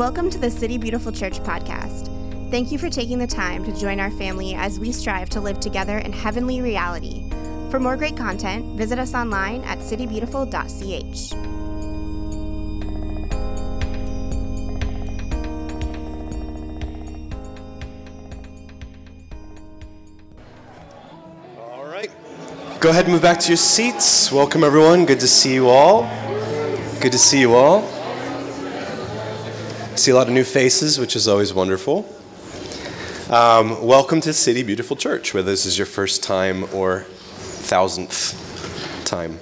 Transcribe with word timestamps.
Welcome 0.00 0.30
to 0.30 0.38
the 0.38 0.50
City 0.50 0.78
Beautiful 0.78 1.12
Church 1.12 1.40
podcast. 1.40 2.08
Thank 2.50 2.72
you 2.72 2.78
for 2.78 2.88
taking 2.88 3.18
the 3.18 3.26
time 3.26 3.62
to 3.66 3.78
join 3.78 4.00
our 4.00 4.10
family 4.10 4.54
as 4.54 4.80
we 4.80 4.92
strive 4.92 5.28
to 5.28 5.42
live 5.42 5.60
together 5.60 5.98
in 5.98 6.10
heavenly 6.10 6.62
reality. 6.62 7.28
For 7.70 7.78
more 7.78 7.98
great 7.98 8.16
content, 8.16 8.78
visit 8.78 8.98
us 8.98 9.12
online 9.12 9.62
at 9.64 9.76
citybeautiful.ch. 9.80 11.34
All 21.58 21.84
right. 21.84 22.10
Go 22.80 22.88
ahead 22.88 23.04
and 23.04 23.12
move 23.12 23.20
back 23.20 23.38
to 23.40 23.48
your 23.48 23.58
seats. 23.58 24.32
Welcome, 24.32 24.64
everyone. 24.64 25.04
Good 25.04 25.20
to 25.20 25.28
see 25.28 25.52
you 25.52 25.68
all. 25.68 26.04
Good 27.02 27.12
to 27.12 27.18
see 27.18 27.40
you 27.40 27.54
all. 27.54 27.99
See 30.00 30.12
a 30.12 30.14
lot 30.14 30.28
of 30.28 30.32
new 30.32 30.44
faces, 30.44 30.98
which 30.98 31.14
is 31.14 31.28
always 31.28 31.52
wonderful. 31.52 32.08
Um, 33.28 33.86
welcome 33.86 34.22
to 34.22 34.32
City 34.32 34.62
Beautiful 34.62 34.96
Church, 34.96 35.34
whether 35.34 35.50
this 35.50 35.66
is 35.66 35.76
your 35.76 35.86
first 35.86 36.22
time 36.22 36.64
or 36.72 37.00
thousandth 37.00 38.34
time. 39.04 39.38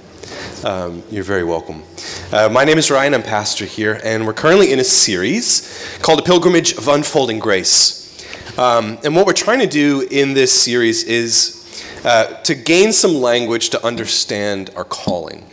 Um, 0.64 1.04
you're 1.12 1.22
very 1.22 1.44
welcome. 1.44 1.84
Uh, 2.32 2.48
my 2.48 2.64
name 2.64 2.76
is 2.76 2.90
Ryan, 2.90 3.14
I'm 3.14 3.22
pastor 3.22 3.66
here, 3.66 4.00
and 4.02 4.26
we're 4.26 4.32
currently 4.32 4.72
in 4.72 4.80
a 4.80 4.84
series 4.84 5.96
called 6.02 6.18
A 6.18 6.24
Pilgrimage 6.24 6.72
of 6.72 6.88
Unfolding 6.88 7.38
Grace. 7.38 8.26
Um, 8.58 8.98
and 9.04 9.14
what 9.14 9.26
we're 9.26 9.34
trying 9.34 9.60
to 9.60 9.68
do 9.68 10.08
in 10.10 10.34
this 10.34 10.60
series 10.60 11.04
is 11.04 12.04
uh, 12.04 12.32
to 12.42 12.56
gain 12.56 12.92
some 12.92 13.14
language 13.14 13.70
to 13.70 13.86
understand 13.86 14.70
our 14.74 14.84
calling. 14.84 15.46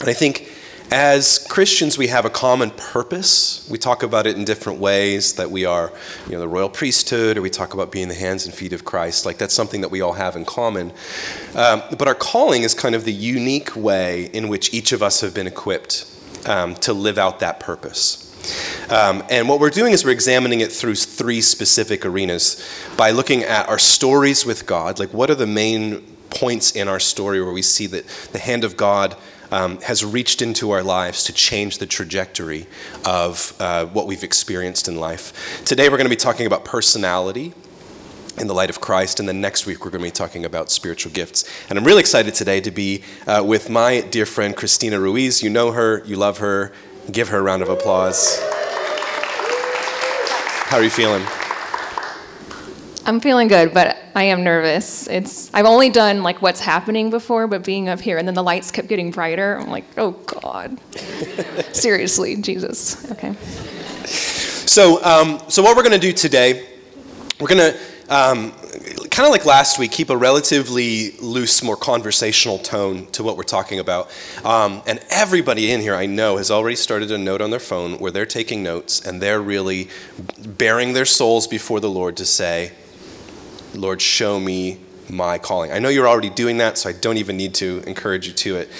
And 0.00 0.10
I 0.10 0.12
think 0.12 0.43
as 0.94 1.44
Christians, 1.48 1.98
we 1.98 2.06
have 2.06 2.24
a 2.24 2.30
common 2.30 2.70
purpose. 2.70 3.66
We 3.68 3.78
talk 3.78 4.04
about 4.04 4.28
it 4.28 4.36
in 4.36 4.44
different 4.44 4.78
ways 4.78 5.32
that 5.32 5.50
we 5.50 5.64
are, 5.64 5.92
you 6.26 6.34
know, 6.34 6.38
the 6.38 6.46
royal 6.46 6.68
priesthood, 6.68 7.36
or 7.36 7.42
we 7.42 7.50
talk 7.50 7.74
about 7.74 7.90
being 7.90 8.06
the 8.06 8.14
hands 8.14 8.46
and 8.46 8.54
feet 8.54 8.72
of 8.72 8.84
Christ. 8.84 9.26
Like 9.26 9.36
that's 9.36 9.54
something 9.54 9.80
that 9.80 9.90
we 9.90 10.02
all 10.02 10.12
have 10.12 10.36
in 10.36 10.44
common. 10.44 10.92
Um, 11.56 11.82
but 11.98 12.06
our 12.06 12.14
calling 12.14 12.62
is 12.62 12.74
kind 12.74 12.94
of 12.94 13.04
the 13.04 13.12
unique 13.12 13.74
way 13.74 14.26
in 14.26 14.46
which 14.46 14.72
each 14.72 14.92
of 14.92 15.02
us 15.02 15.20
have 15.20 15.34
been 15.34 15.48
equipped 15.48 16.06
um, 16.46 16.76
to 16.76 16.92
live 16.92 17.18
out 17.18 17.40
that 17.40 17.58
purpose. 17.58 18.20
Um, 18.88 19.24
and 19.30 19.48
what 19.48 19.58
we're 19.58 19.70
doing 19.70 19.94
is 19.94 20.04
we're 20.04 20.12
examining 20.12 20.60
it 20.60 20.70
through 20.70 20.94
three 20.94 21.40
specific 21.40 22.06
arenas 22.06 22.64
by 22.96 23.10
looking 23.10 23.42
at 23.42 23.68
our 23.68 23.80
stories 23.80 24.46
with 24.46 24.64
God, 24.64 25.00
like 25.00 25.12
what 25.12 25.28
are 25.28 25.34
the 25.34 25.44
main 25.44 26.02
points 26.30 26.70
in 26.70 26.86
our 26.86 27.00
story 27.00 27.42
where 27.42 27.52
we 27.52 27.62
see 27.62 27.88
that 27.88 28.06
the 28.30 28.38
hand 28.38 28.62
of 28.62 28.76
God 28.76 29.16
um, 29.50 29.80
has 29.82 30.04
reached 30.04 30.42
into 30.42 30.70
our 30.70 30.82
lives 30.82 31.24
to 31.24 31.32
change 31.32 31.78
the 31.78 31.86
trajectory 31.86 32.66
of 33.04 33.54
uh, 33.60 33.86
what 33.86 34.06
we've 34.06 34.24
experienced 34.24 34.88
in 34.88 34.96
life. 34.96 35.64
Today 35.64 35.88
we're 35.88 35.96
going 35.96 36.06
to 36.06 36.10
be 36.10 36.16
talking 36.16 36.46
about 36.46 36.64
personality 36.64 37.54
in 38.38 38.46
the 38.46 38.54
light 38.54 38.70
of 38.70 38.80
Christ, 38.80 39.20
and 39.20 39.28
then 39.28 39.40
next 39.40 39.66
week 39.66 39.84
we're 39.84 39.90
going 39.90 40.02
to 40.02 40.08
be 40.08 40.10
talking 40.10 40.44
about 40.44 40.70
spiritual 40.70 41.12
gifts. 41.12 41.44
And 41.68 41.78
I'm 41.78 41.84
really 41.84 42.00
excited 42.00 42.34
today 42.34 42.60
to 42.60 42.70
be 42.70 43.02
uh, 43.26 43.42
with 43.46 43.70
my 43.70 44.00
dear 44.00 44.26
friend 44.26 44.56
Christina 44.56 44.98
Ruiz. 44.98 45.42
You 45.42 45.50
know 45.50 45.72
her, 45.72 46.02
you 46.04 46.16
love 46.16 46.38
her. 46.38 46.72
Give 47.12 47.28
her 47.28 47.38
a 47.38 47.42
round 47.42 47.62
of 47.62 47.68
applause. 47.68 48.40
How 50.66 50.78
are 50.78 50.82
you 50.82 50.90
feeling? 50.90 51.22
I'm 53.06 53.20
feeling 53.20 53.48
good, 53.48 53.74
but 53.74 53.93
I 54.14 54.24
am 54.24 54.44
nervous. 54.44 55.08
It's 55.08 55.52
I've 55.52 55.66
only 55.66 55.90
done 55.90 56.22
like 56.22 56.40
what's 56.40 56.60
happening 56.60 57.10
before, 57.10 57.46
but 57.46 57.64
being 57.64 57.88
up 57.88 58.00
here 58.00 58.16
and 58.16 58.28
then 58.28 58.34
the 58.34 58.42
lights 58.42 58.70
kept 58.70 58.88
getting 58.88 59.10
brighter. 59.10 59.58
I'm 59.58 59.70
like, 59.70 59.84
oh 59.96 60.12
God, 60.12 60.78
seriously, 61.72 62.36
Jesus. 62.36 63.10
Okay. 63.10 63.34
So, 64.06 65.04
um, 65.04 65.40
so 65.48 65.62
what 65.62 65.76
we're 65.76 65.82
going 65.82 65.98
to 66.00 66.06
do 66.06 66.12
today, 66.12 66.66
we're 67.40 67.48
going 67.48 67.72
to 67.72 67.78
um, 68.08 68.52
kind 69.10 69.26
of 69.26 69.32
like 69.32 69.44
last 69.44 69.78
week, 69.78 69.92
keep 69.92 70.10
a 70.10 70.16
relatively 70.16 71.12
loose, 71.20 71.62
more 71.62 71.76
conversational 71.76 72.58
tone 72.58 73.06
to 73.12 73.22
what 73.22 73.36
we're 73.36 73.42
talking 73.42 73.78
about. 73.78 74.10
Um, 74.44 74.82
and 74.86 75.00
everybody 75.10 75.70
in 75.70 75.80
here 75.80 75.94
I 75.94 76.06
know 76.06 76.36
has 76.36 76.50
already 76.50 76.76
started 76.76 77.10
a 77.10 77.18
note 77.18 77.40
on 77.40 77.50
their 77.50 77.60
phone 77.60 77.98
where 77.98 78.10
they're 78.10 78.26
taking 78.26 78.62
notes 78.62 79.00
and 79.04 79.20
they're 79.20 79.40
really 79.40 79.88
baring 80.38 80.92
their 80.92 81.04
souls 81.04 81.46
before 81.46 81.80
the 81.80 81.90
Lord 81.90 82.16
to 82.18 82.24
say, 82.24 82.72
Lord, 83.74 84.00
show 84.00 84.38
me 84.38 84.78
my 85.10 85.38
calling. 85.38 85.72
I 85.72 85.78
know 85.78 85.88
you're 85.88 86.08
already 86.08 86.30
doing 86.30 86.58
that, 86.58 86.78
so 86.78 86.88
I 86.88 86.92
don't 86.92 87.16
even 87.18 87.36
need 87.36 87.54
to 87.54 87.82
encourage 87.86 88.26
you 88.26 88.32
to 88.32 88.56
it. 88.56 88.70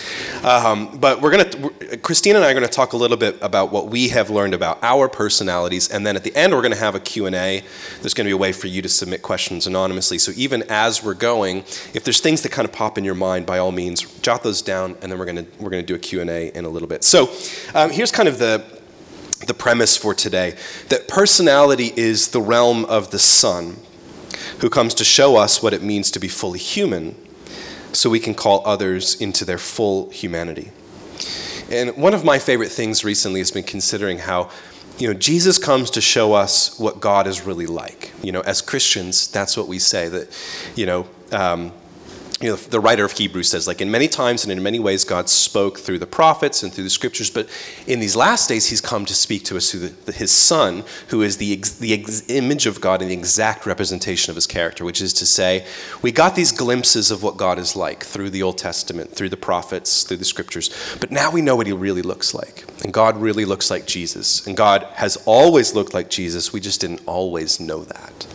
Um, 0.44 0.98
but 0.98 1.20
we're 1.20 1.30
going 1.30 1.50
to, 1.50 1.96
Christina 1.98 2.38
and 2.38 2.44
I 2.44 2.50
are 2.50 2.54
going 2.54 2.66
to 2.66 2.72
talk 2.72 2.92
a 2.92 2.96
little 2.96 3.16
bit 3.16 3.36
about 3.42 3.72
what 3.72 3.88
we 3.88 4.08
have 4.08 4.30
learned 4.30 4.54
about 4.54 4.78
our 4.82 5.08
personalities, 5.08 5.88
and 5.90 6.06
then 6.06 6.16
at 6.16 6.24
the 6.24 6.34
end 6.34 6.52
we're 6.52 6.62
going 6.62 6.72
to 6.72 6.78
have 6.78 6.94
a 6.94 7.00
Q&A. 7.00 7.62
There's 8.00 8.14
going 8.14 8.24
to 8.24 8.28
be 8.28 8.32
a 8.32 8.36
way 8.36 8.52
for 8.52 8.66
you 8.66 8.82
to 8.82 8.88
submit 8.88 9.22
questions 9.22 9.66
anonymously. 9.66 10.18
So 10.18 10.32
even 10.36 10.64
as 10.68 11.02
we're 11.02 11.14
going, 11.14 11.58
if 11.92 12.04
there's 12.04 12.20
things 12.20 12.42
that 12.42 12.52
kind 12.52 12.66
of 12.66 12.72
pop 12.72 12.98
in 12.98 13.04
your 13.04 13.14
mind, 13.14 13.46
by 13.46 13.58
all 13.58 13.72
means, 13.72 14.02
jot 14.20 14.42
those 14.42 14.62
down, 14.62 14.96
and 15.02 15.10
then 15.10 15.18
we're 15.18 15.26
going 15.26 15.44
to 15.44 15.46
we're 15.58 15.70
going 15.70 15.84
to 15.84 15.86
do 15.86 15.94
a 15.94 15.98
Q&A 15.98 16.48
in 16.48 16.64
a 16.64 16.68
little 16.68 16.88
bit. 16.88 17.04
So 17.04 17.32
um, 17.74 17.90
here's 17.90 18.10
kind 18.10 18.28
of 18.28 18.38
the 18.38 18.64
the 19.46 19.54
premise 19.54 19.94
for 19.94 20.14
today 20.14 20.56
that 20.88 21.06
personality 21.06 21.92
is 21.96 22.28
the 22.28 22.40
realm 22.40 22.86
of 22.86 23.10
the 23.10 23.18
Son 23.18 23.76
who 24.60 24.70
comes 24.70 24.94
to 24.94 25.04
show 25.04 25.36
us 25.36 25.62
what 25.62 25.72
it 25.72 25.82
means 25.82 26.10
to 26.12 26.18
be 26.18 26.28
fully 26.28 26.58
human 26.58 27.14
so 27.92 28.10
we 28.10 28.20
can 28.20 28.34
call 28.34 28.62
others 28.66 29.20
into 29.20 29.44
their 29.44 29.58
full 29.58 30.10
humanity. 30.10 30.70
And 31.70 31.96
one 31.96 32.14
of 32.14 32.24
my 32.24 32.38
favorite 32.38 32.70
things 32.70 33.04
recently 33.04 33.40
has 33.40 33.50
been 33.50 33.64
considering 33.64 34.18
how 34.18 34.50
you 34.98 35.08
know 35.08 35.14
Jesus 35.14 35.58
comes 35.58 35.90
to 35.90 36.00
show 36.00 36.34
us 36.34 36.78
what 36.78 37.00
God 37.00 37.26
is 37.26 37.46
really 37.46 37.66
like. 37.66 38.12
You 38.22 38.32
know, 38.32 38.42
as 38.42 38.60
Christians, 38.60 39.26
that's 39.28 39.56
what 39.56 39.66
we 39.66 39.78
say 39.78 40.08
that 40.08 40.28
you 40.76 40.86
know 40.86 41.06
um, 41.32 41.72
you 42.40 42.50
know, 42.50 42.56
the 42.56 42.80
writer 42.80 43.04
of 43.04 43.12
Hebrews 43.12 43.48
says, 43.48 43.68
like, 43.68 43.80
in 43.80 43.90
many 43.90 44.08
times 44.08 44.42
and 44.42 44.52
in 44.52 44.62
many 44.62 44.80
ways, 44.80 45.04
God 45.04 45.28
spoke 45.28 45.78
through 45.78 46.00
the 46.00 46.06
prophets 46.06 46.62
and 46.62 46.72
through 46.72 46.84
the 46.84 46.90
scriptures, 46.90 47.30
but 47.30 47.48
in 47.86 48.00
these 48.00 48.16
last 48.16 48.48
days, 48.48 48.66
He's 48.66 48.80
come 48.80 49.04
to 49.04 49.14
speak 49.14 49.44
to 49.44 49.56
us 49.56 49.70
through 49.70 49.80
the, 49.80 49.88
the, 50.06 50.12
His 50.12 50.32
Son, 50.32 50.82
who 51.08 51.22
is 51.22 51.36
the, 51.36 51.52
ex, 51.52 51.72
the 51.72 51.94
ex, 51.94 52.28
image 52.28 52.66
of 52.66 52.80
God 52.80 53.02
and 53.02 53.10
the 53.10 53.14
exact 53.14 53.66
representation 53.66 54.30
of 54.30 54.34
His 54.34 54.48
character, 54.48 54.84
which 54.84 55.00
is 55.00 55.12
to 55.14 55.26
say, 55.26 55.64
we 56.02 56.10
got 56.10 56.34
these 56.34 56.50
glimpses 56.50 57.12
of 57.12 57.22
what 57.22 57.36
God 57.36 57.58
is 57.58 57.76
like 57.76 58.02
through 58.02 58.30
the 58.30 58.42
Old 58.42 58.58
Testament, 58.58 59.12
through 59.12 59.28
the 59.28 59.36
prophets, 59.36 60.02
through 60.02 60.16
the 60.16 60.24
scriptures, 60.24 60.70
but 61.00 61.12
now 61.12 61.30
we 61.30 61.40
know 61.40 61.54
what 61.54 61.68
He 61.68 61.72
really 61.72 62.02
looks 62.02 62.34
like. 62.34 62.64
And 62.82 62.92
God 62.92 63.16
really 63.16 63.44
looks 63.44 63.70
like 63.70 63.86
Jesus. 63.86 64.46
And 64.46 64.56
God 64.56 64.86
has 64.94 65.16
always 65.24 65.74
looked 65.74 65.94
like 65.94 66.10
Jesus, 66.10 66.52
we 66.52 66.60
just 66.60 66.80
didn't 66.80 67.02
always 67.06 67.60
know 67.60 67.84
that. 67.84 68.26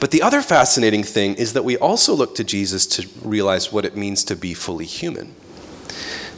But 0.00 0.10
the 0.10 0.22
other 0.22 0.42
fascinating 0.42 1.02
thing 1.02 1.34
is 1.34 1.52
that 1.54 1.64
we 1.64 1.76
also 1.78 2.14
look 2.14 2.34
to 2.34 2.44
Jesus 2.44 2.86
to 2.86 3.08
realize 3.28 3.72
what 3.72 3.84
it 3.84 3.96
means 3.96 4.24
to 4.24 4.36
be 4.36 4.54
fully 4.54 4.86
human. 4.86 5.34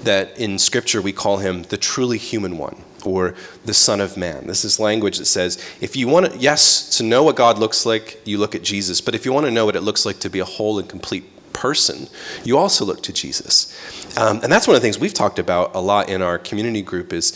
That 0.05 0.39
in 0.39 0.59
Scripture 0.59 1.03
we 1.03 1.13
call 1.13 1.39
him 1.39 1.65
the 1.65 1.77
truly 1.77 2.19
human 2.19 2.59
one 2.59 2.83
or 3.05 3.35
the 3.65 3.75
Son 3.75 4.01
of 4.01 4.17
Man. 4.17 4.47
This 4.47 4.65
is 4.65 4.81
language 4.81 5.19
that 5.19 5.27
says 5.27 5.63
if 5.81 5.97
you 5.97 6.09
want 6.09 6.33
to, 6.33 6.39
yes, 6.39 6.97
to 6.99 7.03
know 7.03 7.23
what 7.23 7.37
God 7.37 7.59
looks 7.59 7.87
like, 7.87 8.21
you 8.25 8.39
look 8.39 8.55
at 8.55 8.63
Jesus. 8.63 9.01
But 9.01 9.15
if 9.15 9.25
you 9.25 9.33
want 9.33 9.47
to 9.47 9.53
know 9.53 9.67
what 9.67 9.77
it 9.77 9.83
looks 9.83 10.07
like 10.07 10.21
to 10.21 10.31
be 10.31 10.41
a 10.41 10.45
whole 10.45 10.79
and 10.79 10.89
complete 10.89 11.53
person, 11.53 12.09
you 12.45 12.57
also 12.57 12.85
look 12.85 13.03
to 13.03 13.13
Jesus. 13.13 13.77
Um, 14.17 14.41
and 14.43 14.51
that's 14.51 14.67
one 14.67 14.75
of 14.75 14.83
the 14.83 14.87
things 14.87 14.99
we've 14.99 15.15
talked 15.15 15.39
about 15.39 15.75
a 15.75 15.81
lot 15.81 16.09
in 16.09 16.23
our 16.23 16.39
community 16.39 16.83
group 16.83 17.13
is 17.13 17.33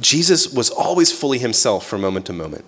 Jesus 0.00 0.52
was 0.52 0.70
always 0.70 1.12
fully 1.12 1.38
himself 1.38 1.86
from 1.86 2.00
moment 2.00 2.26
to 2.26 2.32
moment. 2.32 2.64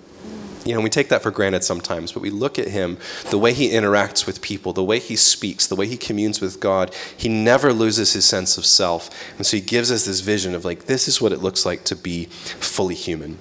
You 0.64 0.75
know, 0.75 0.80
we 0.80 0.91
take 0.91 1.10
that 1.10 1.22
for 1.22 1.30
granted 1.30 1.62
sometimes, 1.62 2.12
but 2.12 2.22
we 2.22 2.30
look 2.30 2.58
at 2.58 2.69
him, 2.69 2.97
the 3.30 3.38
way 3.38 3.52
he 3.52 3.70
interacts 3.70 4.26
with 4.26 4.41
people, 4.41 4.72
the 4.72 4.82
way 4.82 4.98
he 4.98 5.14
speaks, 5.14 5.66
the 5.66 5.76
way 5.76 5.86
he 5.86 5.97
communes 5.97 6.41
with 6.41 6.58
God, 6.58 6.94
he 7.16 7.28
never 7.28 7.72
loses 7.72 8.14
his 8.14 8.25
sense 8.25 8.56
of 8.56 8.64
self. 8.64 9.11
And 9.37 9.46
so 9.46 9.58
he 9.58 9.61
gives 9.61 9.90
us 9.90 10.06
this 10.06 10.20
vision 10.20 10.55
of 10.55 10.64
like, 10.64 10.87
this 10.87 11.06
is 11.06 11.20
what 11.20 11.32
it 11.32 11.40
looks 11.40 11.66
like 11.66 11.84
to 11.84 11.96
be 11.96 12.25
fully 12.25 12.94
human. 12.94 13.38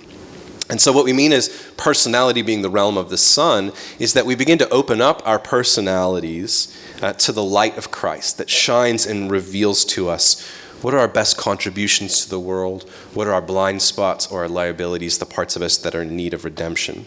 And 0.70 0.82
so, 0.82 0.94
what 0.94 1.04
we 1.06 1.14
mean 1.14 1.34
is 1.34 1.72
personality 1.76 2.42
being 2.42 2.62
the 2.62 2.70
realm 2.70 2.98
of 2.98 3.10
the 3.10 3.18
Son 3.18 3.74
is 4.00 4.14
that 4.14 4.26
we 4.26 4.34
begin 4.34 4.58
to 4.60 4.70
open 4.70 5.02
up 5.02 5.22
our 5.28 5.38
personalities 5.38 6.76
uh, 7.02 7.14
to 7.14 7.34
the 7.34 7.44
light 7.44 7.78
of 7.78 7.92
Christ 7.92 8.38
that 8.38 8.50
shines 8.50 9.06
and 9.06 9.30
reveals 9.30 9.84
to 9.86 10.10
us 10.10 10.50
what 10.84 10.94
are 10.94 11.00
our 11.00 11.08
best 11.08 11.38
contributions 11.38 12.26
to 12.26 12.30
the 12.30 12.40
world? 12.40 12.84
What 13.14 13.26
are 13.26 13.34
our 13.34 13.42
blind 13.42 13.82
spots 13.82 14.28
or 14.28 14.42
our 14.42 14.50
liabilities, 14.50 15.18
the 15.18 15.26
parts 15.26 15.56
of 15.56 15.62
us 15.62 15.78
that 15.78 15.96
are 15.96 16.02
in 16.02 16.16
need 16.18 16.34
of 16.34 16.44
redemption? 16.44 17.06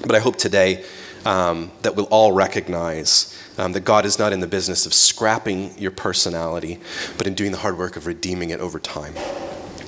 But 0.00 0.16
I 0.16 0.18
hope 0.18 0.36
today 0.36 0.82
um, 1.26 1.70
that 1.82 1.94
we'll 1.94 2.06
all 2.06 2.32
recognize 2.32 3.38
um, 3.58 3.72
that 3.72 3.80
God 3.80 4.06
is 4.06 4.18
not 4.18 4.32
in 4.32 4.40
the 4.40 4.46
business 4.46 4.86
of 4.86 4.94
scrapping 4.94 5.78
your 5.78 5.90
personality, 5.90 6.80
but 7.18 7.26
in 7.26 7.34
doing 7.34 7.52
the 7.52 7.58
hard 7.58 7.76
work 7.76 7.96
of 7.96 8.06
redeeming 8.06 8.48
it 8.48 8.60
over 8.60 8.80
time. 8.80 9.14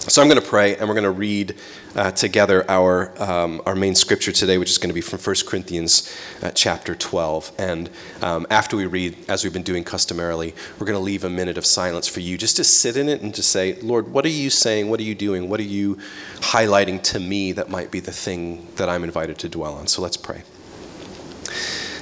So 0.06 0.20
I'm 0.20 0.28
going 0.28 0.40
to 0.40 0.46
pray, 0.46 0.76
and 0.76 0.86
we're 0.86 0.94
going 0.94 1.04
to 1.04 1.10
read 1.10 1.54
uh, 1.96 2.10
together 2.10 2.70
our, 2.70 3.10
um, 3.22 3.62
our 3.64 3.74
main 3.74 3.94
scripture 3.94 4.32
today, 4.32 4.58
which 4.58 4.68
is 4.68 4.76
going 4.76 4.90
to 4.90 4.94
be 4.94 5.00
from 5.00 5.18
1 5.18 5.36
Corinthians 5.46 6.14
uh, 6.42 6.50
chapter 6.50 6.94
12. 6.94 7.52
And 7.56 7.88
um, 8.20 8.46
after 8.50 8.76
we 8.76 8.84
read, 8.84 9.16
as 9.30 9.44
we've 9.44 9.52
been 9.54 9.62
doing 9.62 9.82
customarily, 9.82 10.54
we're 10.78 10.84
going 10.86 10.98
to 10.98 11.02
leave 11.02 11.24
a 11.24 11.30
minute 11.30 11.56
of 11.56 11.64
silence 11.64 12.06
for 12.06 12.20
you 12.20 12.36
just 12.36 12.56
to 12.56 12.64
sit 12.64 12.98
in 12.98 13.08
it 13.08 13.22
and 13.22 13.34
to 13.34 13.42
say, 13.42 13.80
Lord, 13.80 14.12
what 14.12 14.26
are 14.26 14.30
you 14.30 14.50
saying? 14.50 14.90
What 14.90 15.00
are 15.00 15.04
you 15.04 15.14
doing? 15.14 15.48
What 15.48 15.58
are 15.58 15.62
you 15.62 15.96
highlighting 16.34 17.02
to 17.04 17.18
me 17.18 17.52
that 17.52 17.70
might 17.70 17.90
be 17.90 18.00
the 18.00 18.12
thing 18.12 18.68
that 18.76 18.90
I'm 18.90 19.04
invited 19.04 19.38
to 19.38 19.48
dwell 19.48 19.72
on? 19.72 19.86
So 19.86 20.02
let's 20.02 20.18
pray. 20.18 20.42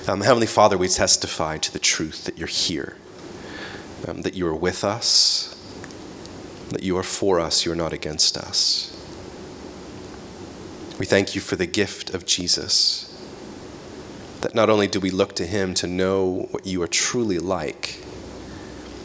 Um, 0.09 0.23
Heavenly 0.23 0.49
Father, 0.49 0.77
we 0.77 0.89
testify 0.89 1.59
to 1.59 1.73
the 1.73 1.79
truth 1.79 2.25
that 2.25 2.37
you're 2.37 2.49
here, 2.49 2.97
um, 4.09 4.23
that 4.23 4.35
you 4.35 4.49
are 4.49 4.57
with 4.57 4.83
us 4.83 5.52
that 6.73 6.83
you 6.83 6.97
are 6.99 7.03
for 7.03 7.41
us, 7.41 7.65
you 7.65 7.73
are 7.73 7.77
not 7.77 7.93
against 7.93 8.37
us. 8.37 8.89
We 10.99 11.07
thank 11.07 11.35
you 11.35 11.41
for 11.41 11.57
the 11.57 11.67
gift 11.67 12.11
of 12.11 12.27
Jesus. 12.27 13.09
That 14.43 14.55
not 14.55 14.71
only 14.71 14.87
do 14.87 15.01
we 15.01 15.11
look 15.11 15.35
to 15.37 15.47
him 15.47 15.75
to 15.75 15.87
know 15.87 16.49
what 16.51 16.67
you 16.67 16.83
are 16.83 16.89
truly 16.89 17.39
like, 17.39 17.99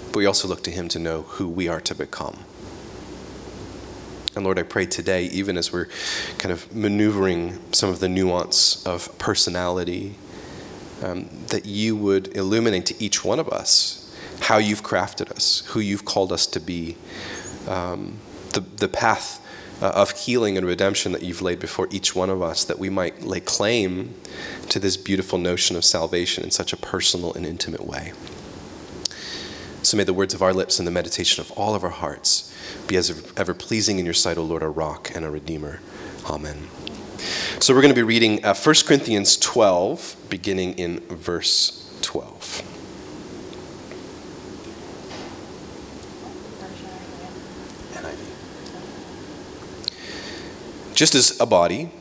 but 0.07 0.17
we 0.17 0.25
also 0.25 0.47
look 0.47 0.63
to 0.63 0.71
him 0.71 0.87
to 0.89 0.99
know 0.99 1.23
who 1.23 1.47
we 1.47 1.67
are 1.67 1.81
to 1.81 1.95
become. 1.95 2.43
And 4.35 4.43
Lord, 4.43 4.59
I 4.59 4.63
pray 4.63 4.85
today, 4.85 5.25
even 5.25 5.57
as 5.57 5.73
we're 5.73 5.87
kind 6.37 6.51
of 6.51 6.75
maneuvering 6.75 7.59
some 7.73 7.89
of 7.89 7.99
the 7.99 8.07
nuance 8.07 8.85
of 8.85 9.17
personality, 9.17 10.15
um, 11.03 11.29
that 11.47 11.65
you 11.65 11.95
would 11.95 12.35
illuminate 12.35 12.85
to 12.87 13.03
each 13.03 13.25
one 13.25 13.39
of 13.39 13.49
us 13.49 14.03
how 14.41 14.57
you've 14.57 14.83
crafted 14.83 15.31
us, 15.31 15.63
who 15.67 15.79
you've 15.79 16.05
called 16.05 16.31
us 16.31 16.45
to 16.45 16.59
be, 16.59 16.95
um, 17.67 18.19
the, 18.53 18.61
the 18.61 18.87
path 18.87 19.43
uh, 19.81 19.89
of 19.89 20.11
healing 20.11 20.57
and 20.57 20.65
redemption 20.65 21.11
that 21.11 21.23
you've 21.23 21.41
laid 21.41 21.59
before 21.59 21.87
each 21.91 22.15
one 22.15 22.29
of 22.29 22.41
us, 22.41 22.63
that 22.63 22.79
we 22.79 22.89
might 22.89 23.23
lay 23.23 23.39
claim 23.39 24.15
to 24.69 24.79
this 24.79 24.97
beautiful 24.97 25.37
notion 25.37 25.75
of 25.75 25.85
salvation 25.85 26.43
in 26.43 26.51
such 26.51 26.73
a 26.73 26.77
personal 26.77 27.33
and 27.33 27.45
intimate 27.45 27.85
way. 27.85 28.13
So 29.83 29.95
may 29.95 30.03
the 30.03 30.13
words 30.13 30.33
of 30.33 30.41
our 30.41 30.53
lips 30.53 30.79
and 30.79 30.87
the 30.87 30.91
meditation 30.91 31.41
of 31.41 31.51
all 31.51 31.75
of 31.75 31.83
our 31.83 31.89
hearts 31.89 32.53
be 32.87 32.97
as 32.97 33.31
ever 33.37 33.53
pleasing 33.53 33.99
in 33.99 34.05
your 34.05 34.13
sight, 34.13 34.37
O 34.37 34.43
Lord, 34.43 34.63
our 34.63 34.71
rock 34.71 35.11
and 35.15 35.23
our 35.23 35.31
redeemer. 35.31 35.79
Amen. 36.25 36.67
So 37.59 37.73
we're 37.73 37.81
going 37.81 37.93
to 37.93 37.95
be 37.95 38.03
reading 38.03 38.43
uh, 38.43 38.53
1 38.53 38.75
Corinthians 38.85 39.37
12, 39.37 40.15
beginning 40.29 40.73
in 40.73 40.99
verse 41.07 41.89
12. 42.01 42.66
Just 50.97 51.13
as 51.13 51.39
a 51.39 51.45
body, 51.45 51.91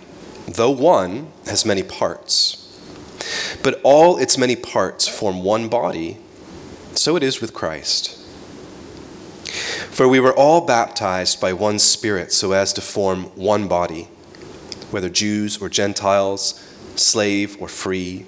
though 0.49 0.71
one, 0.71 1.31
has 1.45 1.67
many 1.67 1.83
parts, 1.83 2.81
but 3.63 3.79
all 3.83 4.17
its 4.17 4.39
many 4.39 4.57
parts 4.57 5.07
form 5.07 5.45
one 5.45 5.69
body, 5.69 6.17
so 6.95 7.15
it 7.15 7.23
is 7.23 7.39
with 7.39 7.53
Christ. 7.53 8.19
For 9.91 10.09
we 10.09 10.19
were 10.19 10.33
all 10.33 10.63
baptized 10.63 11.43
by 11.43 11.53
one 11.53 11.79
Spirit 11.79 12.33
so 12.33 12.53
as 12.53 12.73
to 12.73 12.81
form 12.81 13.25
one 13.37 13.69
body, 13.69 14.05
whether 14.91 15.11
Jews 15.11 15.59
or 15.59 15.69
Gentiles, 15.69 16.55
slave 16.95 17.61
or 17.61 17.69
free, 17.69 18.25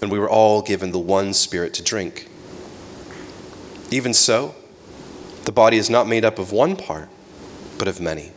and 0.00 0.10
we 0.10 0.18
were 0.18 0.30
all 0.30 0.62
given 0.62 0.92
the 0.92 0.98
one 0.98 1.34
Spirit 1.34 1.74
to 1.74 1.82
drink. 1.82 2.26
Even 3.90 4.14
so, 4.14 4.54
the 5.44 5.52
body 5.52 5.76
is 5.76 5.90
not 5.90 6.08
made 6.08 6.24
up 6.24 6.38
of 6.38 6.52
one 6.52 6.74
part, 6.74 7.10
but 7.76 7.86
of 7.86 8.00
many. 8.00 8.32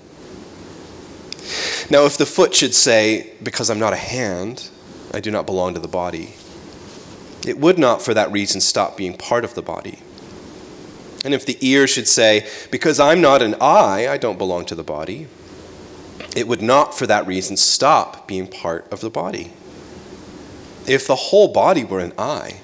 Now, 1.90 2.06
if 2.06 2.18
the 2.18 2.26
foot 2.26 2.56
should 2.56 2.74
say, 2.74 3.32
Because 3.42 3.70
I'm 3.70 3.80
not 3.80 3.94
a 3.94 3.98
hand, 3.98 4.70
I 5.14 5.20
do 5.20 5.32
not 5.32 5.46
belong 5.46 5.74
to 5.74 5.80
the 5.80 5.88
body, 5.88 6.36
it 7.46 7.60
would 7.60 7.78
not 7.78 8.02
for 8.02 8.14
that 8.14 8.32
reason 8.32 8.62
stop 8.62 8.98
being 8.98 9.18
part 9.18 9.44
of 9.44 9.56
the 9.56 9.62
body. 9.62 10.00
And 11.26 11.34
if 11.34 11.46
the 11.46 11.58
ear 11.62 11.88
should 11.88 12.08
say, 12.08 12.48
Because 12.72 13.00
I'm 13.00 13.22
not 13.22 13.42
an 13.42 13.56
eye, 13.62 14.08
I 14.10 14.18
don't 14.18 14.38
belong 14.38 14.66
to 14.66 14.76
the 14.76 14.84
body, 14.84 15.28
it 16.36 16.48
would 16.48 16.62
not 16.62 16.98
for 16.98 17.06
that 17.08 17.28
reason 17.28 17.58
stop 17.58 18.28
being 18.28 18.48
part 18.48 18.92
of 18.92 19.02
the 19.02 19.10
body. 19.10 19.54
If 20.88 21.08
the 21.08 21.16
whole 21.16 21.54
body 21.54 21.84
were 21.84 22.00
an 22.00 22.14
eye, 22.18 22.62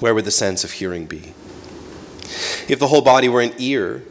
where 0.00 0.14
would 0.14 0.24
the 0.24 0.30
sense 0.30 0.64
of 0.64 0.72
hearing 0.72 1.06
be? 1.06 1.34
If 2.68 2.78
the 2.78 2.88
whole 2.88 3.02
body 3.02 3.28
were 3.28 3.42
an 3.42 3.52
ear, 3.58 4.04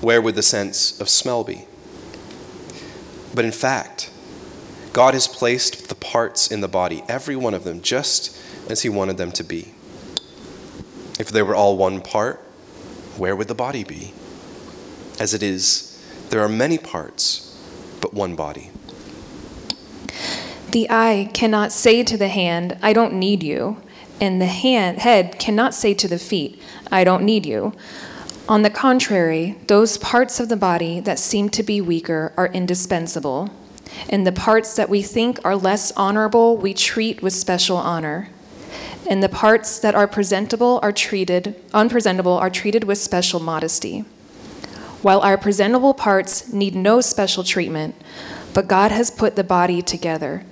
where 0.00 0.20
would 0.20 0.34
the 0.34 0.42
sense 0.42 1.00
of 1.00 1.08
smell 1.08 1.44
be? 1.44 1.67
But 3.34 3.44
in 3.44 3.52
fact, 3.52 4.10
God 4.92 5.14
has 5.14 5.28
placed 5.28 5.88
the 5.88 5.94
parts 5.94 6.50
in 6.50 6.60
the 6.60 6.68
body, 6.68 7.02
every 7.08 7.36
one 7.36 7.54
of 7.54 7.64
them, 7.64 7.80
just 7.82 8.36
as 8.70 8.82
He 8.82 8.88
wanted 8.88 9.16
them 9.16 9.32
to 9.32 9.44
be. 9.44 9.74
If 11.18 11.28
they 11.28 11.42
were 11.42 11.54
all 11.54 11.76
one 11.76 12.00
part, 12.00 12.38
where 13.16 13.34
would 13.34 13.48
the 13.48 13.54
body 13.54 13.84
be? 13.84 14.12
As 15.20 15.34
it 15.34 15.42
is, 15.42 16.04
there 16.30 16.40
are 16.40 16.48
many 16.48 16.78
parts, 16.78 17.56
but 18.00 18.14
one 18.14 18.36
body. 18.36 18.70
The 20.70 20.88
eye 20.90 21.30
cannot 21.32 21.72
say 21.72 22.02
to 22.04 22.16
the 22.16 22.28
hand, 22.28 22.78
I 22.82 22.92
don't 22.92 23.14
need 23.14 23.42
you, 23.42 23.82
and 24.20 24.40
the 24.40 24.46
hand, 24.46 24.98
head 24.98 25.38
cannot 25.38 25.74
say 25.74 25.94
to 25.94 26.08
the 26.08 26.18
feet, 26.18 26.60
I 26.90 27.04
don't 27.04 27.24
need 27.24 27.46
you. 27.46 27.72
On 28.48 28.62
the 28.62 28.70
contrary, 28.70 29.56
those 29.66 29.98
parts 29.98 30.40
of 30.40 30.48
the 30.48 30.56
body 30.56 31.00
that 31.00 31.18
seem 31.18 31.50
to 31.50 31.62
be 31.62 31.82
weaker 31.82 32.32
are 32.34 32.46
indispensable, 32.46 33.50
and 34.08 34.26
the 34.26 34.32
parts 34.32 34.74
that 34.74 34.88
we 34.88 35.02
think 35.02 35.38
are 35.44 35.54
less 35.54 35.92
honorable 35.92 36.56
we 36.56 36.72
treat 36.72 37.22
with 37.22 37.34
special 37.34 37.76
honor. 37.76 38.30
And 39.06 39.22
the 39.22 39.28
parts 39.28 39.78
that 39.80 39.94
are 39.94 40.08
presentable 40.08 40.80
are 40.82 40.92
treated 40.92 41.56
unpresentable 41.74 42.32
are 42.32 42.48
treated 42.48 42.84
with 42.84 42.96
special 42.96 43.38
modesty. 43.38 44.00
While 45.02 45.20
our 45.20 45.36
presentable 45.36 45.92
parts 45.92 46.50
need 46.50 46.74
no 46.74 47.02
special 47.02 47.44
treatment, 47.44 47.96
but 48.54 48.66
God 48.66 48.90
has 48.92 49.10
put 49.10 49.36
the 49.36 49.44
body 49.44 49.82
together, 49.82 50.42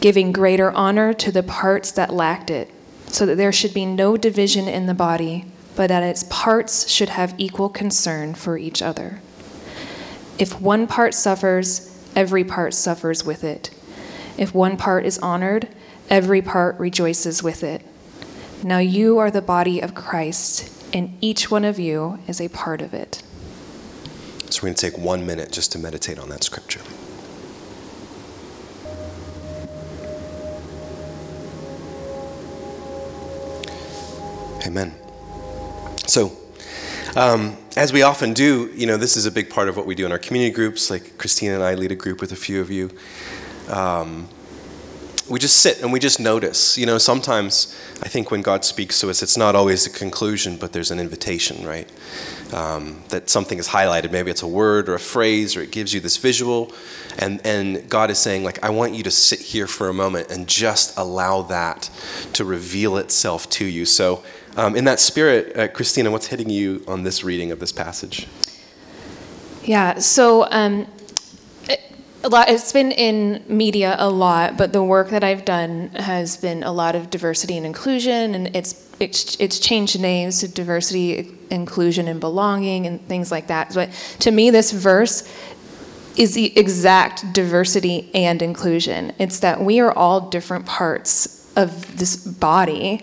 giving 0.00 0.32
greater 0.32 0.72
honor 0.72 1.14
to 1.14 1.30
the 1.30 1.44
parts 1.44 1.92
that 1.92 2.12
lacked 2.12 2.50
it, 2.50 2.68
so 3.06 3.24
that 3.26 3.36
there 3.36 3.52
should 3.52 3.72
be 3.72 3.86
no 3.86 4.16
division 4.16 4.66
in 4.66 4.86
the 4.86 4.94
body 4.94 5.44
but 5.78 5.86
that 5.86 6.02
its 6.02 6.24
parts 6.24 6.90
should 6.90 7.10
have 7.10 7.36
equal 7.38 7.68
concern 7.68 8.34
for 8.34 8.58
each 8.58 8.82
other. 8.82 9.20
If 10.36 10.60
one 10.60 10.88
part 10.88 11.14
suffers, 11.14 11.96
every 12.16 12.42
part 12.42 12.74
suffers 12.74 13.24
with 13.24 13.44
it. 13.44 13.70
If 14.36 14.52
one 14.52 14.76
part 14.76 15.06
is 15.06 15.20
honored, 15.20 15.68
every 16.10 16.42
part 16.42 16.76
rejoices 16.80 17.44
with 17.44 17.62
it. 17.62 17.82
Now 18.64 18.78
you 18.78 19.18
are 19.18 19.30
the 19.30 19.40
body 19.40 19.78
of 19.78 19.94
Christ, 19.94 20.68
and 20.92 21.16
each 21.20 21.48
one 21.48 21.64
of 21.64 21.78
you 21.78 22.18
is 22.26 22.40
a 22.40 22.48
part 22.48 22.82
of 22.82 22.92
it. 22.92 23.22
So 24.50 24.62
we're 24.64 24.70
going 24.70 24.74
to 24.74 24.90
take 24.90 24.98
one 24.98 25.24
minute 25.24 25.52
just 25.52 25.70
to 25.72 25.78
meditate 25.78 26.18
on 26.18 26.28
that 26.30 26.42
scripture. 26.42 26.80
Amen. 34.66 34.92
So, 36.08 36.32
um, 37.16 37.54
as 37.76 37.92
we 37.92 38.00
often 38.00 38.32
do, 38.32 38.72
you 38.74 38.86
know, 38.86 38.96
this 38.96 39.18
is 39.18 39.26
a 39.26 39.30
big 39.30 39.50
part 39.50 39.68
of 39.68 39.76
what 39.76 39.84
we 39.84 39.94
do 39.94 40.06
in 40.06 40.12
our 40.12 40.18
community 40.18 40.54
groups. 40.54 40.88
Like 40.90 41.18
Christina 41.18 41.54
and 41.54 41.62
I 41.62 41.74
lead 41.74 41.92
a 41.92 41.96
group 41.96 42.22
with 42.22 42.32
a 42.32 42.36
few 42.36 42.62
of 42.62 42.70
you. 42.70 42.90
Um, 43.68 44.26
we 45.28 45.38
just 45.38 45.58
sit 45.58 45.82
and 45.82 45.92
we 45.92 46.00
just 46.00 46.18
notice. 46.18 46.78
You 46.78 46.86
know, 46.86 46.96
sometimes 46.96 47.78
I 48.02 48.08
think 48.08 48.30
when 48.30 48.40
God 48.40 48.64
speaks 48.64 48.98
to 49.00 49.10
us, 49.10 49.22
it's 49.22 49.36
not 49.36 49.54
always 49.54 49.86
a 49.86 49.90
conclusion, 49.90 50.56
but 50.56 50.72
there's 50.72 50.90
an 50.90 50.98
invitation, 50.98 51.66
right? 51.66 51.90
Um, 52.54 53.02
that 53.10 53.28
something 53.28 53.58
is 53.58 53.68
highlighted. 53.68 54.10
Maybe 54.10 54.30
it's 54.30 54.40
a 54.40 54.48
word 54.48 54.88
or 54.88 54.94
a 54.94 55.00
phrase, 55.00 55.56
or 55.56 55.60
it 55.60 55.70
gives 55.70 55.92
you 55.92 56.00
this 56.00 56.16
visual, 56.16 56.72
and 57.18 57.44
and 57.44 57.86
God 57.90 58.10
is 58.10 58.18
saying, 58.18 58.44
like, 58.44 58.64
I 58.64 58.70
want 58.70 58.94
you 58.94 59.02
to 59.02 59.10
sit 59.10 59.40
here 59.40 59.66
for 59.66 59.90
a 59.90 59.94
moment 59.94 60.30
and 60.30 60.48
just 60.48 60.96
allow 60.96 61.42
that 61.42 61.90
to 62.32 62.46
reveal 62.46 62.96
itself 62.96 63.50
to 63.50 63.66
you. 63.66 63.84
So 63.84 64.24
um, 64.58 64.74
in 64.74 64.84
that 64.84 64.98
spirit, 64.98 65.56
uh, 65.56 65.68
Christina, 65.68 66.10
what's 66.10 66.26
hitting 66.26 66.50
you 66.50 66.84
on 66.88 67.04
this 67.04 67.22
reading 67.22 67.52
of 67.52 67.60
this 67.60 67.70
passage? 67.70 68.26
Yeah, 69.62 70.00
so 70.00 70.48
um, 70.50 70.88
it, 71.68 71.80
a 72.24 72.28
lot, 72.28 72.48
it's 72.48 72.72
been 72.72 72.90
in 72.90 73.44
media 73.46 73.94
a 73.98 74.10
lot, 74.10 74.58
but 74.58 74.72
the 74.72 74.82
work 74.82 75.10
that 75.10 75.22
I've 75.22 75.44
done 75.44 75.90
has 75.90 76.36
been 76.36 76.64
a 76.64 76.72
lot 76.72 76.96
of 76.96 77.08
diversity 77.08 77.56
and 77.56 77.64
inclusion, 77.64 78.34
and 78.34 78.54
it's 78.56 78.84
it's, 78.98 79.36
it's 79.38 79.60
changed 79.60 80.00
names 80.00 80.40
to 80.40 80.48
diversity, 80.48 81.38
inclusion, 81.50 82.08
and 82.08 82.18
belonging, 82.18 82.84
and 82.84 83.00
things 83.06 83.30
like 83.30 83.46
that. 83.46 83.72
But 83.72 83.92
to 84.20 84.32
me, 84.32 84.50
this 84.50 84.72
verse 84.72 85.32
is 86.16 86.34
the 86.34 86.58
exact 86.58 87.32
diversity 87.32 88.10
and 88.12 88.42
inclusion. 88.42 89.12
It's 89.20 89.38
that 89.38 89.60
we 89.60 89.78
are 89.78 89.92
all 89.92 90.30
different 90.30 90.66
parts 90.66 91.48
of 91.54 91.96
this 91.96 92.16
body 92.16 93.02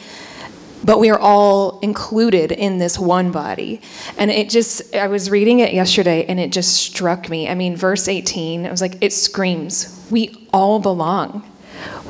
but 0.86 1.00
we 1.00 1.10
are 1.10 1.20
all 1.20 1.80
included 1.80 2.52
in 2.52 2.78
this 2.78 3.00
one 3.00 3.32
body. 3.32 3.82
And 4.18 4.30
it 4.30 4.50
just, 4.50 4.96
I 4.96 5.08
was 5.08 5.32
reading 5.32 5.60
it 5.60 5.74
yesterday 5.74 6.26
and 6.28 6.40
it 6.40 6.52
just 6.52 6.76
struck 6.76 7.28
me. 7.28 7.50
I 7.50 7.56
mean, 7.56 7.76
verse 7.76 8.08
18, 8.08 8.68
I 8.68 8.72
was 8.72 8.82
like, 8.82 8.98
it 9.02 9.12
screams, 9.12 10.08
we 10.12 10.48
all 10.54 10.80
belong. 10.80 11.44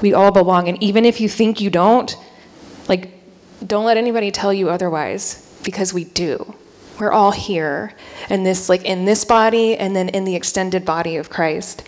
We 0.02 0.14
all 0.14 0.32
belong. 0.32 0.68
And 0.68 0.82
even 0.84 1.06
if 1.06 1.22
you 1.22 1.30
think 1.30 1.62
you 1.62 1.70
don't, 1.70 2.16
like, 2.90 3.12
don't 3.66 3.86
let 3.86 3.96
anybody 3.96 4.30
tell 4.30 4.54
you 4.54 4.70
otherwise, 4.70 5.58
because 5.64 5.94
we 5.94 6.04
do. 6.04 6.54
We're 7.00 7.14
all 7.14 7.32
here 7.32 7.94
in 8.30 8.44
this, 8.44 8.68
like, 8.68 8.84
in 8.84 9.06
this 9.06 9.24
body 9.24 9.78
and 9.78 9.96
then 9.96 10.10
in 10.10 10.26
the 10.26 10.36
extended 10.36 10.84
body 10.86 11.16
of 11.16 11.30
Christ. 11.30 11.88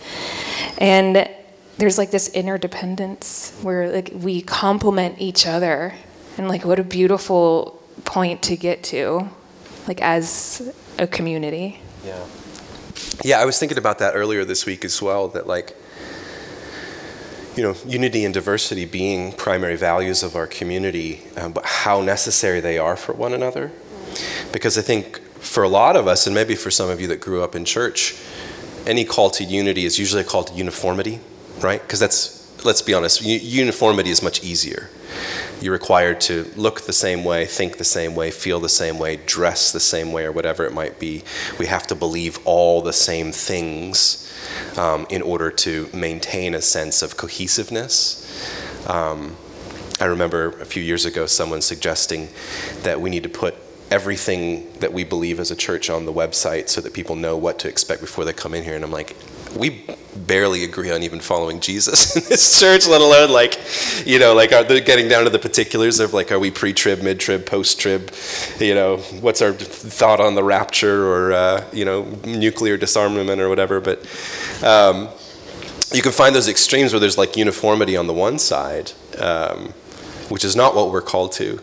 And 0.78 1.28
there's 1.76 1.96
like 1.96 2.10
this 2.10 2.28
interdependence 2.30 3.56
where 3.62 3.88
like 3.90 4.10
we 4.12 4.42
complement 4.42 5.20
each 5.20 5.46
other 5.46 5.94
and 6.38 6.48
like 6.48 6.64
what 6.64 6.78
a 6.78 6.84
beautiful 6.84 7.82
point 8.04 8.42
to 8.42 8.56
get 8.56 8.82
to 8.84 9.28
like 9.86 10.00
as 10.00 10.72
a 10.98 11.06
community. 11.06 11.80
Yeah. 12.04 12.24
Yeah 13.24 13.40
i 13.40 13.44
was 13.44 13.58
thinking 13.58 13.78
about 13.78 13.98
that 13.98 14.14
earlier 14.14 14.44
this 14.44 14.64
week 14.66 14.84
as 14.84 15.02
well 15.02 15.28
that 15.28 15.46
like 15.46 15.76
you 17.56 17.62
know 17.62 17.74
unity 17.84 18.24
and 18.24 18.32
diversity 18.32 18.86
being 18.86 19.32
primary 19.32 19.76
values 19.76 20.22
of 20.22 20.36
our 20.36 20.46
community 20.46 21.22
um, 21.36 21.52
but 21.52 21.64
how 21.64 22.00
necessary 22.00 22.60
they 22.60 22.78
are 22.78 22.96
for 22.96 23.12
one 23.12 23.34
another. 23.34 23.70
Because 24.52 24.78
i 24.78 24.82
think 24.82 25.20
for 25.40 25.62
a 25.62 25.68
lot 25.68 25.96
of 25.96 26.06
us 26.08 26.26
and 26.26 26.34
maybe 26.34 26.54
for 26.54 26.70
some 26.70 26.88
of 26.88 27.00
you 27.00 27.08
that 27.08 27.20
grew 27.20 27.42
up 27.42 27.54
in 27.54 27.64
church 27.64 28.16
any 28.86 29.04
call 29.04 29.30
to 29.30 29.44
unity 29.44 29.84
is 29.84 29.98
usually 29.98 30.22
a 30.22 30.24
call 30.24 30.44
to 30.44 30.54
uniformity 30.54 31.20
right? 31.62 31.80
Because 31.80 32.00
that's 32.00 32.37
let's 32.64 32.82
be 32.82 32.94
honest 32.94 33.22
uniformity 33.22 34.10
is 34.10 34.22
much 34.22 34.42
easier 34.42 34.90
you're 35.60 35.72
required 35.72 36.20
to 36.22 36.50
look 36.56 36.82
the 36.82 36.92
same 36.92 37.24
way, 37.24 37.44
think 37.44 37.78
the 37.78 37.84
same 37.84 38.14
way, 38.14 38.30
feel 38.30 38.60
the 38.60 38.68
same 38.68 38.98
way, 38.98 39.16
dress 39.16 39.72
the 39.72 39.80
same 39.80 40.12
way, 40.12 40.24
or 40.24 40.32
whatever 40.32 40.64
it 40.64 40.72
might 40.72 40.98
be. 40.98 41.24
We 41.58 41.66
have 41.66 41.86
to 41.88 41.94
believe 41.94 42.38
all 42.44 42.80
the 42.80 42.92
same 42.92 43.32
things 43.32 44.32
um, 44.76 45.06
in 45.10 45.22
order 45.22 45.50
to 45.50 45.88
maintain 45.92 46.54
a 46.54 46.62
sense 46.62 47.02
of 47.02 47.16
cohesiveness. 47.16 48.24
Um, 48.88 49.36
I 50.00 50.04
remember 50.04 50.60
a 50.60 50.64
few 50.64 50.82
years 50.82 51.04
ago 51.04 51.26
someone 51.26 51.60
suggesting 51.60 52.28
that 52.82 53.00
we 53.00 53.10
need 53.10 53.24
to 53.24 53.28
put 53.28 53.56
everything 53.90 54.70
that 54.74 54.92
we 54.92 55.02
believe 55.02 55.40
as 55.40 55.50
a 55.50 55.56
church 55.56 55.90
on 55.90 56.04
the 56.04 56.12
website 56.12 56.68
so 56.68 56.80
that 56.82 56.92
people 56.92 57.16
know 57.16 57.36
what 57.36 57.58
to 57.58 57.68
expect 57.68 58.00
before 58.00 58.24
they 58.24 58.32
come 58.32 58.54
in 58.54 58.62
here. 58.62 58.76
And 58.76 58.84
I'm 58.84 58.92
like, 58.92 59.16
we 59.56 59.84
barely 60.26 60.64
agree 60.64 60.90
on 60.90 61.02
even 61.02 61.20
following 61.20 61.60
Jesus 61.60 62.16
in 62.16 62.22
this 62.28 62.58
church, 62.58 62.86
let 62.86 63.00
alone 63.00 63.30
like, 63.30 63.58
you 64.04 64.18
know, 64.18 64.34
like 64.34 64.52
are 64.52 64.64
they 64.64 64.80
getting 64.80 65.08
down 65.08 65.24
to 65.24 65.30
the 65.30 65.38
particulars 65.38 66.00
of 66.00 66.12
like, 66.12 66.32
are 66.32 66.38
we 66.38 66.50
pre-trib, 66.50 67.02
mid-trib, 67.02 67.46
post-trib? 67.46 68.12
You 68.58 68.74
know, 68.74 68.98
what's 69.20 69.42
our 69.42 69.52
thought 69.52 70.20
on 70.20 70.34
the 70.34 70.44
rapture 70.44 71.06
or 71.06 71.32
uh, 71.32 71.64
you 71.72 71.84
know 71.84 72.04
nuclear 72.24 72.76
disarmament 72.76 73.40
or 73.40 73.48
whatever? 73.48 73.80
But 73.80 74.00
um, 74.62 75.08
you 75.92 76.02
can 76.02 76.12
find 76.12 76.34
those 76.34 76.48
extremes 76.48 76.92
where 76.92 77.00
there's 77.00 77.18
like 77.18 77.36
uniformity 77.36 77.96
on 77.96 78.06
the 78.06 78.14
one 78.14 78.38
side. 78.38 78.92
Um, 79.18 79.72
which 80.28 80.44
is 80.44 80.54
not 80.56 80.74
what 80.74 80.90
we're 80.90 81.02
called 81.02 81.32
to. 81.32 81.60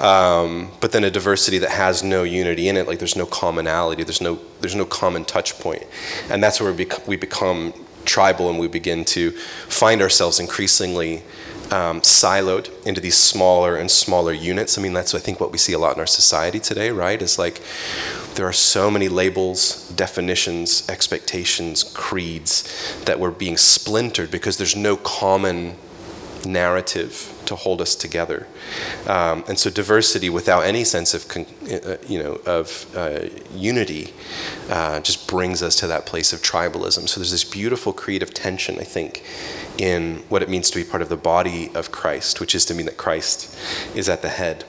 Um, 0.00 0.70
but 0.80 0.92
then 0.92 1.04
a 1.04 1.10
diversity 1.10 1.58
that 1.58 1.70
has 1.70 2.02
no 2.02 2.22
unity 2.22 2.68
in 2.68 2.76
it, 2.76 2.86
like 2.86 2.98
there's 2.98 3.16
no 3.16 3.26
commonality, 3.26 4.02
there's 4.04 4.20
no 4.20 4.38
there's 4.60 4.74
no 4.74 4.84
common 4.84 5.24
touch 5.24 5.58
point, 5.58 5.84
and 6.30 6.42
that's 6.42 6.60
where 6.60 6.72
we, 6.72 6.84
bec- 6.84 7.06
we 7.06 7.16
become 7.16 7.72
tribal 8.04 8.48
and 8.48 8.58
we 8.58 8.68
begin 8.68 9.04
to 9.04 9.32
find 9.32 10.00
ourselves 10.00 10.38
increasingly 10.38 11.22
um, 11.72 12.00
siloed 12.00 12.70
into 12.86 13.00
these 13.00 13.16
smaller 13.16 13.76
and 13.76 13.90
smaller 13.90 14.32
units. 14.32 14.78
I 14.78 14.82
mean, 14.82 14.92
that's 14.92 15.14
I 15.14 15.18
think 15.18 15.40
what 15.40 15.52
we 15.52 15.58
see 15.58 15.72
a 15.72 15.78
lot 15.78 15.94
in 15.96 16.00
our 16.00 16.06
society 16.06 16.60
today, 16.60 16.90
right? 16.90 17.20
Is 17.20 17.38
like 17.38 17.60
there 18.34 18.46
are 18.46 18.52
so 18.52 18.90
many 18.90 19.08
labels, 19.08 19.88
definitions, 19.90 20.88
expectations, 20.88 21.82
creeds 21.82 23.02
that 23.04 23.18
we're 23.18 23.30
being 23.30 23.56
splintered 23.56 24.30
because 24.30 24.56
there's 24.56 24.76
no 24.76 24.96
common 24.96 25.76
narrative 26.44 27.32
to 27.46 27.56
hold 27.56 27.80
us 27.80 27.94
together. 27.94 28.46
Um, 29.06 29.44
and 29.48 29.58
so 29.58 29.70
diversity 29.70 30.28
without 30.28 30.64
any 30.64 30.84
sense 30.84 31.14
of, 31.14 31.28
con- 31.28 31.46
uh, 31.70 31.96
you 32.06 32.22
know, 32.22 32.40
of 32.46 32.86
uh, 32.96 33.26
unity 33.54 34.12
uh, 34.70 35.00
just 35.00 35.28
brings 35.28 35.62
us 35.62 35.76
to 35.76 35.86
that 35.86 36.06
place 36.06 36.32
of 36.32 36.40
tribalism. 36.40 37.08
So 37.08 37.20
there's 37.20 37.30
this 37.30 37.44
beautiful 37.44 37.92
creative 37.92 38.32
tension, 38.34 38.78
I 38.78 38.84
think, 38.84 39.24
in 39.78 40.24
what 40.28 40.42
it 40.42 40.48
means 40.48 40.70
to 40.70 40.78
be 40.78 40.84
part 40.84 41.02
of 41.02 41.08
the 41.08 41.16
body 41.16 41.70
of 41.74 41.92
Christ, 41.92 42.40
which 42.40 42.54
is 42.54 42.64
to 42.66 42.74
mean 42.74 42.86
that 42.86 42.96
Christ 42.96 43.56
is 43.94 44.08
at 44.08 44.22
the 44.22 44.28
head. 44.28 44.64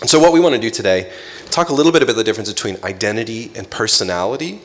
And 0.00 0.08
so 0.08 0.20
what 0.20 0.32
we 0.32 0.40
want 0.40 0.54
to 0.54 0.60
do 0.60 0.70
today, 0.70 1.12
talk 1.50 1.70
a 1.70 1.74
little 1.74 1.90
bit 1.92 2.02
about 2.02 2.16
the 2.16 2.24
difference 2.24 2.52
between 2.52 2.76
identity 2.84 3.50
and 3.56 3.68
personality 3.68 4.60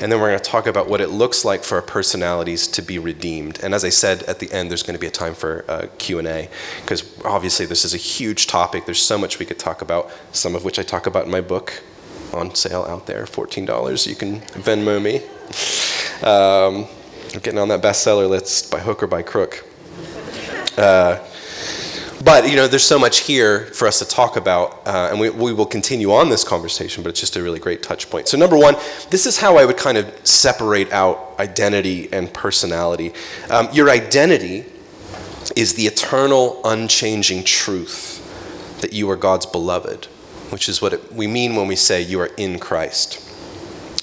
and 0.00 0.10
then 0.10 0.20
we're 0.20 0.28
going 0.28 0.38
to 0.38 0.44
talk 0.44 0.66
about 0.66 0.88
what 0.88 1.00
it 1.00 1.08
looks 1.08 1.44
like 1.44 1.62
for 1.62 1.76
our 1.76 1.82
personalities 1.82 2.66
to 2.68 2.82
be 2.82 2.98
redeemed. 2.98 3.62
And 3.62 3.74
as 3.74 3.84
I 3.84 3.90
said 3.90 4.22
at 4.24 4.38
the 4.38 4.50
end, 4.52 4.70
there's 4.70 4.82
going 4.82 4.94
to 4.94 5.00
be 5.00 5.06
a 5.06 5.10
time 5.10 5.34
for 5.34 5.64
uh, 5.68 5.86
Q&A 5.98 6.48
because 6.80 7.18
obviously 7.24 7.66
this 7.66 7.84
is 7.84 7.94
a 7.94 7.98
huge 7.98 8.46
topic. 8.46 8.86
There's 8.86 9.02
so 9.02 9.18
much 9.18 9.38
we 9.38 9.46
could 9.46 9.58
talk 9.58 9.82
about, 9.82 10.10
some 10.32 10.54
of 10.54 10.64
which 10.64 10.78
I 10.78 10.82
talk 10.82 11.06
about 11.06 11.26
in 11.26 11.30
my 11.30 11.40
book 11.40 11.82
on 12.32 12.54
sale 12.54 12.82
out 12.82 13.06
there, 13.06 13.24
$14. 13.24 14.06
You 14.06 14.14
can 14.14 14.40
Venmo 14.40 15.00
me. 15.02 15.16
Um, 16.26 16.86
I'm 17.34 17.40
getting 17.40 17.58
on 17.58 17.68
that 17.68 17.82
bestseller 17.82 18.28
list 18.28 18.70
by 18.70 18.80
hook 18.80 19.02
or 19.02 19.06
by 19.06 19.22
crook. 19.22 19.64
Uh, 20.76 21.18
but 22.24 22.48
you 22.48 22.56
know, 22.56 22.68
there's 22.68 22.84
so 22.84 22.98
much 22.98 23.20
here 23.20 23.66
for 23.66 23.88
us 23.88 23.98
to 24.00 24.04
talk 24.04 24.36
about, 24.36 24.86
uh, 24.86 25.08
and 25.10 25.18
we, 25.18 25.30
we 25.30 25.52
will 25.52 25.66
continue 25.66 26.12
on 26.12 26.28
this 26.28 26.44
conversation. 26.44 27.02
But 27.02 27.10
it's 27.10 27.20
just 27.20 27.36
a 27.36 27.42
really 27.42 27.58
great 27.58 27.82
touch 27.82 28.10
point. 28.10 28.28
So 28.28 28.36
number 28.36 28.56
one, 28.56 28.76
this 29.10 29.26
is 29.26 29.38
how 29.38 29.56
I 29.56 29.64
would 29.64 29.76
kind 29.76 29.96
of 29.96 30.26
separate 30.26 30.92
out 30.92 31.34
identity 31.38 32.12
and 32.12 32.32
personality. 32.32 33.12
Um, 33.48 33.68
your 33.72 33.88
identity 33.90 34.66
is 35.56 35.74
the 35.74 35.86
eternal, 35.86 36.60
unchanging 36.64 37.44
truth 37.44 38.18
that 38.80 38.92
you 38.92 39.10
are 39.10 39.16
God's 39.16 39.46
beloved, 39.46 40.06
which 40.50 40.68
is 40.68 40.82
what 40.82 40.92
it, 40.92 41.12
we 41.12 41.26
mean 41.26 41.56
when 41.56 41.66
we 41.66 41.76
say 41.76 42.02
you 42.02 42.20
are 42.20 42.30
in 42.36 42.58
Christ. 42.58 43.26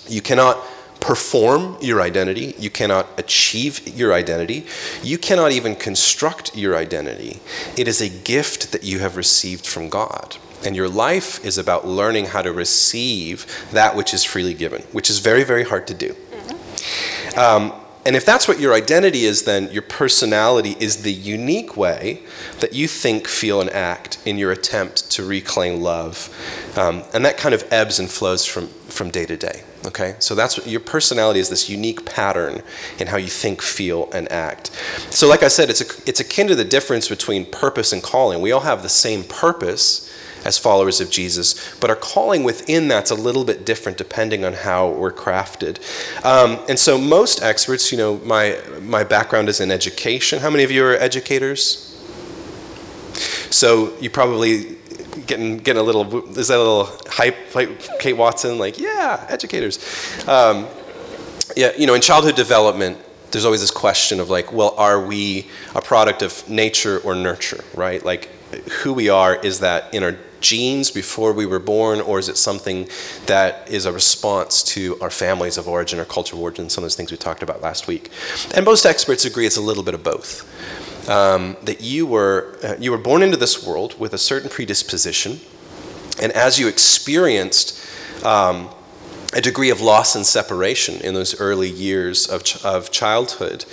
You 0.07 0.21
cannot 0.21 0.57
perform 1.00 1.77
your 1.82 2.01
identity. 2.01 2.56
You 2.58 2.70
cannot 2.70 3.08
achieve 3.18 3.88
your 3.88 4.13
identity. 4.13 4.66
You 5.04 5.18
cannot 5.18 5.51
even 5.51 5.75
construct 5.75 6.56
your 6.56 6.75
identity. 6.75 7.39
It 7.77 7.88
is 7.88 8.01
a 8.01 8.10
gift 8.10 8.72
that 8.72 8.84
you 8.84 9.00
have 9.00 9.18
received 9.18 9.66
from 9.66 9.89
God. 9.89 10.38
And 10.66 10.75
your 10.75 10.89
life 10.89 11.44
is 11.46 11.58
about 11.58 11.88
learning 11.88 12.25
how 12.25 12.42
to 12.42 12.51
receive 12.51 13.46
that 13.72 13.96
which 13.96 14.13
is 14.13 14.24
freely 14.24 14.54
given, 14.54 14.82
which 14.92 15.10
is 15.10 15.20
very, 15.20 15.44
very 15.44 15.63
hard 15.63 15.88
to 15.88 15.94
do. 15.94 16.13
Mm-hmm. 16.13 17.39
Um, 17.39 17.74
and 18.07 18.15
if 18.15 18.25
that's 18.25 18.47
what 18.47 18.61
your 18.61 18.73
identity 18.73 19.25
is, 19.25 19.43
then 19.43 19.69
your 19.69 19.81
personality 19.81 20.77
is 20.79 21.03
the 21.03 21.11
unique 21.11 21.75
way 21.75 22.21
that 22.61 22.71
you 22.71 22.87
think, 22.87 23.27
feel, 23.27 23.59
and 23.59 23.69
act 23.69 24.17
in 24.25 24.37
your 24.37 24.53
attempt 24.53 25.11
to 25.11 25.25
reclaim 25.25 25.81
love. 25.81 26.33
Um, 26.77 27.03
and 27.13 27.25
that 27.25 27.37
kind 27.37 27.53
of 27.53 27.67
ebbs 27.69 27.99
and 27.99 28.09
flows 28.09 28.45
from, 28.45 28.69
from 28.69 29.11
day 29.11 29.25
to 29.25 29.35
day. 29.35 29.63
Okay, 29.85 30.15
so 30.19 30.35
that's 30.35 30.57
what 30.57 30.67
your 30.67 30.79
personality 30.79 31.41
is 31.41 31.49
this 31.49 31.69
unique 31.69 32.05
pattern 32.05 32.61
in 32.97 33.07
how 33.07 33.17
you 33.17 33.27
think, 33.27 33.61
feel, 33.61 34.09
and 34.13 34.31
act. 34.31 34.71
So, 35.09 35.27
like 35.27 35.43
I 35.43 35.49
said, 35.49 35.69
it's, 35.69 35.81
a, 35.81 36.09
it's 36.09 36.21
akin 36.21 36.47
to 36.47 36.55
the 36.55 36.63
difference 36.63 37.09
between 37.09 37.45
purpose 37.45 37.91
and 37.91 38.01
calling. 38.01 38.39
We 38.39 38.53
all 38.53 38.61
have 38.61 38.83
the 38.83 38.89
same 38.89 39.25
purpose 39.25 40.09
as 40.48 40.58
followers 40.58 41.01
of 41.01 41.12
Jesus, 41.12 41.75
but 41.82 41.89
our 41.89 41.96
calling 41.96 42.46
within 42.46 42.88
that's 42.88 43.12
a 43.12 43.16
little 43.16 43.44
bit 43.44 43.66
different 43.66 43.98
depending 43.98 44.46
on 44.46 44.54
how 44.54 44.89
we're 44.89 45.12
crafted. 45.12 45.77
Um, 46.25 46.58
and 46.70 46.80
so, 46.80 46.98
most 46.98 47.44
experts, 47.44 47.92
you 47.92 47.98
know, 47.98 48.18
my, 48.20 48.58
my 48.82 49.04
background 49.04 49.50
is 49.50 49.60
in 49.60 49.72
education. 49.72 50.39
How 50.39 50.50
many 50.50 50.63
of 50.63 50.72
you 50.72 50.86
are 50.86 50.96
educators? 50.96 51.84
So, 53.51 53.94
you 54.00 54.10
probably 54.10 54.77
getting 55.25 55.58
getting 55.58 55.82
a 55.82 55.84
little 55.84 56.30
is 56.38 56.48
that 56.48 56.56
a 56.56 56.58
little 56.58 56.86
hype 57.08 57.54
like 57.54 58.00
Kate 58.00 58.13
Watson 58.13 58.60
like 58.60 58.80
yeah 58.80 59.25
educators 59.30 59.80
um, 60.27 60.68
yeah 61.56 61.72
you 61.75 61.88
know 61.88 61.96
in 61.96 62.01
childhood 62.01 62.36
development 62.36 62.98
there's 63.31 63.46
always 63.46 63.62
this 63.62 63.72
question 63.72 64.19
of 64.19 64.29
like 64.29 64.51
well 64.51 64.74
are 64.77 65.05
we 65.05 65.48
a 65.75 65.81
product 65.81 66.22
of 66.22 66.48
nature 66.50 67.00
or 67.00 67.15
nurture 67.15 67.63
right? 67.75 68.03
Like 68.03 68.29
who 68.81 68.93
we 68.93 69.10
are 69.10 69.36
is 69.36 69.60
that 69.60 69.93
in 69.93 70.03
our 70.03 70.15
genes 70.39 70.91
before 70.91 71.34
we 71.34 71.46
were 71.46 71.60
born 71.60 72.00
or 72.00 72.19
is 72.19 72.29
it 72.29 72.38
something 72.38 72.88
that 73.25 73.69
is 73.69 73.86
a 73.86 73.91
response 73.91 74.63
to 74.63 74.98
our 75.01 75.10
families 75.10 75.57
of 75.57 75.67
origin 75.67 76.00
or 76.00 76.05
culture 76.05 76.36
of 76.36 76.41
origin 76.41 76.69
some 76.69 76.84
of 76.84 76.86
those 76.86 76.96
things 76.96 77.12
we 77.12 77.17
talked 77.17 77.43
about 77.43 77.62
last 77.62 77.88
week. 77.88 78.10
And 78.55 78.63
most 78.63 78.86
experts 78.86 79.25
agree 79.25 79.46
it's 79.46 79.57
a 79.57 79.62
little 79.62 79.84
bit 79.84 79.93
of 79.93 80.03
both. 80.03 80.46
Um, 81.10 81.55
that 81.63 81.81
you 81.81 82.05
were, 82.05 82.57
uh, 82.62 82.75
you 82.79 82.91
were 82.91 82.98
born 82.98 83.24
into 83.24 83.38
this 83.38 83.65
world 83.65 83.98
with 83.98 84.13
a 84.13 84.17
certain 84.17 84.50
predisposition, 84.50 85.39
and 86.22 86.34
as 86.34 86.60
you 86.60 86.67
experienced 86.67 87.81
um, 88.25 88.69
a 89.34 89.41
degree 89.41 89.69
of 89.69 89.81
loss 89.81 90.15
and 90.15 90.25
separation 90.25 91.01
in 91.01 91.13
those 91.13 91.39
early 91.39 91.69
years 91.69 92.27
of, 92.27 92.43
ch- 92.43 92.63
of 92.63 92.91
childhood, 92.91 93.65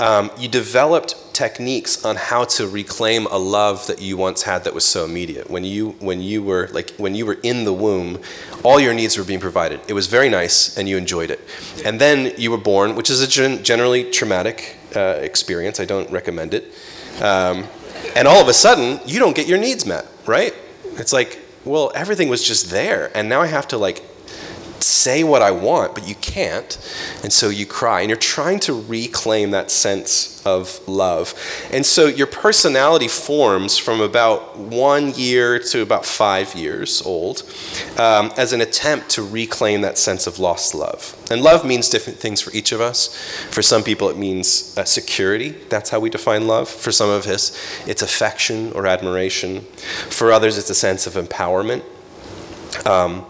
um, 0.00 0.30
you 0.38 0.48
developed 0.48 1.14
techniques 1.34 2.04
on 2.04 2.16
how 2.16 2.44
to 2.44 2.66
reclaim 2.66 3.26
a 3.26 3.36
love 3.36 3.86
that 3.88 4.00
you 4.00 4.16
once 4.16 4.42
had 4.42 4.64
that 4.64 4.72
was 4.72 4.84
so 4.84 5.04
immediate. 5.04 5.50
When 5.50 5.64
you 5.64 5.90
when 5.98 6.22
you 6.22 6.42
were 6.42 6.68
like 6.72 6.90
when 6.96 7.14
you 7.14 7.26
were 7.26 7.38
in 7.42 7.64
the 7.64 7.72
womb, 7.72 8.20
all 8.62 8.80
your 8.80 8.94
needs 8.94 9.18
were 9.18 9.24
being 9.24 9.40
provided. 9.40 9.80
It 9.88 9.92
was 9.92 10.06
very 10.06 10.28
nice, 10.28 10.78
and 10.78 10.88
you 10.88 10.96
enjoyed 10.96 11.30
it. 11.30 11.40
And 11.84 12.00
then 12.00 12.32
you 12.38 12.50
were 12.50 12.58
born, 12.58 12.94
which 12.94 13.10
is 13.10 13.20
a 13.20 13.26
gen- 13.26 13.62
generally 13.62 14.10
traumatic 14.10 14.76
uh, 14.96 15.18
experience. 15.20 15.80
I 15.80 15.84
don't 15.84 16.10
recommend 16.10 16.54
it. 16.54 16.72
Um, 17.20 17.64
and 18.16 18.26
all 18.28 18.40
of 18.40 18.48
a 18.48 18.54
sudden, 18.54 19.00
you 19.06 19.18
don't 19.18 19.36
get 19.36 19.48
your 19.48 19.58
needs 19.58 19.84
met, 19.84 20.06
right? 20.26 20.54
It's 20.96 21.12
like, 21.12 21.40
well, 21.64 21.90
everything 21.94 22.28
was 22.28 22.42
just 22.42 22.70
there, 22.70 23.10
and 23.16 23.28
now 23.28 23.42
I 23.42 23.46
have 23.46 23.68
to 23.68 23.78
like 23.78 24.02
say 24.84 25.24
what 25.24 25.42
I 25.42 25.50
want, 25.50 25.94
but 25.94 26.06
you 26.06 26.14
can't. 26.16 26.78
And 27.22 27.32
so 27.32 27.48
you 27.48 27.66
cry. 27.66 28.00
And 28.00 28.10
you're 28.10 28.16
trying 28.16 28.60
to 28.60 28.74
reclaim 28.74 29.50
that 29.52 29.70
sense 29.70 30.44
of 30.46 30.80
love. 30.86 31.34
And 31.72 31.84
so 31.84 32.06
your 32.06 32.26
personality 32.26 33.08
forms 33.08 33.78
from 33.78 34.00
about 34.00 34.58
one 34.58 35.12
year 35.14 35.58
to 35.58 35.82
about 35.82 36.04
five 36.04 36.54
years 36.54 37.02
old 37.02 37.42
um, 37.98 38.30
as 38.36 38.52
an 38.52 38.60
attempt 38.60 39.08
to 39.10 39.22
reclaim 39.22 39.80
that 39.80 39.98
sense 39.98 40.26
of 40.26 40.38
lost 40.38 40.74
love. 40.74 41.16
And 41.30 41.42
love 41.42 41.64
means 41.64 41.88
different 41.88 42.18
things 42.18 42.40
for 42.40 42.52
each 42.52 42.72
of 42.72 42.80
us. 42.80 43.14
For 43.50 43.62
some 43.62 43.82
people, 43.82 44.10
it 44.10 44.18
means 44.18 44.76
uh, 44.76 44.84
security. 44.84 45.50
That's 45.70 45.90
how 45.90 46.00
we 46.00 46.10
define 46.10 46.46
love. 46.46 46.68
For 46.68 46.92
some 46.92 47.08
of 47.08 47.26
us, 47.26 47.52
it's 47.86 48.02
affection 48.02 48.72
or 48.72 48.86
admiration. 48.86 49.62
For 50.10 50.32
others, 50.32 50.58
it's 50.58 50.70
a 50.70 50.74
sense 50.74 51.06
of 51.06 51.14
empowerment. 51.14 51.82
Um, 52.86 53.24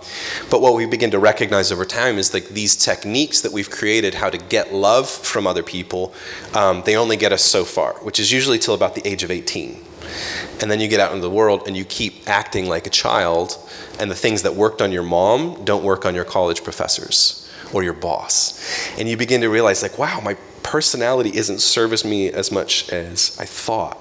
but 0.50 0.60
what 0.60 0.74
we 0.74 0.86
begin 0.86 1.10
to 1.12 1.18
recognize 1.18 1.70
over 1.72 1.84
time 1.84 2.18
is 2.18 2.32
like 2.32 2.48
these 2.48 2.76
techniques 2.76 3.40
that 3.42 3.52
we've 3.52 3.70
created, 3.70 4.14
how 4.14 4.30
to 4.30 4.38
get 4.38 4.72
love 4.72 5.08
from 5.08 5.46
other 5.46 5.62
people, 5.62 6.14
um, 6.54 6.82
they 6.84 6.96
only 6.96 7.16
get 7.16 7.32
us 7.32 7.42
so 7.44 7.64
far, 7.64 7.94
which 8.02 8.18
is 8.18 8.32
usually 8.32 8.58
till 8.58 8.74
about 8.74 8.94
the 8.94 9.06
age 9.06 9.22
of 9.22 9.30
18. 9.30 9.80
And 10.60 10.70
then 10.70 10.80
you 10.80 10.88
get 10.88 11.00
out 11.00 11.12
into 11.12 11.22
the 11.22 11.30
world 11.30 11.64
and 11.66 11.76
you 11.76 11.84
keep 11.84 12.28
acting 12.28 12.66
like 12.66 12.86
a 12.86 12.90
child, 12.90 13.58
and 13.98 14.10
the 14.10 14.14
things 14.14 14.42
that 14.42 14.54
worked 14.54 14.82
on 14.82 14.92
your 14.92 15.02
mom 15.02 15.64
don't 15.64 15.84
work 15.84 16.04
on 16.04 16.14
your 16.14 16.24
college 16.24 16.62
professors 16.62 17.50
or 17.72 17.82
your 17.82 17.92
boss. 17.92 18.88
And 18.98 19.08
you 19.08 19.16
begin 19.16 19.40
to 19.40 19.48
realize, 19.48 19.82
like, 19.82 19.98
wow, 19.98 20.20
my 20.20 20.34
personality 20.62 21.36
isn't 21.36 21.60
serving 21.60 22.08
me 22.08 22.30
as 22.30 22.50
much 22.52 22.88
as 22.90 23.36
I 23.38 23.44
thought. 23.44 23.98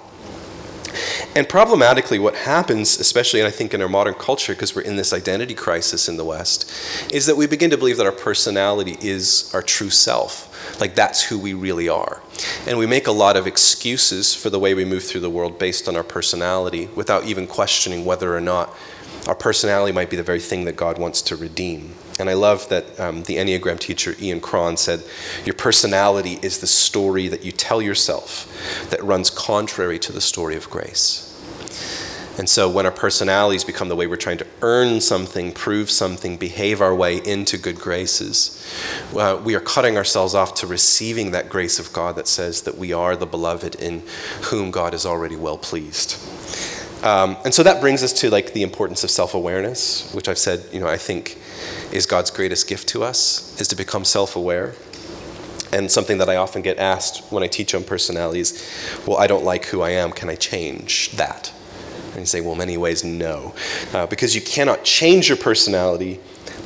And 1.35 1.47
problematically, 1.47 2.19
what 2.19 2.35
happens, 2.35 2.99
especially 2.99 3.39
and 3.39 3.47
I 3.47 3.51
think 3.51 3.73
in 3.73 3.81
our 3.81 3.89
modern 3.89 4.13
culture, 4.13 4.53
because 4.53 4.75
we're 4.75 4.81
in 4.81 4.95
this 4.95 5.13
identity 5.13 5.53
crisis 5.53 6.07
in 6.07 6.17
the 6.17 6.25
West, 6.25 6.71
is 7.11 7.25
that 7.25 7.35
we 7.35 7.47
begin 7.47 7.69
to 7.69 7.77
believe 7.77 7.97
that 7.97 8.05
our 8.05 8.11
personality 8.11 8.97
is 9.01 9.49
our 9.53 9.61
true 9.61 9.89
self. 9.89 10.49
Like 10.79 10.95
that's 10.95 11.21
who 11.23 11.39
we 11.39 11.53
really 11.53 11.89
are. 11.89 12.21
And 12.67 12.77
we 12.77 12.85
make 12.85 13.07
a 13.07 13.11
lot 13.11 13.35
of 13.35 13.47
excuses 13.47 14.33
for 14.33 14.49
the 14.49 14.59
way 14.59 14.73
we 14.73 14.85
move 14.85 15.03
through 15.03 15.21
the 15.21 15.29
world 15.29 15.59
based 15.59 15.87
on 15.87 15.95
our 15.95 16.03
personality 16.03 16.89
without 16.95 17.25
even 17.25 17.47
questioning 17.47 18.05
whether 18.05 18.35
or 18.35 18.41
not 18.41 18.73
our 19.27 19.35
personality 19.35 19.93
might 19.93 20.09
be 20.09 20.17
the 20.17 20.23
very 20.23 20.39
thing 20.39 20.65
that 20.65 20.75
God 20.75 20.97
wants 20.97 21.21
to 21.23 21.35
redeem. 21.35 21.93
And 22.19 22.29
I 22.29 22.33
love 22.33 22.67
that 22.69 22.99
um, 22.99 23.23
the 23.23 23.37
Enneagram 23.37 23.79
teacher 23.79 24.15
Ian 24.19 24.41
Cron 24.41 24.77
said, 24.77 25.03
Your 25.45 25.55
personality 25.55 26.39
is 26.41 26.59
the 26.59 26.67
story 26.67 27.27
that 27.29 27.43
you 27.43 27.51
tell 27.51 27.81
yourself 27.81 28.87
that 28.89 29.01
runs 29.03 29.29
contrary 29.29 29.97
to 29.99 30.11
the 30.11 30.21
story 30.21 30.55
of 30.55 30.69
grace. 30.69 31.29
And 32.37 32.49
so 32.49 32.67
when 32.67 32.87
our 32.87 32.91
personalities 32.91 33.63
become 33.63 33.89
the 33.89 33.95
way 33.95 34.07
we're 34.07 34.15
trying 34.15 34.39
to 34.39 34.47
earn 34.61 35.01
something, 35.01 35.51
prove 35.51 35.91
something, 35.91 36.37
behave 36.37 36.81
our 36.81 36.93
way 36.93 37.17
into 37.17 37.59
good 37.59 37.75
graces, 37.75 38.59
uh, 39.15 39.39
we 39.43 39.53
are 39.53 39.59
cutting 39.59 39.97
ourselves 39.97 40.33
off 40.33 40.55
to 40.55 40.67
receiving 40.67 41.31
that 41.31 41.47
grace 41.47 41.77
of 41.77 41.93
God 41.93 42.15
that 42.15 42.27
says 42.27 42.63
that 42.63 42.75
we 42.75 42.91
are 42.91 43.15
the 43.15 43.27
beloved 43.27 43.75
in 43.75 44.01
whom 44.45 44.71
God 44.71 44.95
is 44.95 45.05
already 45.05 45.35
well 45.35 45.59
pleased. 45.59 46.17
Um, 47.03 47.35
and 47.43 47.53
so 47.53 47.63
that 47.63 47.81
brings 47.81 48.01
us 48.01 48.13
to 48.21 48.29
like 48.29 48.53
the 48.53 48.63
importance 48.63 49.03
of 49.03 49.11
self-awareness, 49.11 50.13
which 50.13 50.29
I've 50.29 50.37
said, 50.37 50.63
you 50.71 50.79
know, 50.79 50.87
I 50.87 50.97
think 50.97 51.37
is 51.91 52.05
God's 52.05 52.31
greatest 52.31 52.67
gift 52.67 52.87
to 52.89 53.03
us, 53.03 53.59
is 53.59 53.67
to 53.67 53.75
become 53.75 54.05
self-aware. 54.05 54.73
And 55.73 55.91
something 55.91 56.19
that 56.19 56.29
I 56.29 56.37
often 56.37 56.61
get 56.61 56.77
asked 56.77 57.31
when 57.31 57.43
I 57.43 57.47
teach 57.47 57.75
on 57.75 57.83
personalities, 57.83 58.69
well, 59.05 59.17
I 59.17 59.27
don't 59.27 59.43
like 59.43 59.65
who 59.65 59.81
I 59.81 59.89
am. 59.89 60.11
Can 60.11 60.29
I 60.29 60.35
change 60.35 61.11
that? 61.17 61.51
And 62.11 62.19
you 62.19 62.25
say, 62.25 62.41
well, 62.41 62.55
many 62.55 62.77
ways, 62.77 63.03
no. 63.03 63.53
Uh, 63.91 64.05
because 64.05 64.33
you 64.35 64.41
cannot 64.41 64.85
change 64.85 65.27
your 65.27 65.37
personality, 65.37 66.19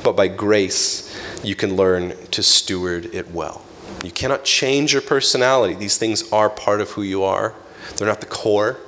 but 0.04 0.14
by 0.14 0.28
grace, 0.28 1.18
you 1.42 1.56
can 1.56 1.74
learn 1.74 2.14
to 2.28 2.42
steward 2.42 3.06
it 3.14 3.30
well. 3.32 3.64
You 4.04 4.12
cannot 4.12 4.44
change 4.44 4.92
your 4.92 5.02
personality. 5.02 5.74
These 5.74 5.96
things 5.96 6.30
are 6.30 6.50
part 6.50 6.80
of 6.80 6.90
who 6.90 7.02
you 7.02 7.24
are, 7.24 7.54
they're 7.96 8.06
not 8.06 8.20
the 8.20 8.26
core. 8.26 8.78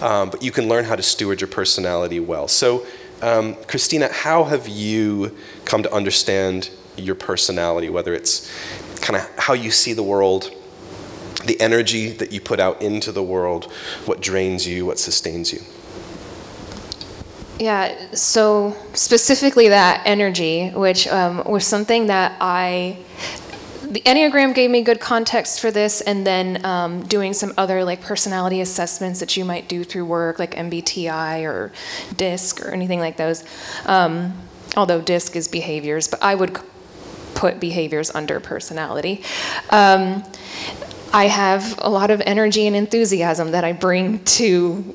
Um, 0.00 0.30
but 0.30 0.42
you 0.42 0.50
can 0.50 0.68
learn 0.68 0.84
how 0.84 0.96
to 0.96 1.02
steward 1.02 1.40
your 1.40 1.48
personality 1.48 2.20
well. 2.20 2.48
So, 2.48 2.86
um, 3.22 3.54
Christina, 3.66 4.12
how 4.12 4.44
have 4.44 4.68
you 4.68 5.36
come 5.64 5.82
to 5.82 5.92
understand 5.92 6.70
your 6.96 7.14
personality, 7.14 7.88
whether 7.88 8.14
it's 8.14 8.50
kind 9.00 9.16
of 9.16 9.28
how 9.38 9.54
you 9.54 9.70
see 9.70 9.92
the 9.92 10.02
world, 10.02 10.50
the 11.44 11.60
energy 11.60 12.10
that 12.10 12.32
you 12.32 12.40
put 12.40 12.60
out 12.60 12.82
into 12.82 13.12
the 13.12 13.22
world, 13.22 13.72
what 14.04 14.20
drains 14.20 14.66
you, 14.66 14.86
what 14.86 14.98
sustains 14.98 15.52
you? 15.52 15.60
Yeah, 17.58 18.12
so 18.12 18.76
specifically 18.92 19.68
that 19.68 20.02
energy, 20.04 20.68
which 20.70 21.08
um, 21.08 21.42
was 21.46 21.66
something 21.66 22.08
that 22.08 22.36
I, 22.38 22.98
the 23.90 24.00
Enneagram 24.00 24.54
gave 24.54 24.70
me 24.70 24.82
good 24.82 25.00
context 25.00 25.60
for 25.60 25.70
this, 25.70 26.00
and 26.00 26.26
then 26.26 26.64
um, 26.64 27.04
doing 27.04 27.32
some 27.32 27.52
other 27.56 27.84
like 27.84 28.00
personality 28.00 28.60
assessments 28.60 29.20
that 29.20 29.36
you 29.36 29.44
might 29.44 29.68
do 29.68 29.84
through 29.84 30.04
work, 30.04 30.38
like 30.38 30.54
MBTI 30.54 31.44
or 31.44 31.72
DISC 32.16 32.64
or 32.64 32.70
anything 32.70 32.98
like 32.98 33.16
those. 33.16 33.44
Um, 33.86 34.34
although 34.76 35.00
DISC 35.00 35.36
is 35.36 35.48
behaviors, 35.48 36.08
but 36.08 36.22
I 36.22 36.34
would 36.34 36.58
put 37.34 37.60
behaviors 37.60 38.10
under 38.14 38.40
personality. 38.40 39.22
Um, 39.70 40.24
I 41.12 41.28
have 41.28 41.78
a 41.80 41.88
lot 41.88 42.10
of 42.10 42.20
energy 42.26 42.66
and 42.66 42.74
enthusiasm 42.74 43.52
that 43.52 43.64
I 43.64 43.72
bring 43.72 44.24
to 44.24 44.94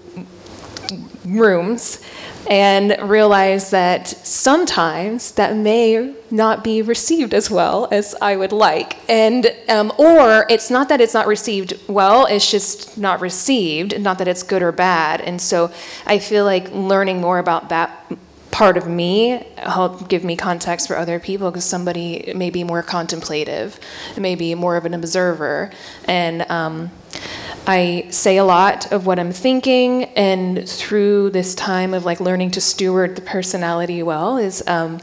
rooms 1.31 2.01
and 2.49 2.97
realize 3.09 3.69
that 3.69 4.07
sometimes 4.07 5.31
that 5.33 5.55
may 5.55 6.13
not 6.31 6.63
be 6.63 6.81
received 6.81 7.33
as 7.33 7.49
well 7.49 7.87
as 7.91 8.15
I 8.21 8.35
would 8.35 8.51
like. 8.51 8.97
And, 9.09 9.53
um, 9.69 9.93
or 9.97 10.45
it's 10.49 10.69
not 10.69 10.89
that 10.89 10.99
it's 10.99 11.13
not 11.13 11.27
received 11.27 11.73
well, 11.87 12.25
it's 12.25 12.49
just 12.49 12.97
not 12.97 13.21
received, 13.21 13.99
not 13.99 14.17
that 14.17 14.27
it's 14.27 14.43
good 14.43 14.61
or 14.61 14.71
bad. 14.71 15.21
And 15.21 15.41
so 15.41 15.71
I 16.05 16.19
feel 16.19 16.45
like 16.45 16.71
learning 16.71 17.21
more 17.21 17.39
about 17.39 17.69
that 17.69 18.11
part 18.51 18.75
of 18.75 18.85
me 18.85 19.45
help 19.57 20.09
give 20.09 20.23
me 20.23 20.35
context 20.35 20.87
for 20.87 20.97
other 20.97 21.19
people 21.19 21.49
because 21.51 21.63
somebody 21.63 22.33
may 22.35 22.49
be 22.49 22.63
more 22.63 22.83
contemplative, 22.83 23.79
maybe 24.17 24.55
more 24.55 24.75
of 24.75 24.85
an 24.85 24.93
observer. 24.93 25.71
And, 26.05 26.49
um, 26.51 26.91
I 27.67 28.07
say 28.09 28.37
a 28.37 28.43
lot 28.43 28.91
of 28.91 29.05
what 29.05 29.19
I'm 29.19 29.31
thinking, 29.31 30.05
and 30.15 30.67
through 30.67 31.29
this 31.29 31.53
time 31.53 31.93
of 31.93 32.05
like 32.05 32.19
learning 32.19 32.51
to 32.51 32.61
steward 32.61 33.15
the 33.15 33.21
personality 33.21 34.01
well, 34.01 34.37
is 34.37 34.63
um, 34.67 34.99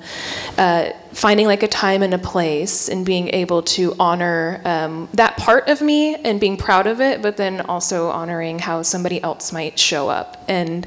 uh, 0.56 0.90
finding 1.12 1.46
like 1.46 1.62
a 1.62 1.68
time 1.68 2.02
and 2.02 2.12
a 2.14 2.18
place 2.18 2.88
and 2.88 3.06
being 3.06 3.28
able 3.28 3.62
to 3.62 3.94
honor 4.00 4.60
um, 4.64 5.08
that 5.14 5.36
part 5.36 5.68
of 5.68 5.80
me 5.80 6.16
and 6.16 6.40
being 6.40 6.56
proud 6.56 6.88
of 6.88 7.00
it, 7.00 7.22
but 7.22 7.36
then 7.36 7.60
also 7.62 8.08
honoring 8.10 8.58
how 8.58 8.82
somebody 8.82 9.22
else 9.22 9.52
might 9.52 9.78
show 9.78 10.08
up. 10.08 10.42
And 10.48 10.86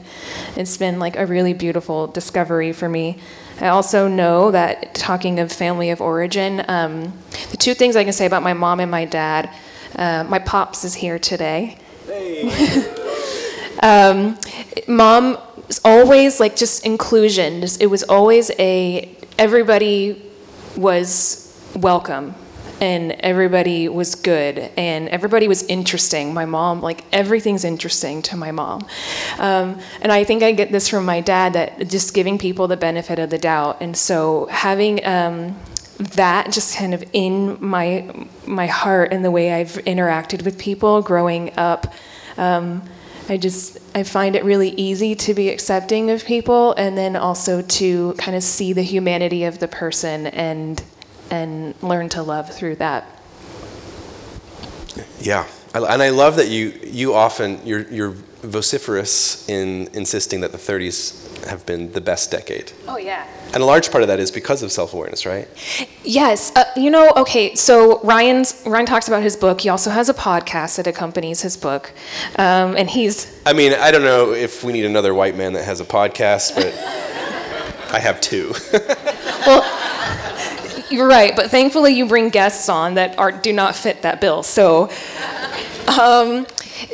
it's 0.57 0.77
been 0.77 0.99
like 0.99 1.15
a 1.15 1.25
really 1.25 1.53
beautiful 1.53 2.07
discovery 2.07 2.73
for 2.73 2.89
me. 2.89 3.17
I 3.61 3.67
also 3.67 4.07
know 4.07 4.51
that 4.51 4.93
talking 4.95 5.39
of 5.39 5.51
family 5.51 5.91
of 5.91 6.01
origin, 6.01 6.65
um, 6.67 7.13
the 7.51 7.57
two 7.57 7.73
things 7.73 7.95
I 7.95 8.03
can 8.03 8.13
say 8.13 8.25
about 8.25 8.43
my 8.43 8.53
mom 8.53 8.79
and 8.81 8.91
my 8.91 9.05
dad 9.05 9.49
uh, 9.95 10.23
my 10.27 10.39
pops 10.39 10.83
is 10.83 10.93
here 10.93 11.19
today. 11.19 11.77
Hey. 12.05 12.87
um, 13.83 14.37
mom 14.87 15.37
was 15.67 15.81
always 15.85 16.39
like 16.39 16.55
just 16.55 16.85
inclusion. 16.85 17.63
It 17.79 17.89
was 17.89 18.03
always 18.03 18.51
a 18.59 19.15
everybody 19.37 20.21
was 20.75 21.47
welcome 21.75 22.35
and 22.81 23.11
everybody 23.19 23.87
was 23.87 24.15
good 24.15 24.57
and 24.75 25.07
everybody 25.09 25.47
was 25.47 25.63
interesting 25.63 26.33
my 26.33 26.45
mom 26.45 26.81
like 26.81 27.05
everything's 27.13 27.63
interesting 27.63 28.21
to 28.21 28.35
my 28.35 28.51
mom 28.51 28.85
um, 29.37 29.79
and 30.01 30.11
i 30.11 30.23
think 30.23 30.41
i 30.43 30.51
get 30.51 30.71
this 30.71 30.87
from 30.87 31.05
my 31.05 31.21
dad 31.21 31.53
that 31.53 31.87
just 31.87 32.13
giving 32.13 32.37
people 32.37 32.67
the 32.67 32.75
benefit 32.75 33.19
of 33.19 33.29
the 33.29 33.37
doubt 33.37 33.77
and 33.81 33.95
so 33.95 34.47
having 34.47 35.03
um, 35.05 35.55
that 36.01 36.51
just 36.51 36.77
kind 36.77 36.93
of 36.93 37.03
in 37.13 37.57
my 37.59 38.27
my 38.45 38.67
heart 38.67 39.13
and 39.13 39.23
the 39.23 39.31
way 39.31 39.53
I've 39.53 39.73
interacted 39.85 40.43
with 40.43 40.57
people 40.57 41.01
growing 41.01 41.57
up. 41.57 41.93
Um, 42.37 42.83
I 43.29 43.37
just 43.37 43.77
I 43.95 44.03
find 44.03 44.35
it 44.35 44.43
really 44.43 44.69
easy 44.71 45.15
to 45.15 45.33
be 45.33 45.49
accepting 45.49 46.09
of 46.09 46.25
people 46.25 46.73
and 46.73 46.97
then 46.97 47.15
also 47.15 47.61
to 47.61 48.13
kind 48.17 48.35
of 48.35 48.43
see 48.43 48.73
the 48.73 48.81
humanity 48.81 49.43
of 49.43 49.59
the 49.59 49.67
person 49.67 50.27
and 50.27 50.83
and 51.29 51.75
learn 51.81 52.09
to 52.09 52.23
love 52.23 52.53
through 52.53 52.75
that. 52.77 53.07
Yeah, 55.19 55.47
and 55.73 56.01
I 56.01 56.09
love 56.09 56.35
that 56.37 56.49
you 56.49 56.69
you 56.83 57.13
often 57.13 57.59
you're 57.65 57.87
you're 57.89 58.15
vociferous 58.41 59.47
in 59.47 59.87
insisting 59.93 60.41
that 60.41 60.51
the 60.51 60.57
30s 60.57 61.20
have 61.47 61.65
been 61.65 61.91
the 61.91 62.01
best 62.01 62.31
decade. 62.31 62.71
Oh, 62.87 62.97
yeah. 62.97 63.27
And 63.53 63.61
a 63.61 63.65
large 63.65 63.91
part 63.91 64.01
of 64.01 64.07
that 64.07 64.19
is 64.19 64.31
because 64.31 64.63
of 64.63 64.71
self-awareness, 64.71 65.25
right? 65.25 65.47
Yes, 66.03 66.51
uh, 66.55 66.63
you 66.75 66.89
know, 66.89 67.11
okay. 67.17 67.55
So 67.55 67.99
Ryan's 68.01 68.63
Ryan 68.65 68.85
talks 68.85 69.07
about 69.07 69.23
his 69.23 69.35
book. 69.35 69.61
He 69.61 69.69
also 69.69 69.89
has 69.89 70.09
a 70.09 70.13
podcast 70.13 70.77
that 70.77 70.87
accompanies 70.87 71.41
his 71.41 71.57
book, 71.57 71.91
um, 72.37 72.77
and 72.77 72.89
he's 72.89 73.41
I 73.45 73.53
mean, 73.53 73.73
I 73.73 73.91
don't 73.91 74.03
know 74.03 74.31
if 74.31 74.63
we 74.63 74.71
need 74.73 74.85
another 74.85 75.13
white 75.13 75.35
man 75.35 75.53
that 75.53 75.65
has 75.65 75.81
a 75.81 75.85
podcast, 75.85 76.55
but 76.55 76.73
I 77.93 77.99
have 77.99 78.21
two. 78.21 78.53
well. 79.45 79.77
You're 80.89 81.07
right, 81.07 81.33
but 81.33 81.49
thankfully 81.49 81.93
you 81.93 82.05
bring 82.05 82.27
guests 82.27 82.67
on 82.67 82.95
that 82.95 83.17
are 83.17 83.31
do 83.31 83.53
not 83.53 83.77
fit 83.77 84.01
that 84.01 84.19
bill. 84.19 84.43
So, 84.43 84.89
um, 85.87 86.45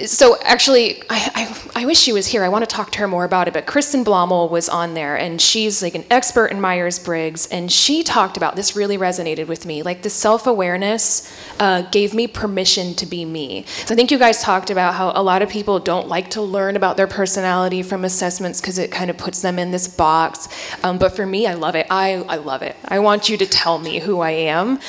so 0.05 0.37
actually, 0.41 1.01
I, 1.09 1.31
I, 1.75 1.81
I, 1.81 1.85
wish 1.85 1.99
she 1.99 2.11
was 2.11 2.27
here. 2.27 2.43
I 2.43 2.49
want 2.49 2.67
to 2.67 2.75
talk 2.75 2.91
to 2.91 2.99
her 2.99 3.07
more 3.07 3.25
about 3.25 3.47
it. 3.47 3.53
But 3.53 3.65
Kristen 3.65 4.03
Blommel 4.03 4.49
was 4.49 4.69
on 4.69 4.93
there, 4.93 5.15
and 5.15 5.41
she's 5.41 5.81
like 5.81 5.95
an 5.95 6.05
expert 6.09 6.47
in 6.47 6.59
Myers 6.59 6.99
Briggs, 6.99 7.47
and 7.47 7.71
she 7.71 8.03
talked 8.03 8.37
about 8.37 8.55
this. 8.55 8.75
Really 8.75 8.97
resonated 8.97 9.47
with 9.47 9.65
me. 9.65 9.83
Like 9.83 10.01
the 10.01 10.09
self 10.09 10.47
awareness 10.47 11.31
uh, 11.59 11.83
gave 11.83 12.13
me 12.13 12.27
permission 12.27 12.93
to 12.95 13.05
be 13.05 13.25
me. 13.25 13.63
So 13.85 13.93
I 13.93 13.97
think 13.97 14.11
you 14.11 14.17
guys 14.17 14.41
talked 14.41 14.69
about 14.69 14.93
how 14.95 15.11
a 15.15 15.23
lot 15.23 15.41
of 15.41 15.49
people 15.49 15.79
don't 15.79 16.07
like 16.07 16.29
to 16.31 16.41
learn 16.41 16.75
about 16.75 16.97
their 16.97 17.07
personality 17.07 17.83
from 17.83 18.05
assessments 18.05 18.61
because 18.61 18.77
it 18.77 18.91
kind 18.91 19.09
of 19.09 19.17
puts 19.17 19.41
them 19.41 19.59
in 19.59 19.71
this 19.71 19.87
box. 19.87 20.47
Um, 20.83 20.97
but 20.97 21.15
for 21.15 21.25
me, 21.25 21.47
I 21.47 21.53
love 21.53 21.75
it. 21.75 21.87
I 21.89 22.15
I 22.27 22.37
love 22.37 22.61
it. 22.61 22.75
I 22.85 22.99
want 22.99 23.29
you 23.29 23.37
to 23.37 23.45
tell 23.45 23.79
me 23.79 23.99
who 23.99 24.19
I 24.19 24.31
am, 24.31 24.79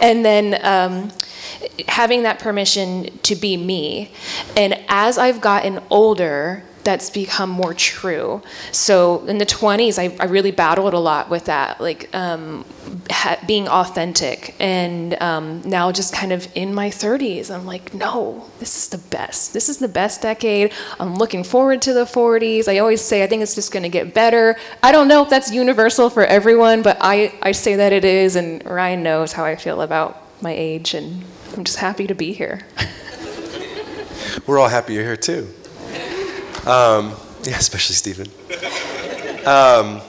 and 0.00 0.24
then. 0.24 0.58
Um, 0.62 1.12
having 1.88 2.22
that 2.24 2.38
permission 2.38 3.18
to 3.22 3.34
be 3.34 3.56
me. 3.56 4.10
And 4.56 4.82
as 4.88 5.18
I've 5.18 5.40
gotten 5.40 5.80
older, 5.90 6.62
that's 6.86 7.10
become 7.10 7.50
more 7.50 7.74
true. 7.74 8.40
So 8.70 9.26
in 9.26 9.38
the 9.38 9.44
20s, 9.44 9.98
I, 9.98 10.16
I 10.22 10.26
really 10.26 10.52
battled 10.52 10.94
a 10.94 11.00
lot 11.00 11.28
with 11.28 11.46
that, 11.46 11.80
like 11.80 12.08
um, 12.14 12.64
ha- 13.10 13.40
being 13.44 13.66
authentic. 13.66 14.54
And 14.60 15.20
um, 15.20 15.62
now, 15.62 15.90
just 15.90 16.14
kind 16.14 16.32
of 16.32 16.48
in 16.54 16.72
my 16.72 16.88
30s, 16.88 17.50
I'm 17.50 17.66
like, 17.66 17.92
no, 17.92 18.48
this 18.60 18.76
is 18.76 18.88
the 18.88 18.98
best. 18.98 19.52
This 19.52 19.68
is 19.68 19.78
the 19.78 19.88
best 19.88 20.22
decade. 20.22 20.72
I'm 21.00 21.16
looking 21.16 21.42
forward 21.42 21.82
to 21.82 21.92
the 21.92 22.04
40s. 22.04 22.68
I 22.68 22.78
always 22.78 23.00
say, 23.00 23.24
I 23.24 23.26
think 23.26 23.42
it's 23.42 23.56
just 23.56 23.72
going 23.72 23.82
to 23.82 23.88
get 23.88 24.14
better. 24.14 24.56
I 24.80 24.92
don't 24.92 25.08
know 25.08 25.24
if 25.24 25.28
that's 25.28 25.50
universal 25.50 26.08
for 26.08 26.24
everyone, 26.24 26.82
but 26.82 26.98
I, 27.00 27.34
I 27.42 27.50
say 27.50 27.74
that 27.74 27.92
it 27.92 28.04
is. 28.04 28.36
And 28.36 28.64
Ryan 28.64 29.02
knows 29.02 29.32
how 29.32 29.44
I 29.44 29.56
feel 29.56 29.82
about 29.82 30.22
my 30.40 30.52
age 30.52 30.94
and 30.94 31.24
I'm 31.56 31.64
just 31.64 31.78
happy 31.78 32.06
to 32.06 32.14
be 32.14 32.32
here. 32.32 32.60
We're 34.46 34.60
all 34.60 34.68
happy 34.68 34.94
you're 34.94 35.02
here 35.02 35.16
too. 35.16 35.52
Um, 36.66 37.14
yeah, 37.44 37.58
especially 37.58 37.94
Stephen. 37.94 38.26
Um, 39.46 40.00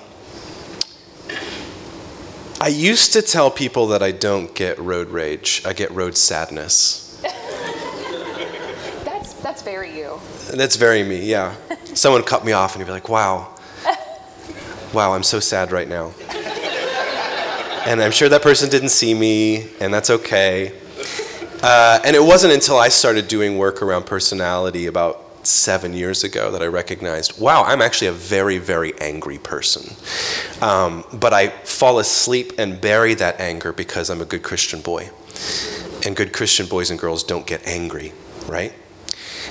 I 2.59 2.69
used 2.69 3.13
to 3.13 3.21
tell 3.21 3.51
people 3.51 3.85
that 3.89 4.01
I 4.01 4.11
don't 4.11 4.55
get 4.55 4.79
road 4.79 5.09
rage, 5.09 5.61
I 5.63 5.73
get 5.73 5.91
road 5.91 6.17
sadness. 6.17 7.21
that's, 9.05 9.33
that's 9.33 9.61
very 9.61 9.95
you. 9.95 10.19
That's 10.51 10.75
very 10.77 11.03
me, 11.03 11.29
yeah. 11.29 11.55
Someone 11.93 12.23
cut 12.23 12.43
me 12.43 12.53
off 12.53 12.73
and 12.73 12.79
you'd 12.79 12.87
be 12.87 12.91
like, 12.91 13.09
wow, 13.09 13.55
wow, 14.93 15.13
I'm 15.13 15.21
so 15.21 15.39
sad 15.39 15.71
right 15.71 15.87
now. 15.87 16.11
And 17.85 18.01
I'm 18.01 18.11
sure 18.11 18.29
that 18.29 18.41
person 18.41 18.67
didn't 18.71 18.89
see 18.89 19.13
me, 19.13 19.69
and 19.79 19.93
that's 19.93 20.09
okay. 20.09 20.73
Uh, 21.61 21.99
and 22.03 22.15
it 22.15 22.23
wasn't 22.23 22.53
until 22.53 22.77
I 22.77 22.89
started 22.89 23.27
doing 23.27 23.59
work 23.59 23.83
around 23.83 24.07
personality 24.07 24.87
about 24.87 25.26
seven 25.47 25.93
years 25.93 26.23
ago 26.23 26.51
that 26.51 26.61
I 26.61 26.67
recognized, 26.67 27.39
wow, 27.39 27.63
I'm 27.63 27.81
actually 27.81 28.07
a 28.07 28.13
very, 28.13 28.57
very 28.57 28.97
angry 28.99 29.37
person. 29.37 29.95
Um, 30.61 31.03
but 31.13 31.33
I 31.33 31.49
fall 31.49 31.99
asleep 31.99 32.53
and 32.57 32.79
bury 32.79 33.13
that 33.15 33.39
anger 33.39 33.73
because 33.73 34.09
I'm 34.09 34.21
a 34.21 34.25
good 34.25 34.43
Christian 34.43 34.81
boy. 34.81 35.09
And 36.05 36.15
good 36.15 36.33
Christian 36.33 36.67
boys 36.67 36.89
and 36.89 36.99
girls 36.99 37.23
don't 37.23 37.47
get 37.47 37.65
angry, 37.67 38.13
right? 38.47 38.73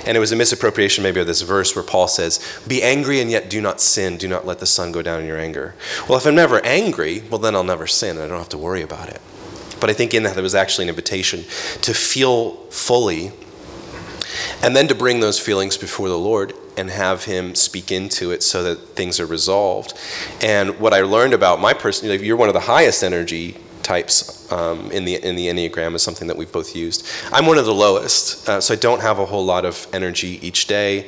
And 0.05 0.15
it 0.15 0.19
was 0.19 0.31
a 0.31 0.35
misappropriation, 0.35 1.03
maybe, 1.03 1.19
of 1.19 1.27
this 1.27 1.41
verse 1.41 1.75
where 1.75 1.83
Paul 1.83 2.07
says, 2.07 2.39
Be 2.67 2.81
angry 2.81 3.19
and 3.19 3.29
yet 3.29 3.49
do 3.49 3.59
not 3.59 3.81
sin. 3.81 4.17
Do 4.17 4.27
not 4.27 4.45
let 4.45 4.59
the 4.59 4.65
sun 4.65 4.91
go 4.91 5.01
down 5.01 5.21
in 5.21 5.27
your 5.27 5.39
anger. 5.39 5.75
Well, 6.07 6.17
if 6.17 6.25
I'm 6.25 6.35
never 6.35 6.63
angry, 6.65 7.23
well, 7.29 7.39
then 7.39 7.55
I'll 7.55 7.63
never 7.63 7.87
sin. 7.87 8.11
And 8.15 8.21
I 8.21 8.27
don't 8.27 8.37
have 8.37 8.49
to 8.49 8.57
worry 8.57 8.81
about 8.81 9.09
it. 9.09 9.21
But 9.79 9.89
I 9.89 9.93
think 9.93 10.13
in 10.13 10.23
that 10.23 10.33
there 10.33 10.43
was 10.43 10.55
actually 10.55 10.85
an 10.85 10.89
invitation 10.89 11.43
to 11.81 11.93
feel 11.93 12.51
fully 12.69 13.31
and 14.61 14.75
then 14.75 14.87
to 14.87 14.95
bring 14.95 15.19
those 15.19 15.39
feelings 15.39 15.77
before 15.77 16.09
the 16.09 16.17
Lord 16.17 16.53
and 16.77 16.89
have 16.89 17.25
Him 17.25 17.55
speak 17.55 17.91
into 17.91 18.31
it 18.31 18.43
so 18.43 18.63
that 18.63 18.75
things 18.95 19.19
are 19.19 19.25
resolved. 19.25 19.93
And 20.41 20.79
what 20.79 20.93
I 20.93 21.01
learned 21.01 21.33
about 21.33 21.59
my 21.59 21.73
person, 21.73 22.09
you're 22.23 22.37
one 22.37 22.49
of 22.49 22.53
the 22.53 22.61
highest 22.61 23.03
energy 23.03 23.57
types 23.83 24.51
um, 24.51 24.91
in 24.91 25.05
the 25.05 25.15
in 25.15 25.35
the 25.35 25.47
enneagram 25.47 25.95
is 25.95 26.03
something 26.03 26.27
that 26.27 26.35
we've 26.35 26.51
both 26.51 26.75
used. 26.75 27.07
I'm 27.31 27.45
one 27.45 27.57
of 27.57 27.65
the 27.65 27.73
lowest, 27.73 28.47
uh, 28.49 28.59
so 28.59 28.73
I 28.73 28.77
don't 28.77 29.01
have 29.01 29.19
a 29.19 29.25
whole 29.25 29.45
lot 29.45 29.65
of 29.65 29.87
energy 29.93 30.39
each 30.45 30.67
day. 30.67 31.07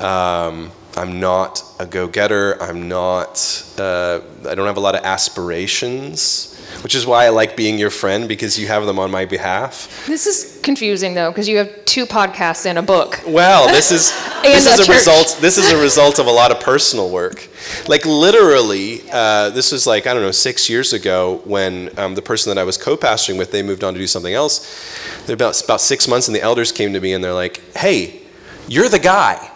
Um, 0.00 0.72
I'm 0.96 1.20
not 1.20 1.62
a 1.78 1.84
go-getter. 1.84 2.60
I'm 2.62 2.88
not. 2.88 3.38
Uh, 3.78 4.20
I 4.48 4.54
don't 4.54 4.66
have 4.66 4.78
a 4.78 4.80
lot 4.80 4.94
of 4.94 5.04
aspirations 5.04 6.55
which 6.82 6.94
is 6.94 7.06
why 7.06 7.26
I 7.26 7.28
like 7.30 7.56
being 7.56 7.78
your 7.78 7.90
friend 7.90 8.28
because 8.28 8.58
you 8.58 8.66
have 8.68 8.86
them 8.86 8.98
on 8.98 9.10
my 9.10 9.24
behalf. 9.24 10.06
This 10.06 10.26
is 10.26 10.60
confusing 10.62 11.14
though 11.14 11.30
because 11.30 11.48
you 11.48 11.58
have 11.58 11.84
two 11.84 12.06
podcasts 12.06 12.66
and 12.66 12.78
a 12.78 12.82
book. 12.82 13.20
Well, 13.26 13.68
this 13.68 13.90
is 13.90 14.12
this 14.42 14.66
is 14.66 14.88
a, 14.88 14.90
a 14.90 14.94
result. 14.94 15.38
This 15.40 15.58
is 15.58 15.72
a 15.72 15.80
result 15.82 16.18
of 16.18 16.26
a 16.26 16.30
lot 16.30 16.50
of 16.50 16.60
personal 16.60 17.10
work. 17.10 17.48
Like 17.88 18.04
literally, 18.04 19.02
uh, 19.12 19.50
this 19.50 19.72
was 19.72 19.86
like 19.86 20.06
I 20.06 20.14
don't 20.14 20.22
know 20.22 20.30
six 20.30 20.68
years 20.68 20.92
ago 20.92 21.40
when 21.44 21.96
um, 21.98 22.14
the 22.14 22.22
person 22.22 22.54
that 22.54 22.60
I 22.60 22.64
was 22.64 22.78
co-pastoring 22.78 23.38
with 23.38 23.50
they 23.50 23.62
moved 23.62 23.84
on 23.84 23.94
to 23.94 23.98
do 23.98 24.06
something 24.06 24.34
else. 24.34 24.88
They're 25.26 25.34
about 25.34 25.60
about 25.62 25.80
six 25.80 26.06
months, 26.08 26.28
and 26.28 26.34
the 26.34 26.42
elders 26.42 26.72
came 26.72 26.92
to 26.92 27.00
me 27.00 27.12
and 27.12 27.22
they're 27.22 27.34
like, 27.34 27.62
"Hey, 27.76 28.22
you're 28.68 28.88
the 28.88 28.98
guy." 28.98 29.50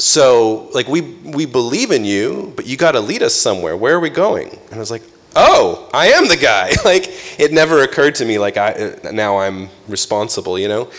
So, 0.00 0.70
like, 0.72 0.88
we, 0.88 1.02
we 1.02 1.44
believe 1.44 1.90
in 1.90 2.06
you, 2.06 2.54
but 2.56 2.66
you 2.66 2.78
got 2.78 2.92
to 2.92 3.00
lead 3.00 3.22
us 3.22 3.34
somewhere. 3.34 3.76
Where 3.76 3.94
are 3.94 4.00
we 4.00 4.08
going? 4.08 4.48
And 4.48 4.74
I 4.74 4.78
was 4.78 4.90
like, 4.90 5.02
oh, 5.36 5.88
I 5.92 6.08
am 6.08 6.28
the 6.28 6.36
guy. 6.36 6.72
like 6.84 7.06
it 7.38 7.52
never 7.52 7.82
occurred 7.82 8.16
to 8.16 8.24
me 8.24 8.38
like 8.38 8.56
I 8.56 8.96
now 9.12 9.38
I'm 9.38 9.68
responsible, 9.88 10.58
you 10.58 10.68
know. 10.68 10.90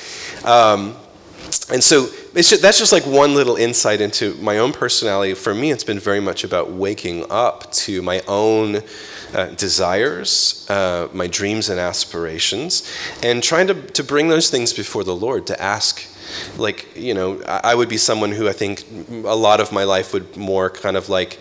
Um, 0.43 0.95
and 1.71 1.83
so 1.83 2.07
just, 2.33 2.61
that's 2.61 2.79
just 2.79 2.91
like 2.91 3.05
one 3.05 3.35
little 3.35 3.55
insight 3.55 4.01
into 4.01 4.35
my 4.35 4.57
own 4.59 4.71
personality. 4.71 5.33
For 5.33 5.53
me, 5.53 5.71
it's 5.71 5.83
been 5.83 5.99
very 5.99 6.19
much 6.19 6.43
about 6.43 6.71
waking 6.71 7.25
up 7.29 7.71
to 7.73 8.01
my 8.01 8.21
own 8.27 8.81
uh, 9.33 9.47
desires, 9.47 10.65
uh, 10.69 11.09
my 11.13 11.27
dreams 11.27 11.69
and 11.69 11.79
aspirations, 11.79 12.89
and 13.23 13.43
trying 13.43 13.67
to, 13.67 13.73
to 13.73 14.03
bring 14.03 14.29
those 14.29 14.49
things 14.49 14.73
before 14.73 15.03
the 15.03 15.15
Lord 15.15 15.47
to 15.47 15.61
ask. 15.61 16.05
Like, 16.57 16.87
you 16.95 17.13
know, 17.13 17.41
I 17.43 17.75
would 17.75 17.89
be 17.89 17.97
someone 17.97 18.31
who 18.31 18.47
I 18.47 18.53
think 18.53 18.85
a 19.25 19.35
lot 19.35 19.59
of 19.59 19.71
my 19.71 19.83
life 19.83 20.13
would 20.13 20.37
more 20.37 20.69
kind 20.69 20.95
of 20.95 21.09
like 21.09 21.37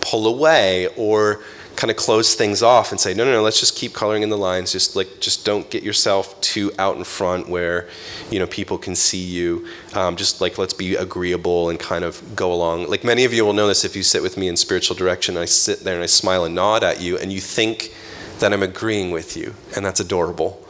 pull 0.00 0.26
away 0.28 0.88
or 0.96 1.42
kind 1.76 1.90
of 1.90 1.96
close 1.96 2.34
things 2.34 2.62
off 2.62 2.92
and 2.92 3.00
say, 3.00 3.14
no, 3.14 3.24
no, 3.24 3.32
no, 3.32 3.42
let's 3.42 3.60
just 3.60 3.76
keep 3.76 3.92
coloring 3.92 4.22
in 4.22 4.28
the 4.28 4.38
lines. 4.38 4.72
Just 4.72 4.96
like, 4.96 5.20
just 5.20 5.44
don't 5.44 5.68
get 5.70 5.82
yourself 5.82 6.40
too 6.40 6.72
out 6.78 6.96
in 6.96 7.04
front 7.04 7.48
where, 7.48 7.88
you 8.30 8.38
know, 8.38 8.46
people 8.46 8.78
can 8.78 8.94
see 8.94 9.22
you. 9.22 9.66
Um, 9.94 10.16
just 10.16 10.40
like, 10.40 10.58
let's 10.58 10.74
be 10.74 10.94
agreeable 10.96 11.70
and 11.70 11.78
kind 11.78 12.04
of 12.04 12.36
go 12.36 12.52
along. 12.52 12.88
Like 12.88 13.04
many 13.04 13.24
of 13.24 13.32
you 13.32 13.44
will 13.44 13.52
know 13.52 13.66
this 13.66 13.84
if 13.84 13.96
you 13.96 14.02
sit 14.02 14.22
with 14.22 14.36
me 14.36 14.48
in 14.48 14.56
spiritual 14.56 14.96
direction. 14.96 15.36
I 15.36 15.46
sit 15.46 15.80
there 15.80 15.94
and 15.94 16.02
I 16.02 16.06
smile 16.06 16.44
and 16.44 16.54
nod 16.54 16.84
at 16.84 17.00
you, 17.00 17.18
and 17.18 17.32
you 17.32 17.40
think 17.40 17.94
that 18.38 18.52
I'm 18.52 18.62
agreeing 18.62 19.10
with 19.10 19.36
you, 19.36 19.54
and 19.76 19.84
that's 19.84 20.00
adorable 20.00 20.60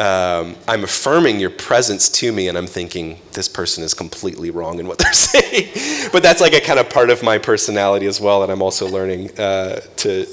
um, 0.00 0.56
I'm 0.66 0.82
affirming 0.84 1.40
your 1.40 1.50
presence 1.50 2.08
to 2.08 2.32
me, 2.32 2.48
and 2.48 2.56
I'm 2.56 2.66
thinking 2.66 3.20
this 3.32 3.48
person 3.48 3.84
is 3.84 3.92
completely 3.92 4.50
wrong 4.50 4.80
in 4.80 4.86
what 4.86 4.96
they're 4.96 5.12
saying. 5.34 6.10
but 6.10 6.22
that's 6.22 6.40
like 6.40 6.54
a 6.54 6.60
kind 6.60 6.78
of 6.78 6.88
part 6.88 7.10
of 7.10 7.22
my 7.22 7.36
personality 7.36 8.06
as 8.06 8.20
well 8.20 8.42
and 8.42 8.50
I'm 8.50 8.62
also 8.62 8.88
learning 8.88 9.38
uh, 9.38 9.80
to 9.96 10.24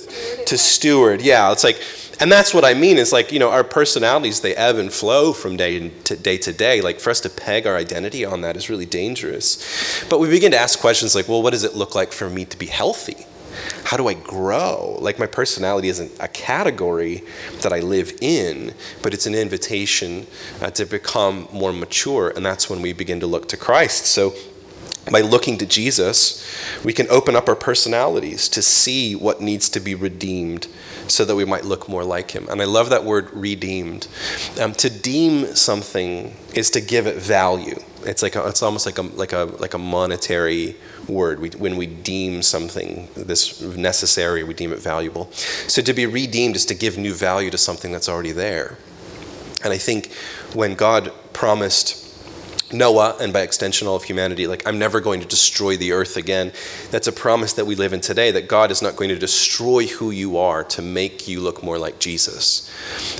to 0.45 0.57
steward. 0.57 1.21
Yeah, 1.21 1.51
it's 1.51 1.63
like, 1.63 1.81
and 2.19 2.31
that's 2.31 2.53
what 2.53 2.63
I 2.63 2.73
mean 2.73 2.97
is 2.97 3.11
like 3.11 3.31
you 3.31 3.39
know 3.39 3.51
our 3.51 3.63
personalities 3.63 4.41
they 4.41 4.55
ebb 4.55 4.77
and 4.77 4.91
flow 4.91 5.33
from 5.33 5.57
day 5.57 5.89
to 5.89 6.15
day 6.15 6.37
to 6.37 6.53
day. 6.53 6.81
Like 6.81 6.99
for 6.99 7.09
us 7.09 7.19
to 7.21 7.29
peg 7.29 7.67
our 7.67 7.75
identity 7.75 8.25
on 8.25 8.41
that 8.41 8.55
is 8.55 8.69
really 8.69 8.85
dangerous. 8.85 10.03
But 10.09 10.19
we 10.19 10.29
begin 10.29 10.51
to 10.51 10.57
ask 10.57 10.79
questions 10.79 11.13
like, 11.13 11.27
well, 11.27 11.43
what 11.43 11.51
does 11.51 11.65
it 11.65 11.75
look 11.75 11.93
like 11.93 12.13
for 12.13 12.29
me 12.29 12.45
to 12.45 12.57
be 12.57 12.67
healthy? 12.67 13.26
How 13.83 13.97
do 13.97 14.07
I 14.07 14.13
grow? 14.13 14.97
Like 14.99 15.19
my 15.19 15.27
personality 15.27 15.89
isn't 15.89 16.11
a 16.19 16.27
category 16.27 17.23
that 17.61 17.71
I 17.71 17.79
live 17.79 18.17
in, 18.21 18.73
but 19.01 19.13
it's 19.13 19.25
an 19.25 19.35
invitation 19.35 20.27
uh, 20.61 20.71
to 20.71 20.85
become 20.85 21.47
more 21.53 21.73
mature, 21.73 22.29
and 22.35 22.45
that's 22.45 22.69
when 22.69 22.81
we 22.81 22.93
begin 22.93 23.19
to 23.21 23.27
look 23.27 23.47
to 23.49 23.57
Christ. 23.57 24.05
So 24.07 24.33
by 25.11 25.21
looking 25.21 25.57
to 25.59 25.65
Jesus, 25.65 26.45
we 26.83 26.91
can 26.91 27.07
open 27.09 27.35
up 27.35 27.47
our 27.47 27.55
personalities 27.55 28.49
to 28.49 28.61
see 28.61 29.15
what 29.15 29.39
needs 29.39 29.69
to 29.69 29.79
be 29.79 29.95
redeemed, 29.95 30.67
so 31.07 31.23
that 31.23 31.35
we 31.35 31.45
might 31.45 31.63
look 31.63 31.87
more 31.87 32.03
like 32.03 32.31
him. 32.31 32.47
And 32.49 32.61
I 32.61 32.65
love 32.65 32.89
that 32.89 33.05
word 33.05 33.33
redeemed. 33.33 34.07
Um, 34.59 34.73
to 34.73 34.89
deem 34.89 35.55
something 35.55 36.35
is 36.53 36.69
to 36.71 36.81
give 36.81 37.07
it 37.07 37.15
value. 37.15 37.79
It's 38.03 38.21
like 38.21 38.35
a, 38.35 38.45
it's 38.47 38.61
almost 38.61 38.85
like 38.85 38.97
a 38.97 39.03
like 39.03 39.33
a 39.33 39.45
like 39.59 39.73
a 39.73 39.77
monetary 39.77 40.75
word. 41.09 41.39
We, 41.39 41.49
when 41.49 41.77
we 41.77 41.85
deem 41.85 42.41
something 42.41 43.07
this 43.15 43.61
necessary, 43.61 44.43
we 44.43 44.53
deem 44.53 44.73
it 44.73 44.79
valuable. 44.79 45.31
So 45.31 45.81
to 45.81 45.93
be 45.93 46.05
redeemed 46.05 46.55
is 46.55 46.65
to 46.67 46.75
give 46.75 46.97
new 46.97 47.13
value 47.13 47.49
to 47.51 47.57
something 47.57 47.91
that's 47.91 48.09
already 48.09 48.31
there. 48.31 48.77
And 49.63 49.73
I 49.73 49.77
think 49.77 50.11
when 50.53 50.75
God 50.75 51.11
promised 51.33 52.05
Noah, 52.71 53.15
and 53.21 53.31
by 53.31 53.41
extension 53.41 53.87
all 53.87 53.95
of 53.95 54.03
humanity, 54.03 54.45
like, 54.45 54.67
I'm 54.67 54.77
never 54.77 54.99
going 54.99 55.21
to 55.21 55.27
destroy 55.27 55.77
the 55.77 55.93
earth 55.93 56.17
again. 56.17 56.51
That's 56.91 57.07
a 57.07 57.13
promise 57.13 57.53
that 57.53 57.65
we 57.65 57.75
live 57.75 57.93
in 57.93 58.01
today 58.01 58.31
that 58.31 58.49
God 58.49 58.71
is 58.71 58.81
not 58.81 58.97
going 58.97 59.09
to 59.09 59.17
destroy 59.17 59.87
who 59.87 60.11
you 60.11 60.37
are 60.37 60.65
to 60.65 60.81
make 60.81 61.29
you 61.29 61.39
look 61.39 61.63
more 61.63 61.79
like 61.79 61.99
Jesus, 61.99 62.69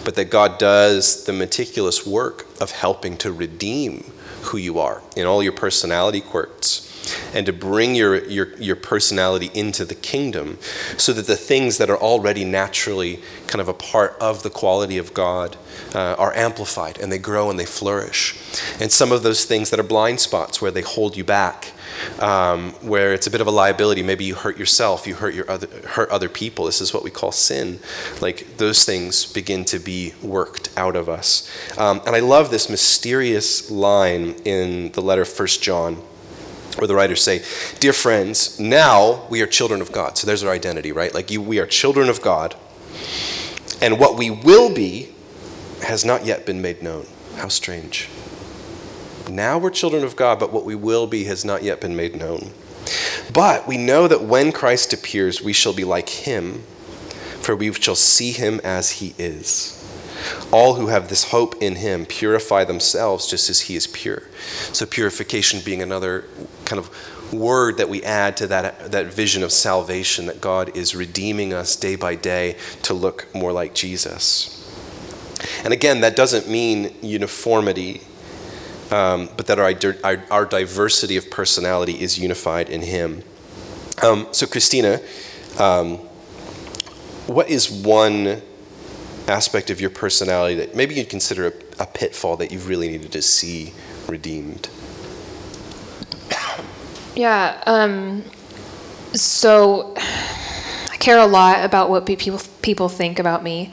but 0.03 0.15
that 0.15 0.29
God 0.29 0.57
does 0.57 1.23
the 1.23 1.31
meticulous 1.31 2.05
work 2.05 2.45
of 2.59 2.71
helping 2.71 3.15
to 3.17 3.31
redeem 3.31 4.11
who 4.41 4.57
you 4.57 4.79
are 4.79 5.01
in 5.15 5.25
all 5.25 5.41
your 5.41 5.53
personality 5.53 6.19
quirks 6.19 6.86
and 7.33 7.45
to 7.45 7.53
bring 7.53 7.95
your, 7.95 8.23
your, 8.25 8.55
your 8.57 8.75
personality 8.75 9.49
into 9.53 9.85
the 9.85 9.95
kingdom 9.95 10.57
so 10.97 11.13
that 11.13 11.27
the 11.27 11.35
things 11.35 11.77
that 11.77 11.89
are 11.89 11.97
already 11.97 12.43
naturally 12.43 13.21
kind 13.47 13.61
of 13.61 13.67
a 13.67 13.73
part 13.73 14.15
of 14.19 14.43
the 14.43 14.49
quality 14.49 14.97
of 14.97 15.13
God 15.13 15.57
uh, 15.93 16.15
are 16.17 16.33
amplified 16.35 16.99
and 16.99 17.11
they 17.11 17.17
grow 17.17 17.49
and 17.49 17.59
they 17.59 17.65
flourish. 17.65 18.35
And 18.79 18.91
some 18.91 19.11
of 19.11 19.23
those 19.23 19.45
things 19.45 19.69
that 19.69 19.79
are 19.79 19.83
blind 19.83 20.19
spots 20.19 20.61
where 20.61 20.71
they 20.71 20.81
hold 20.81 21.15
you 21.17 21.23
back. 21.23 21.73
Um, 22.19 22.73
where 22.81 23.13
it's 23.13 23.25
a 23.25 23.31
bit 23.31 23.41
of 23.41 23.47
a 23.47 23.51
liability. 23.51 24.03
Maybe 24.03 24.23
you 24.23 24.35
hurt 24.35 24.59
yourself, 24.59 25.07
you 25.07 25.15
hurt 25.15 25.33
your 25.33 25.49
other, 25.49 25.67
hurt 25.87 26.09
other 26.09 26.29
people. 26.29 26.65
This 26.65 26.79
is 26.79 26.93
what 26.93 27.03
we 27.03 27.09
call 27.09 27.31
sin. 27.31 27.79
Like 28.21 28.57
those 28.57 28.85
things 28.85 29.25
begin 29.25 29.65
to 29.65 29.79
be 29.79 30.13
worked 30.21 30.69
out 30.77 30.95
of 30.95 31.09
us. 31.09 31.49
Um, 31.75 32.01
and 32.05 32.15
I 32.15 32.19
love 32.19 32.51
this 32.51 32.69
mysterious 32.69 33.71
line 33.71 34.35
in 34.45 34.91
the 34.91 35.01
letter 35.01 35.25
First 35.25 35.63
John 35.63 36.03
where 36.77 36.87
the 36.87 36.95
writers 36.95 37.23
say, 37.23 37.43
Dear 37.79 37.93
friends, 37.93 38.59
now 38.59 39.25
we 39.29 39.41
are 39.41 39.47
children 39.47 39.81
of 39.81 39.91
God. 39.91 40.17
So 40.17 40.27
there's 40.27 40.43
our 40.43 40.51
identity, 40.51 40.91
right? 40.91 41.13
Like 41.13 41.31
you, 41.31 41.41
we 41.41 41.59
are 41.59 41.65
children 41.65 42.09
of 42.09 42.21
God. 42.21 42.55
And 43.81 43.99
what 43.99 44.17
we 44.17 44.29
will 44.29 44.73
be 44.73 45.13
has 45.83 46.03
not 46.03 46.25
yet 46.25 46.45
been 46.45 46.61
made 46.61 46.81
known. 46.81 47.05
How 47.35 47.47
strange. 47.47 48.09
Now 49.29 49.57
we're 49.57 49.69
children 49.69 50.03
of 50.03 50.15
God, 50.15 50.39
but 50.39 50.51
what 50.51 50.65
we 50.65 50.75
will 50.75 51.07
be 51.07 51.25
has 51.25 51.43
not 51.43 51.63
yet 51.63 51.81
been 51.81 51.95
made 51.95 52.15
known. 52.15 52.51
But 53.33 53.67
we 53.67 53.77
know 53.77 54.07
that 54.07 54.23
when 54.23 54.51
Christ 54.51 54.93
appears, 54.93 55.41
we 55.41 55.53
shall 55.53 55.73
be 55.73 55.83
like 55.83 56.09
him, 56.09 56.63
for 57.41 57.55
we 57.55 57.73
shall 57.73 57.95
see 57.95 58.31
him 58.31 58.59
as 58.63 58.91
he 58.91 59.13
is. 59.17 59.76
All 60.51 60.75
who 60.75 60.87
have 60.87 61.09
this 61.09 61.25
hope 61.25 61.55
in 61.61 61.75
him 61.75 62.05
purify 62.05 62.63
themselves 62.63 63.27
just 63.27 63.49
as 63.49 63.61
he 63.61 63.75
is 63.75 63.87
pure. 63.87 64.23
So, 64.71 64.85
purification 64.85 65.61
being 65.63 65.81
another 65.81 66.25
kind 66.65 66.79
of 66.79 66.89
word 67.33 67.77
that 67.77 67.89
we 67.89 68.03
add 68.03 68.37
to 68.37 68.47
that, 68.47 68.91
that 68.91 69.07
vision 69.07 69.43
of 69.43 69.51
salvation 69.51 70.27
that 70.27 70.41
God 70.41 70.75
is 70.75 70.95
redeeming 70.95 71.53
us 71.53 71.75
day 71.75 71.95
by 71.95 72.15
day 72.15 72.57
to 72.83 72.93
look 72.93 73.27
more 73.33 73.51
like 73.51 73.73
Jesus. 73.73 74.53
And 75.63 75.73
again, 75.73 76.01
that 76.01 76.15
doesn't 76.15 76.49
mean 76.49 76.95
uniformity, 77.01 78.01
um, 78.91 79.29
but 79.37 79.47
that 79.47 79.59
our, 79.59 79.73
our, 80.03 80.23
our, 80.31 80.45
diversity 80.45 81.17
of 81.17 81.29
personality 81.29 81.99
is 82.01 82.17
unified 82.17 82.69
in 82.69 82.81
Him. 82.81 83.23
Um, 84.01 84.27
so, 84.31 84.47
Christina, 84.47 85.01
um, 85.59 85.97
what 87.27 87.49
is 87.49 87.69
one 87.69 88.41
aspect 89.27 89.69
of 89.69 89.81
your 89.81 89.89
personality 89.89 90.55
that 90.55 90.75
maybe 90.75 90.95
you'd 90.95 91.09
consider 91.09 91.47
a, 91.47 91.53
a 91.83 91.85
pitfall 91.85 92.37
that 92.37 92.51
you 92.51 92.59
really 92.59 92.89
needed 92.89 93.11
to 93.11 93.21
see 93.21 93.73
redeemed? 94.07 94.69
Yeah. 97.15 97.61
Um, 97.65 98.23
so 99.13 99.95
I 99.97 100.97
care 100.99 101.17
a 101.17 101.25
lot 101.25 101.65
about 101.65 101.89
what 101.89 102.05
people 102.05 102.39
people 102.61 102.89
think 102.89 103.17
about 103.17 103.41
me, 103.41 103.71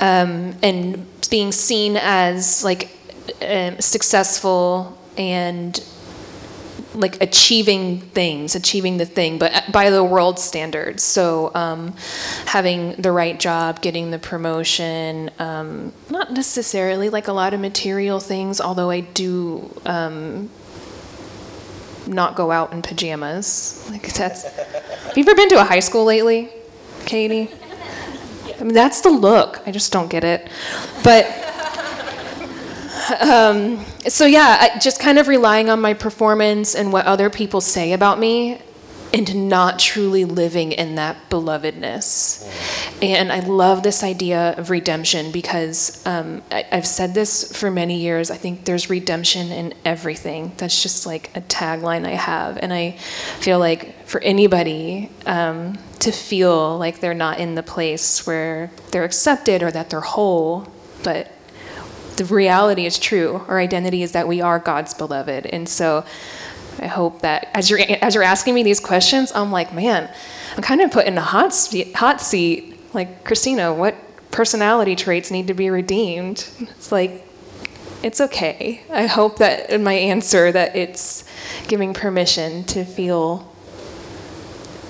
um, 0.00 0.54
and 0.62 1.06
being 1.30 1.50
seen 1.50 1.96
as 1.96 2.62
like 2.62 2.90
um, 3.40 3.80
successful 3.80 4.98
and 5.16 5.82
like 6.94 7.20
achieving 7.20 8.00
things, 8.00 8.54
achieving 8.54 8.96
the 8.96 9.06
thing, 9.06 9.38
but 9.38 9.64
by 9.72 9.90
the 9.90 10.02
world 10.02 10.38
standards. 10.38 11.02
So 11.02 11.50
um, 11.54 11.94
having 12.46 12.92
the 12.92 13.12
right 13.12 13.38
job, 13.38 13.82
getting 13.82 14.10
the 14.10 14.18
promotion, 14.18 15.30
um, 15.38 15.92
not 16.08 16.32
necessarily 16.32 17.10
like 17.10 17.28
a 17.28 17.32
lot 17.32 17.52
of 17.52 17.60
material 17.60 18.20
things, 18.20 18.60
although 18.60 18.90
I 18.90 19.00
do 19.00 19.70
um, 19.84 20.50
not 22.06 22.36
go 22.36 22.50
out 22.50 22.72
in 22.72 22.82
pajamas. 22.82 23.86
Like 23.90 24.12
that's. 24.12 24.44
Have 24.44 25.18
you 25.18 25.24
ever 25.24 25.34
been 25.34 25.48
to 25.50 25.60
a 25.60 25.64
high 25.64 25.80
school 25.80 26.04
lately, 26.04 26.50
Katie? 27.06 27.50
I 28.58 28.62
mean, 28.62 28.74
that's 28.74 29.00
the 29.00 29.10
look. 29.10 29.60
I 29.66 29.72
just 29.72 29.92
don't 29.92 30.08
get 30.08 30.24
it, 30.24 30.48
but 31.02 31.26
um, 33.20 33.84
so 34.08 34.26
yeah, 34.26 34.58
I, 34.60 34.78
just 34.78 35.00
kind 35.00 35.18
of 35.18 35.28
relying 35.28 35.70
on 35.70 35.80
my 35.80 35.94
performance 35.94 36.74
and 36.74 36.92
what 36.92 37.06
other 37.06 37.30
people 37.30 37.60
say 37.60 37.92
about 37.92 38.18
me 38.18 38.60
and 39.14 39.48
not 39.48 39.78
truly 39.78 40.24
living 40.24 40.72
in 40.72 40.96
that 40.96 41.30
belovedness. 41.30 42.44
And 43.00 43.30
I 43.30 43.40
love 43.40 43.84
this 43.84 44.02
idea 44.02 44.54
of 44.56 44.70
redemption 44.70 45.30
because 45.30 46.04
um, 46.04 46.42
I, 46.50 46.62
have 46.72 46.86
said 46.86 47.14
this 47.14 47.56
for 47.56 47.70
many 47.70 48.00
years. 48.00 48.32
I 48.32 48.36
think 48.36 48.64
there's 48.64 48.90
redemption 48.90 49.52
in 49.52 49.72
everything. 49.84 50.52
That's 50.56 50.82
just 50.82 51.06
like 51.06 51.30
a 51.36 51.40
tagline 51.42 52.04
I 52.04 52.14
have. 52.14 52.58
And 52.60 52.72
I 52.72 52.96
feel 53.38 53.60
like 53.60 54.04
for 54.04 54.20
anybody 54.20 55.10
um, 55.26 55.78
to 56.00 56.10
feel 56.10 56.76
like 56.76 56.98
they're 56.98 57.14
not 57.14 57.38
in 57.38 57.54
the 57.54 57.62
place 57.62 58.26
where 58.26 58.72
they're 58.90 59.04
accepted 59.04 59.62
or 59.62 59.70
that 59.70 59.90
they're 59.90 60.00
whole, 60.00 60.66
but 61.04 61.30
the 62.16 62.24
reality 62.24 62.86
is 62.86 62.98
true. 62.98 63.44
Our 63.48 63.58
identity 63.58 64.02
is 64.02 64.12
that 64.12 64.28
we 64.28 64.40
are 64.40 64.58
God's 64.58 64.94
beloved. 64.94 65.46
And 65.46 65.68
so 65.68 66.04
I 66.78 66.86
hope 66.86 67.22
that 67.22 67.48
as 67.54 67.70
you're 67.70 67.80
as 68.02 68.14
you're 68.14 68.24
asking 68.24 68.54
me 68.54 68.62
these 68.62 68.80
questions, 68.80 69.32
I'm 69.34 69.50
like, 69.52 69.72
man, 69.72 70.12
I'm 70.56 70.62
kind 70.62 70.80
of 70.80 70.90
put 70.90 71.06
in 71.06 71.16
a 71.18 71.22
hot 71.22 71.54
seat, 71.54 71.94
hot 71.94 72.20
seat. 72.20 72.72
Like, 72.94 73.24
Christina, 73.24 73.74
what 73.74 73.96
personality 74.30 74.96
traits 74.96 75.30
need 75.30 75.48
to 75.48 75.54
be 75.54 75.70
redeemed? 75.70 76.48
It's 76.60 76.92
like 76.92 77.26
it's 78.02 78.20
okay. 78.20 78.82
I 78.90 79.06
hope 79.06 79.38
that 79.38 79.70
in 79.70 79.82
my 79.82 79.94
answer 79.94 80.52
that 80.52 80.76
it's 80.76 81.24
giving 81.68 81.94
permission 81.94 82.64
to 82.64 82.84
feel 82.84 83.50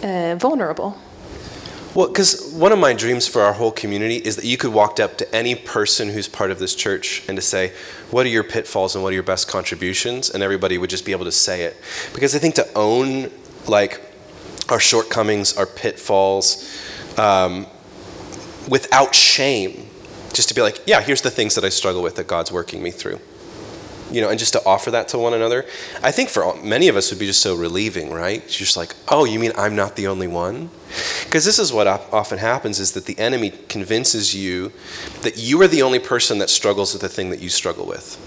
uh, 0.03 0.35
vulnerable. 0.37 0.99
Well, 1.95 2.09
because 2.09 2.53
one 2.53 2.73
of 2.73 2.79
my 2.81 2.93
dreams 2.93 3.29
for 3.29 3.43
our 3.43 3.53
whole 3.53 3.71
community 3.71 4.17
is 4.17 4.35
that 4.35 4.45
you 4.45 4.57
could 4.57 4.73
walk 4.73 4.99
up 4.99 5.17
to 5.19 5.35
any 5.35 5.55
person 5.55 6.09
who's 6.09 6.27
part 6.27 6.51
of 6.51 6.59
this 6.59 6.75
church 6.75 7.23
and 7.29 7.37
to 7.37 7.43
say, 7.43 7.73
What 8.11 8.27
are 8.27 8.31
your 8.31 8.43
pitfalls 8.43 8.97
and 8.97 9.05
what 9.05 9.11
are 9.11 9.15
your 9.15 9.23
best 9.23 9.47
contributions? 9.47 10.29
And 10.29 10.43
everybody 10.43 10.77
would 10.77 10.91
just 10.91 11.05
be 11.05 11.13
able 11.13 11.25
to 11.25 11.33
say 11.33 11.63
it. 11.63 11.77
Because 12.13 12.35
I 12.35 12.41
think 12.41 12.57
to 12.57 12.69
own, 12.75 13.31
like, 13.69 14.01
our 14.71 14.81
shortcomings, 14.81 15.57
our 15.57 15.67
pitfalls, 15.67 16.69
um, 17.17 17.67
without 18.69 19.15
shame, 19.15 19.89
just 20.33 20.49
to 20.49 20.55
be 20.55 20.63
like, 20.63 20.81
Yeah, 20.87 21.01
here's 21.01 21.23
the 21.23 21.31
things 21.31 21.55
that 21.55 21.65
I 21.65 21.69
struggle 21.69 22.03
with 22.03 22.17
that 22.17 22.27
God's 22.27 22.51
working 22.51 22.83
me 22.83 22.91
through 22.91 23.21
you 24.11 24.21
know, 24.21 24.29
and 24.29 24.39
just 24.39 24.53
to 24.53 24.65
offer 24.65 24.91
that 24.91 25.09
to 25.09 25.19
one 25.19 25.35
another, 25.35 25.65
I 26.03 26.11
think 26.11 26.29
for 26.29 26.55
many 26.63 26.89
of 26.89 26.97
us 26.97 27.11
would 27.11 27.19
be 27.19 27.27
just 27.27 27.43
so 27.43 27.55
relieving, 27.55 28.11
right? 28.11 28.43
It's 28.43 28.57
just 28.57 28.77
like, 28.77 28.95
oh, 29.09 29.25
you 29.25 29.39
mean 29.39 29.53
I'm 29.57 29.75
not 29.75 29.97
the 29.97 30.07
only 30.07 30.29
one? 30.29 30.71
Because 31.25 31.45
this 31.45 31.59
is 31.59 31.73
what 31.73 31.87
often 31.87 32.39
happens 32.39 32.79
is 32.79 32.93
that 32.93 33.07
the 33.07 33.19
enemy 33.19 33.51
convinces 33.69 34.35
you 34.35 34.71
that 35.23 35.37
you 35.37 35.61
are 35.63 35.67
the 35.67 35.83
only 35.83 35.99
person 35.99 36.39
that 36.39 36.51
struggles 36.51 36.93
with 36.93 37.03
the 37.03 37.09
thing 37.09 37.31
that 37.31 37.41
you 37.41 37.49
struggle 37.49 37.87
with. 37.87 38.21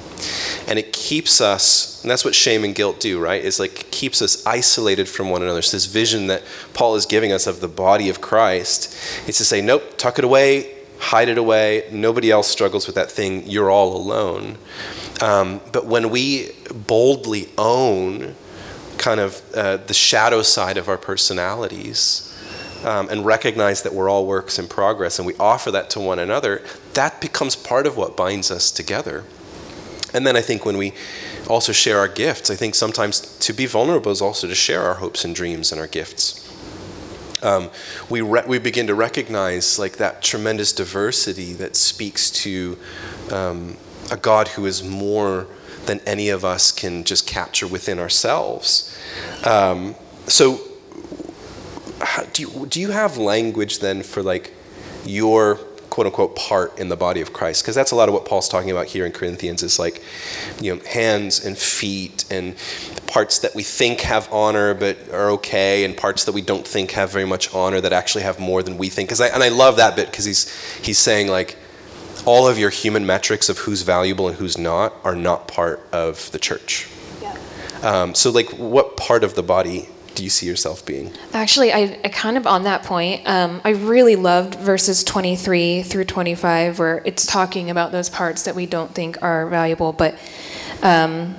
And 0.68 0.78
it 0.78 0.92
keeps 0.92 1.40
us, 1.40 2.02
and 2.04 2.12
that's 2.12 2.26
what 2.26 2.36
shame 2.36 2.64
and 2.64 2.76
guilt 2.76 3.00
do, 3.00 3.20
right? 3.20 3.44
Is 3.44 3.60
like 3.60 3.90
keeps 3.92 4.22
us 4.22 4.46
isolated 4.46 5.08
from 5.08 5.30
one 5.30 5.44
another. 5.44 5.62
So 5.62 5.78
this 5.78 5.86
vision 5.86 6.28
that 6.28 6.44
Paul 6.74 6.96
is 6.96 7.06
giving 7.06 7.32
us 7.32 7.48
of 7.48 7.62
the 7.62 7.68
body 7.68 8.10
of 8.10 8.20
Christ 8.20 8.94
is 9.30 9.38
to 9.38 9.46
say, 9.46 9.62
nope, 9.62 9.98
tuck 9.98 10.20
it 10.20 10.26
away, 10.26 10.77
hide 11.00 11.30
it 11.30 11.38
away. 11.38 11.88
Nobody 11.92 12.32
else 12.32 12.48
struggles 12.48 12.88
with 12.88 12.96
that 12.96 13.12
thing. 13.12 13.48
You're 13.48 13.70
all 13.70 13.96
alone. 13.96 14.58
Um, 15.22 15.62
but 15.72 15.86
when 15.86 16.10
we 16.10 16.52
boldly 16.88 17.50
own 17.58 18.36
kind 18.98 19.20
of 19.20 19.42
uh, 19.56 19.78
the 19.78 19.94
shadow 19.94 20.42
side 20.42 20.78
of 20.78 20.90
our 20.90 20.98
personalities 20.98 22.24
um, 22.84 23.10
and 23.10 23.26
recognize 23.26 23.84
that 23.84 23.94
we're 23.94 24.10
all 24.10 24.26
works 24.26 24.60
in 24.60 24.68
progress 24.68 25.20
and 25.20 25.26
we 25.26 25.36
offer 25.36 25.72
that 25.72 25.90
to 25.92 26.00
one 26.00 26.20
another, 26.20 26.64
that 26.94 27.22
becomes 27.22 27.56
part 27.56 27.88
of 27.88 27.98
what 27.98 28.18
binds 28.18 28.52
us 28.52 28.72
together. 28.72 29.24
And 30.14 30.26
then 30.26 30.36
I 30.36 30.42
think 30.42 30.66
when 30.66 30.78
we 30.78 30.94
also 31.48 31.72
share 31.72 32.00
our 32.00 32.08
gifts, 32.08 32.50
I 32.50 32.56
think 32.56 32.76
sometimes 32.76 33.38
to 33.40 33.54
be 33.54 33.66
vulnerable 33.66 34.12
is 34.12 34.22
also 34.22 34.48
to 34.48 34.56
share 34.56 34.84
our 34.84 34.96
hopes 34.96 35.26
and 35.26 35.36
dreams 35.36 35.72
and 35.72 35.82
our 35.82 35.88
gifts. 35.88 36.47
Um, 37.44 37.70
we, 38.10 38.22
re- 38.22 38.44
we 38.48 38.60
begin 38.60 38.88
to 38.88 38.96
recognize 38.96 39.78
like 39.78 39.98
that 39.98 40.22
tremendous 40.22 40.74
diversity 40.74 41.54
that 41.54 41.76
speaks 41.76 42.32
to 42.32 42.78
um, 43.32 43.78
a 44.12 44.18
God 44.18 44.50
who 44.50 44.66
is 44.66 44.84
more 44.84 45.48
than 45.86 46.00
any 46.06 46.30
of 46.30 46.44
us 46.44 46.72
can 46.72 47.04
just 47.04 47.28
capture 47.28 47.68
within 47.68 48.00
ourselves. 48.00 48.98
Um, 49.46 49.96
so, 50.28 50.60
do 52.34 52.42
you, 52.42 52.66
do 52.68 52.80
you 52.80 52.92
have 52.92 53.18
language 53.18 53.80
then 53.80 54.04
for 54.04 54.22
like 54.22 54.54
your 55.06 55.60
quote 55.98 56.06
unquote 56.06 56.36
part 56.36 56.78
in 56.78 56.90
the 56.90 56.96
body 56.96 57.22
of 57.22 57.34
Christ? 57.34 57.64
Because 57.64 57.74
that's 57.74 57.90
a 57.90 57.96
lot 57.96 58.08
of 58.08 58.14
what 58.14 58.24
Paul's 58.24 58.48
talking 58.48 58.70
about 58.70 58.86
here 58.86 59.04
in 59.04 59.12
Corinthians 59.12 59.64
is 59.64 59.80
like, 59.80 60.04
you 60.62 60.76
know, 60.76 60.80
hands 60.84 61.44
and 61.44 61.58
feet 61.58 62.24
and 62.30 62.56
parts 63.08 63.40
that 63.40 63.56
we 63.56 63.64
think 63.64 64.02
have 64.02 64.32
honor 64.32 64.76
but 64.76 64.96
are 65.12 65.32
okay, 65.32 65.84
and 65.84 65.98
parts 65.98 66.26
that 66.26 66.34
we 66.34 66.42
don't 66.44 66.68
think 66.68 66.92
have 66.92 67.12
very 67.12 67.26
much 67.26 67.52
honor 67.52 67.82
that 67.82 67.94
actually 67.94 68.24
have 68.24 68.40
more 68.40 68.62
than 68.62 68.78
we 68.78 68.90
think. 68.90 69.10
Because 69.10 69.22
I, 69.22 69.30
and 69.30 69.42
I 69.42 69.50
love 69.50 69.78
that 69.78 69.96
bit 69.96 70.12
because 70.12 70.26
he's 70.26 70.48
he's 70.86 71.00
saying 71.00 71.30
like 71.30 71.58
all 72.28 72.48
of 72.48 72.60
your 72.60 72.70
human 72.70 73.08
metrics 73.08 73.50
of 73.50 73.58
who's 73.58 73.82
valuable 73.82 74.28
and 74.28 74.38
who's 74.38 74.56
not 74.56 74.94
are 75.04 75.16
not 75.16 75.48
part 75.48 75.80
of 75.92 76.32
the 76.32 76.38
church. 76.38 76.88
Yeah. 77.24 77.36
Um, 77.82 78.14
so 78.14 78.30
like, 78.30 78.52
what 78.52 78.98
part 78.98 79.24
of 79.24 79.34
the 79.34 79.42
body 79.42 79.90
do 80.18 80.24
you 80.24 80.32
see 80.32 80.48
yourself 80.48 80.84
being? 80.84 81.12
Actually, 81.32 81.72
I, 81.72 82.00
I 82.04 82.10
kind 82.10 82.38
of 82.38 82.48
on 82.48 82.64
that 82.64 82.82
point, 82.82 83.22
um, 83.28 83.62
I 83.64 83.70
really 83.70 84.16
loved 84.16 84.56
verses 84.56 85.04
23 85.04 85.84
through 85.84 86.06
25, 86.06 86.80
where 86.80 87.04
it's 87.06 87.28
talking 87.28 87.70
about 87.70 87.92
those 87.92 88.10
parts 88.10 88.42
that 88.44 88.56
we 88.56 88.66
don't 88.66 88.94
think 88.94 89.22
are 89.22 89.48
valuable, 89.48 89.94
but. 89.94 90.18
Um, 90.82 91.36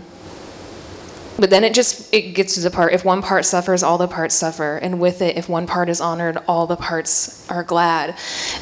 but 1.40 1.50
then 1.50 1.62
it 1.62 1.72
just 1.72 2.12
it 2.12 2.34
gets 2.34 2.54
to 2.54 2.60
the 2.60 2.70
part 2.70 2.92
if 2.92 3.04
one 3.04 3.22
part 3.22 3.44
suffers 3.44 3.84
all 3.84 3.96
the 3.96 4.08
parts 4.08 4.34
suffer 4.34 4.76
and 4.78 4.98
with 4.98 5.22
it 5.22 5.36
if 5.36 5.48
one 5.48 5.68
part 5.68 5.88
is 5.88 6.00
honored 6.00 6.36
all 6.48 6.66
the 6.66 6.74
parts 6.74 7.48
are 7.48 7.62
glad 7.62 8.16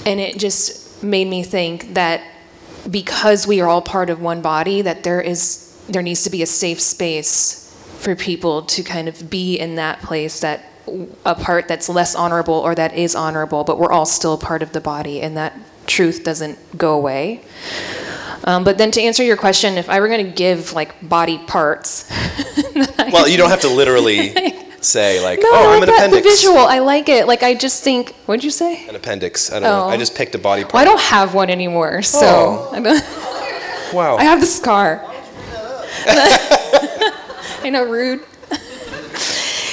and 0.05 0.21
it 0.21 0.39
just 0.39 1.03
made 1.03 1.27
me 1.27 1.43
think 1.43 1.95
that 1.95 2.21
because 2.91 3.47
we 3.47 3.63
are 3.63 3.67
all 3.67 3.81
part 3.81 4.11
of 4.11 4.21
one 4.21 4.43
body 4.43 4.83
that 4.83 5.05
there 5.05 5.23
is 5.23 5.75
there 5.89 6.03
needs 6.03 6.25
to 6.25 6.29
be 6.29 6.43
a 6.43 6.47
safe 6.47 6.79
space 6.79 7.66
for 8.07 8.15
people 8.15 8.63
to 8.63 8.85
kind 8.85 9.09
of 9.09 9.29
be 9.29 9.59
in 9.59 9.75
that 9.75 10.01
place 10.01 10.39
that 10.39 10.65
a 11.25 11.35
part 11.35 11.67
that's 11.67 11.89
less 11.89 12.15
honorable 12.15 12.55
or 12.55 12.73
that 12.73 12.95
is 12.95 13.17
honorable 13.17 13.65
but 13.65 13.81
we're 13.81 13.91
all 13.91 14.07
still 14.07 14.39
part 14.39 14.63
of 14.63 14.71
the 14.71 14.81
body 14.81 15.21
and 15.21 15.37
that 15.37 15.53
truth 15.89 16.23
doesn't 16.23 16.57
go 16.79 16.95
away 16.95 17.43
um, 18.45 18.63
but 18.63 18.79
then 18.79 18.93
to 18.93 19.03
answer 19.03 19.25
your 19.25 19.37
question, 19.37 19.77
if 19.77 19.91
I 19.91 19.99
were 19.99 20.07
going 20.07 20.25
to 20.25 20.31
give 20.31 20.73
like 20.73 21.09
body 21.09 21.39
parts, 21.39 22.09
well, 23.13 23.27
you 23.27 23.37
don't 23.37 23.51
have 23.57 23.63
to 23.63 23.69
literally 23.69 24.33
say 24.81 25.21
like, 25.21 25.41
no, 25.41 25.49
"Oh, 25.51 25.73
I'm 25.73 25.81
like 25.81 25.89
an 25.89 25.95
appendix." 25.95 26.23
The 26.23 26.31
visual, 26.31 26.59
I 26.59 26.79
like 26.79 27.09
it. 27.09 27.27
Like 27.27 27.43
I 27.43 27.55
just 27.55 27.83
think, 27.83 28.15
what'd 28.27 28.45
you 28.45 28.53
say? 28.53 28.87
An 28.87 28.95
appendix. 28.95 29.51
I 29.51 29.55
don't 29.55 29.63
know. 29.65 29.87
Oh. 29.87 29.89
I 29.89 29.97
just 29.97 30.15
picked 30.15 30.37
a 30.37 30.39
body 30.39 30.63
part. 30.63 30.75
Well, 30.75 30.83
I 30.83 30.85
don't 30.85 31.01
have 31.01 31.35
one 31.35 31.51
anymore, 31.51 32.03
so 32.03 32.21
Oh. 32.23 32.71
I, 32.73 32.79
don't, 32.79 33.93
Wow. 33.93 34.17
I 34.17 34.23
have 34.23 34.41
the 34.41 34.47
scar. 34.47 35.03
I 37.67 37.71
know, 37.71 37.85
rude. 37.85 38.25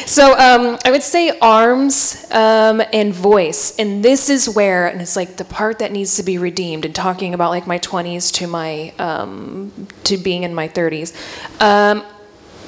So 0.05 0.37
um, 0.37 0.77
I 0.83 0.91
would 0.91 1.01
say 1.01 1.37
arms 1.39 2.25
um, 2.29 2.83
and 2.91 3.13
voice, 3.13 3.75
and 3.79 4.03
this 4.03 4.29
is 4.29 4.49
where, 4.49 4.87
and 4.87 5.01
it's 5.01 5.15
like 5.15 5.37
the 5.37 5.45
part 5.45 5.79
that 5.79 5.91
needs 5.91 6.17
to 6.17 6.23
be 6.23 6.37
redeemed. 6.37 6.85
And 6.85 6.93
talking 6.93 7.33
about 7.33 7.49
like 7.51 7.65
my 7.65 7.79
20s 7.79 8.31
to 8.33 8.47
my 8.47 8.93
um, 8.99 9.87
to 10.03 10.17
being 10.17 10.43
in 10.43 10.53
my 10.53 10.67
30s. 10.67 11.15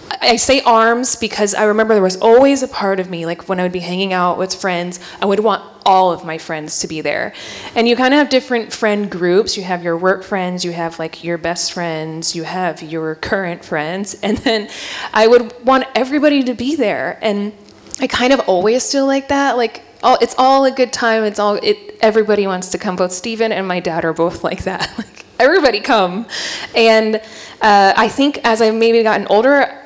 I 0.10 0.36
say 0.36 0.62
arms 0.62 1.15
because 1.15 1.54
I 1.54 1.65
remember 1.65 1.94
there 1.94 2.04
was 2.04 2.18
always 2.18 2.63
a 2.63 2.68
part 2.68 3.00
of 3.00 3.10
me, 3.10 3.26
like 3.26 3.50
when 3.50 3.60
I 3.60 3.63
would 3.63 3.72
be 3.72 3.80
hanging 3.80 4.13
out 4.13 4.38
with 4.38 4.54
friends, 4.54 5.00
I 5.22 5.26
would 5.26 5.39
want 5.39 5.63
all 5.86 6.12
of 6.12 6.26
my 6.26 6.38
friends 6.38 6.80
to 6.80 6.88
be 6.88 7.02
there. 7.02 7.34
And 7.76 7.88
you 7.88 7.96
kind 7.96 8.13
of 8.13 8.18
have 8.18 8.30
different 8.30 8.74
friend 8.74 9.10
groups. 9.10 9.56
You 9.56 9.63
have 9.63 9.84
your 9.84 9.98
work 9.98 10.24
friends, 10.24 10.65
you 10.65 10.72
have 10.72 10.98
like 11.00 11.24
your 11.24 11.38
best 11.38 11.74
friends, 11.74 12.36
you 12.36 12.44
have 12.44 12.82
your 12.82 13.15
current 13.15 13.63
friends, 13.63 14.15
and 14.24 14.38
then 14.39 14.70
I 15.13 15.28
would 15.28 15.54
want 15.65 15.86
everybody 15.96 16.44
to 16.44 16.54
be 16.54 16.76
there. 16.76 17.20
And 17.22 17.54
I 18.00 18.08
kind 18.08 18.34
of 18.34 18.41
always 18.41 18.91
feel 18.91 19.06
like 19.06 19.30
that. 19.30 19.58
Like, 19.58 19.84
all, 20.04 20.18
it's 20.22 20.36
all 20.38 20.65
a 20.65 20.72
good 20.72 20.91
time. 20.91 21.24
It's 21.24 21.39
all 21.39 21.56
it. 21.56 21.98
Everybody 22.02 22.46
wants 22.46 22.70
to 22.72 22.78
come. 22.78 22.96
Both 22.96 23.12
Steven 23.12 23.52
and 23.52 23.68
my 23.68 23.80
dad 23.80 24.06
are 24.06 24.13
both 24.13 24.44
like 24.50 24.63
that. 24.65 24.91
Like 24.98 25.26
everybody 25.39 25.80
come, 25.80 26.28
and 26.76 27.15
uh, 27.62 27.94
I 27.96 28.08
think 28.10 28.39
as 28.44 28.62
I've 28.62 28.76
maybe 28.76 29.02
gotten 29.04 29.28
older, 29.28 29.85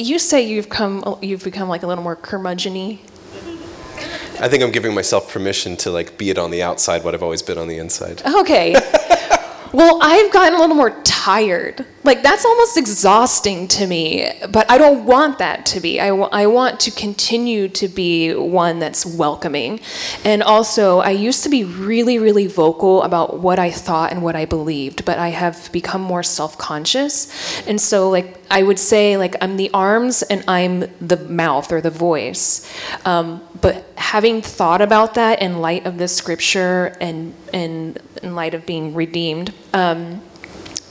you 0.00 0.18
say 0.18 0.42
you've 0.42 0.68
come, 0.68 1.18
you've 1.22 1.44
become 1.44 1.68
like 1.68 1.82
a 1.82 1.86
little 1.86 2.02
more 2.02 2.16
curmudgeon-y. 2.16 2.98
I 4.40 4.48
think 4.48 4.62
I'm 4.62 4.72
giving 4.72 4.94
myself 4.94 5.30
permission 5.30 5.76
to 5.78 5.90
like 5.90 6.16
be 6.16 6.30
it 6.30 6.38
on 6.38 6.50
the 6.50 6.62
outside 6.62 7.04
what 7.04 7.14
I've 7.14 7.22
always 7.22 7.42
been 7.42 7.58
on 7.58 7.68
the 7.68 7.76
inside. 7.76 8.22
Okay. 8.24 8.72
well, 9.72 9.98
I've 10.00 10.32
gotten 10.32 10.54
a 10.54 10.60
little 10.60 10.76
more 10.76 10.90
tired. 11.20 11.84
Like 12.02 12.22
that's 12.22 12.44
almost 12.46 12.78
exhausting 12.78 13.68
to 13.68 13.86
me, 13.86 14.32
but 14.48 14.70
I 14.70 14.78
don't 14.78 15.04
want 15.04 15.38
that 15.38 15.66
to 15.66 15.80
be. 15.80 16.00
I, 16.00 16.08
I 16.08 16.46
want 16.46 16.80
to 16.80 16.90
continue 16.90 17.68
to 17.68 17.88
be 17.88 18.32
one 18.32 18.78
that's 18.78 19.04
welcoming. 19.04 19.80
And 20.24 20.42
also, 20.42 21.00
I 21.00 21.10
used 21.10 21.42
to 21.42 21.50
be 21.50 21.62
really, 21.64 22.18
really 22.18 22.46
vocal 22.46 23.02
about 23.02 23.40
what 23.40 23.58
I 23.58 23.70
thought 23.70 24.12
and 24.12 24.22
what 24.22 24.34
I 24.34 24.46
believed, 24.46 25.04
but 25.04 25.18
I 25.18 25.28
have 25.28 25.70
become 25.72 26.00
more 26.00 26.22
self-conscious. 26.22 27.66
And 27.68 27.78
so, 27.78 28.08
like, 28.08 28.38
I 28.50 28.62
would 28.62 28.78
say, 28.78 29.18
like, 29.18 29.36
I'm 29.42 29.56
the 29.56 29.70
arms 29.74 30.22
and 30.22 30.42
I'm 30.48 30.80
the 31.06 31.18
mouth 31.28 31.70
or 31.70 31.80
the 31.82 31.90
voice. 31.90 32.66
Um, 33.04 33.42
but 33.60 33.84
having 33.96 34.40
thought 34.40 34.80
about 34.80 35.14
that 35.14 35.42
in 35.42 35.60
light 35.60 35.84
of 35.86 35.98
the 35.98 36.08
scripture 36.08 36.96
and, 37.00 37.34
and 37.52 38.00
in 38.22 38.34
light 38.34 38.54
of 38.54 38.64
being 38.64 38.94
redeemed, 38.94 39.52
um, 39.74 40.22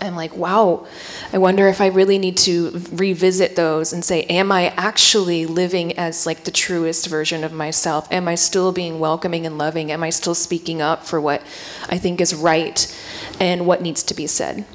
I'm 0.01 0.15
like, 0.15 0.35
wow, 0.35 0.87
I 1.33 1.37
wonder 1.37 1.67
if 1.67 1.81
I 1.81 1.87
really 1.87 2.17
need 2.17 2.37
to 2.37 2.71
revisit 2.91 3.55
those 3.55 3.91
and 3.91 4.03
say, 4.03 4.23
am 4.23 4.51
I 4.51 4.73
actually 4.77 5.45
living 5.45 5.97
as 5.97 6.25
like 6.25 6.45
the 6.45 6.51
truest 6.51 7.07
version 7.07 7.43
of 7.43 7.51
myself? 7.51 8.09
Am 8.11 8.27
I 8.27 8.35
still 8.35 8.71
being 8.71 8.99
welcoming 8.99 9.45
and 9.45 9.57
loving? 9.57 9.91
Am 9.91 10.03
I 10.03 10.09
still 10.09 10.35
speaking 10.35 10.81
up 10.81 11.05
for 11.05 11.19
what 11.19 11.41
I 11.89 11.97
think 11.97 12.21
is 12.21 12.33
right 12.33 12.95
and 13.39 13.65
what 13.65 13.81
needs 13.81 14.03
to 14.03 14.13
be 14.13 14.27
said? 14.27 14.65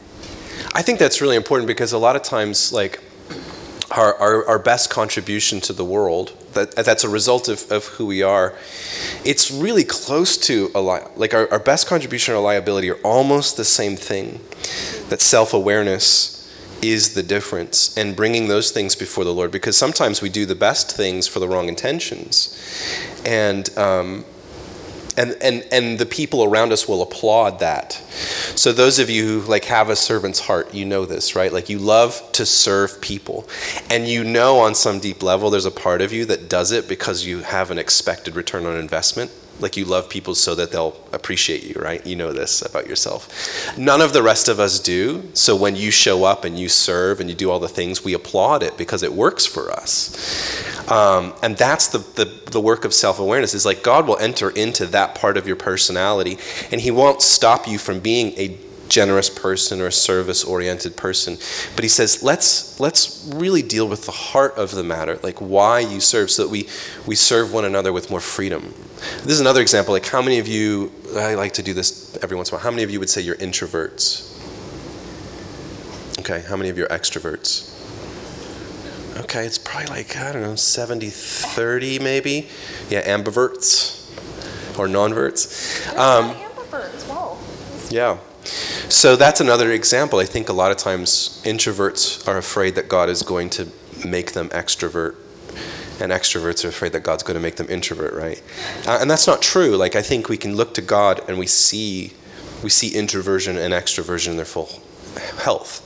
I 0.74 0.82
think 0.82 0.98
that's 0.98 1.20
really 1.20 1.36
important 1.36 1.66
because 1.66 1.92
a 1.92 1.98
lot 1.98 2.16
of 2.16 2.22
times, 2.22 2.72
like, 2.72 3.00
our, 3.90 4.14
our, 4.16 4.46
our 4.46 4.58
best 4.58 4.90
contribution 4.90 5.60
to 5.62 5.72
the 5.72 5.84
world, 5.84 6.36
that, 6.54 6.76
that's 6.76 7.04
a 7.04 7.08
result 7.08 7.48
of, 7.48 7.70
of 7.70 7.84
who 7.86 8.06
we 8.06 8.22
are, 8.22 8.54
it's 9.24 9.50
really 9.50 9.84
close 9.84 10.36
to 10.38 10.70
a 10.74 10.80
li- 10.80 11.06
like 11.16 11.34
our, 11.34 11.50
our 11.50 11.58
best 11.58 11.86
contribution 11.86 12.34
or 12.34 12.40
liability 12.40 12.90
are 12.90 13.00
almost 13.02 13.56
the 13.56 13.64
same 13.64 13.96
thing. 13.96 14.40
That 15.08 15.20
self 15.20 15.52
awareness 15.52 16.34
is 16.82 17.14
the 17.14 17.22
difference, 17.22 17.96
and 17.96 18.14
bringing 18.14 18.48
those 18.48 18.70
things 18.70 18.94
before 18.94 19.24
the 19.24 19.32
Lord 19.32 19.50
because 19.50 19.76
sometimes 19.76 20.20
we 20.20 20.28
do 20.28 20.44
the 20.44 20.54
best 20.54 20.94
things 20.94 21.26
for 21.26 21.40
the 21.40 21.48
wrong 21.48 21.68
intentions. 21.68 22.58
And, 23.24 23.76
um, 23.78 24.24
and, 25.16 25.36
and, 25.40 25.66
and 25.70 25.98
the 25.98 26.06
people 26.06 26.44
around 26.44 26.72
us 26.72 26.88
will 26.88 27.02
applaud 27.02 27.60
that. 27.60 27.92
So 28.56 28.72
those 28.72 28.98
of 28.98 29.10
you 29.10 29.40
who 29.40 29.48
like 29.48 29.64
have 29.66 29.90
a 29.90 29.96
servant's 29.96 30.40
heart, 30.40 30.74
you 30.74 30.84
know 30.84 31.04
this, 31.04 31.36
right? 31.36 31.52
Like 31.52 31.68
you 31.68 31.78
love 31.78 32.20
to 32.32 32.46
serve 32.46 33.00
people. 33.00 33.48
And 33.90 34.08
you 34.08 34.24
know 34.24 34.58
on 34.58 34.74
some 34.74 34.98
deep 34.98 35.22
level 35.22 35.50
there's 35.50 35.66
a 35.66 35.70
part 35.70 36.02
of 36.02 36.12
you 36.12 36.24
that 36.26 36.48
does 36.48 36.72
it 36.72 36.88
because 36.88 37.24
you 37.24 37.40
have 37.40 37.70
an 37.70 37.78
expected 37.78 38.34
return 38.34 38.66
on 38.66 38.76
investment. 38.76 39.30
Like 39.60 39.76
you 39.76 39.84
love 39.84 40.08
people 40.08 40.34
so 40.34 40.54
that 40.56 40.72
they'll 40.72 40.96
appreciate 41.12 41.64
you, 41.64 41.80
right? 41.80 42.04
You 42.06 42.16
know 42.16 42.32
this 42.32 42.62
about 42.62 42.86
yourself. 42.86 43.76
None 43.78 44.00
of 44.00 44.12
the 44.12 44.22
rest 44.22 44.48
of 44.48 44.58
us 44.58 44.80
do. 44.80 45.30
So 45.34 45.54
when 45.54 45.76
you 45.76 45.90
show 45.90 46.24
up 46.24 46.44
and 46.44 46.58
you 46.58 46.68
serve 46.68 47.20
and 47.20 47.30
you 47.30 47.36
do 47.36 47.50
all 47.50 47.60
the 47.60 47.68
things, 47.68 48.04
we 48.04 48.14
applaud 48.14 48.62
it 48.62 48.76
because 48.76 49.02
it 49.02 49.12
works 49.12 49.46
for 49.46 49.70
us. 49.70 50.90
Um, 50.90 51.34
and 51.42 51.56
that's 51.56 51.88
the, 51.88 51.98
the, 51.98 52.50
the 52.50 52.60
work 52.60 52.84
of 52.84 52.92
self 52.92 53.18
awareness 53.18 53.54
is 53.54 53.64
like 53.64 53.82
God 53.82 54.06
will 54.06 54.18
enter 54.18 54.50
into 54.50 54.86
that 54.86 55.14
part 55.14 55.36
of 55.36 55.46
your 55.46 55.56
personality 55.56 56.38
and 56.70 56.80
He 56.80 56.90
won't 56.90 57.22
stop 57.22 57.66
you 57.66 57.78
from 57.78 58.00
being 58.00 58.32
a 58.36 58.58
generous 58.88 59.30
person 59.30 59.80
or 59.80 59.86
a 59.86 59.92
service 59.92 60.44
oriented 60.44 60.96
person 60.96 61.36
but 61.74 61.82
he 61.82 61.88
says 61.88 62.22
let's 62.22 62.78
let's 62.80 63.30
really 63.34 63.62
deal 63.62 63.88
with 63.88 64.04
the 64.06 64.12
heart 64.12 64.54
of 64.56 64.72
the 64.72 64.84
matter 64.84 65.18
like 65.22 65.38
why 65.38 65.80
you 65.80 66.00
serve 66.00 66.30
so 66.30 66.42
that 66.44 66.50
we 66.50 66.68
we 67.06 67.14
serve 67.14 67.52
one 67.52 67.64
another 67.64 67.92
with 67.92 68.10
more 68.10 68.20
freedom. 68.20 68.74
This 69.22 69.32
is 69.32 69.40
another 69.40 69.60
example 69.60 69.92
like 69.92 70.06
how 70.06 70.22
many 70.22 70.38
of 70.38 70.48
you 70.48 70.92
i 71.16 71.34
like 71.34 71.52
to 71.54 71.62
do 71.62 71.74
this 71.74 72.16
every 72.22 72.36
once 72.36 72.50
in 72.50 72.54
a 72.54 72.56
while 72.56 72.64
how 72.64 72.70
many 72.70 72.82
of 72.82 72.90
you 72.90 72.98
would 73.00 73.10
say 73.10 73.20
you're 73.20 73.36
introverts? 73.36 74.30
Okay 76.20 76.42
how 76.46 76.56
many 76.56 76.68
of 76.68 76.78
you 76.78 76.84
are 76.84 76.88
extroverts? 76.88 77.70
Okay 79.20 79.46
it's 79.46 79.58
probably 79.58 79.88
like 79.88 80.16
i 80.16 80.32
don't 80.32 80.42
know 80.42 80.56
70 80.56 81.08
30 81.10 81.98
maybe? 81.98 82.48
Yeah 82.88 83.02
ambiverts 83.06 84.00
or 84.78 84.88
nonverts? 84.88 85.86
Um, 85.96 86.36
yeah 87.90 88.18
so 88.44 89.16
that's 89.16 89.40
another 89.40 89.72
example. 89.72 90.18
I 90.18 90.24
think 90.24 90.48
a 90.48 90.52
lot 90.52 90.70
of 90.70 90.76
times 90.76 91.40
introverts 91.44 92.26
are 92.28 92.36
afraid 92.36 92.74
that 92.74 92.88
God 92.88 93.08
is 93.08 93.22
going 93.22 93.50
to 93.50 93.68
make 94.06 94.32
them 94.32 94.48
extrovert. 94.50 95.16
and 96.00 96.10
extroverts 96.10 96.64
are 96.64 96.68
afraid 96.68 96.92
that 96.92 97.04
God's 97.04 97.22
going 97.22 97.36
to 97.36 97.40
make 97.40 97.56
them 97.56 97.68
introvert, 97.70 98.14
right? 98.14 98.42
Uh, 98.86 98.98
and 99.00 99.10
that's 99.10 99.26
not 99.26 99.40
true. 99.40 99.76
Like 99.76 99.94
I 99.94 100.02
think 100.02 100.28
we 100.28 100.36
can 100.36 100.56
look 100.56 100.74
to 100.74 100.82
God 100.82 101.20
and 101.28 101.38
we 101.38 101.46
see 101.46 102.12
we 102.62 102.70
see 102.70 102.88
introversion 102.94 103.58
and 103.58 103.74
extroversion 103.74 104.28
in 104.28 104.36
their 104.36 104.46
full 104.46 104.70
health. 105.42 105.80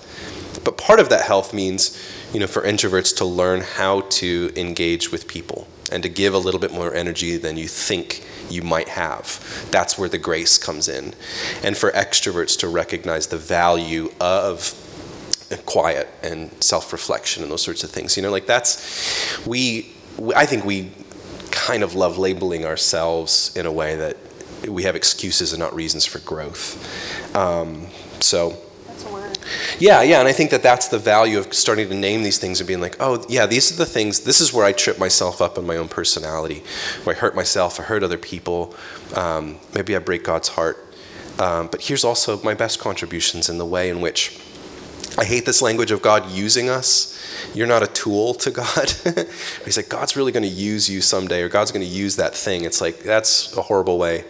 But 0.64 0.78
part 0.78 1.00
of 1.00 1.08
that 1.08 1.22
health 1.22 1.52
means, 1.52 2.00
you 2.32 2.40
know, 2.40 2.46
for 2.46 2.62
introverts 2.62 3.16
to 3.16 3.24
learn 3.24 3.62
how 3.62 4.02
to 4.02 4.52
engage 4.56 5.10
with 5.10 5.26
people 5.26 5.66
and 5.90 6.02
to 6.02 6.08
give 6.08 6.34
a 6.34 6.38
little 6.38 6.60
bit 6.60 6.72
more 6.72 6.94
energy 6.94 7.36
than 7.36 7.56
you 7.56 7.68
think 7.68 8.24
you 8.50 8.62
might 8.62 8.88
have. 8.88 9.68
That's 9.70 9.98
where 9.98 10.08
the 10.08 10.18
grace 10.18 10.58
comes 10.58 10.88
in. 10.88 11.14
And 11.62 11.76
for 11.76 11.90
extroverts 11.92 12.58
to 12.60 12.68
recognize 12.68 13.26
the 13.26 13.38
value 13.38 14.12
of 14.20 14.74
quiet 15.64 16.08
and 16.22 16.50
self-reflection 16.62 17.42
and 17.42 17.50
those 17.50 17.62
sorts 17.62 17.84
of 17.84 17.90
things. 17.90 18.16
You 18.16 18.22
know, 18.22 18.30
like 18.30 18.46
that's 18.46 19.46
we, 19.46 19.94
I 20.36 20.46
think 20.46 20.64
we 20.64 20.92
kind 21.50 21.82
of 21.82 21.94
love 21.94 22.18
labeling 22.18 22.64
ourselves 22.64 23.56
in 23.56 23.66
a 23.66 23.72
way 23.72 23.96
that 23.96 24.16
we 24.68 24.82
have 24.82 24.96
excuses 24.96 25.52
and 25.52 25.60
not 25.60 25.74
reasons 25.74 26.04
for 26.04 26.18
growth. 26.20 27.36
Um, 27.36 27.86
so. 28.20 28.56
Yeah, 29.78 30.02
yeah, 30.02 30.18
and 30.18 30.28
I 30.28 30.32
think 30.32 30.50
that 30.50 30.62
that's 30.62 30.88
the 30.88 30.98
value 30.98 31.38
of 31.38 31.52
starting 31.54 31.88
to 31.88 31.94
name 31.94 32.22
these 32.22 32.38
things 32.38 32.60
and 32.60 32.66
being 32.66 32.80
like, 32.80 32.96
oh, 33.00 33.24
yeah, 33.28 33.46
these 33.46 33.72
are 33.72 33.76
the 33.76 33.86
things, 33.86 34.20
this 34.20 34.40
is 34.40 34.52
where 34.52 34.64
I 34.64 34.72
trip 34.72 34.98
myself 34.98 35.40
up 35.40 35.58
in 35.58 35.66
my 35.66 35.76
own 35.76 35.88
personality, 35.88 36.62
where 37.04 37.14
I 37.16 37.18
hurt 37.18 37.34
myself, 37.34 37.80
I 37.80 37.84
hurt 37.84 38.02
other 38.02 38.18
people, 38.18 38.74
um, 39.14 39.58
maybe 39.74 39.94
I 39.96 39.98
break 39.98 40.24
God's 40.24 40.48
heart. 40.48 40.84
Um, 41.38 41.68
but 41.68 41.82
here's 41.82 42.04
also 42.04 42.42
my 42.42 42.54
best 42.54 42.80
contributions 42.80 43.48
in 43.48 43.58
the 43.58 43.66
way 43.66 43.90
in 43.90 44.00
which 44.00 44.40
I 45.16 45.24
hate 45.24 45.46
this 45.46 45.62
language 45.62 45.90
of 45.90 46.02
God 46.02 46.30
using 46.30 46.68
us. 46.68 47.14
You're 47.54 47.66
not 47.66 47.82
a 47.82 47.86
tool 47.88 48.34
to 48.34 48.50
God. 48.50 48.90
He's 49.64 49.76
like, 49.76 49.88
God's 49.88 50.16
really 50.16 50.32
going 50.32 50.44
to 50.44 50.48
use 50.48 50.88
you 50.88 51.00
someday, 51.00 51.42
or 51.42 51.48
God's 51.48 51.72
going 51.72 51.84
to 51.84 51.90
use 51.92 52.16
that 52.16 52.34
thing. 52.34 52.64
It's 52.64 52.80
like, 52.80 53.00
that's 53.00 53.56
a 53.56 53.62
horrible 53.62 53.98
way 53.98 54.24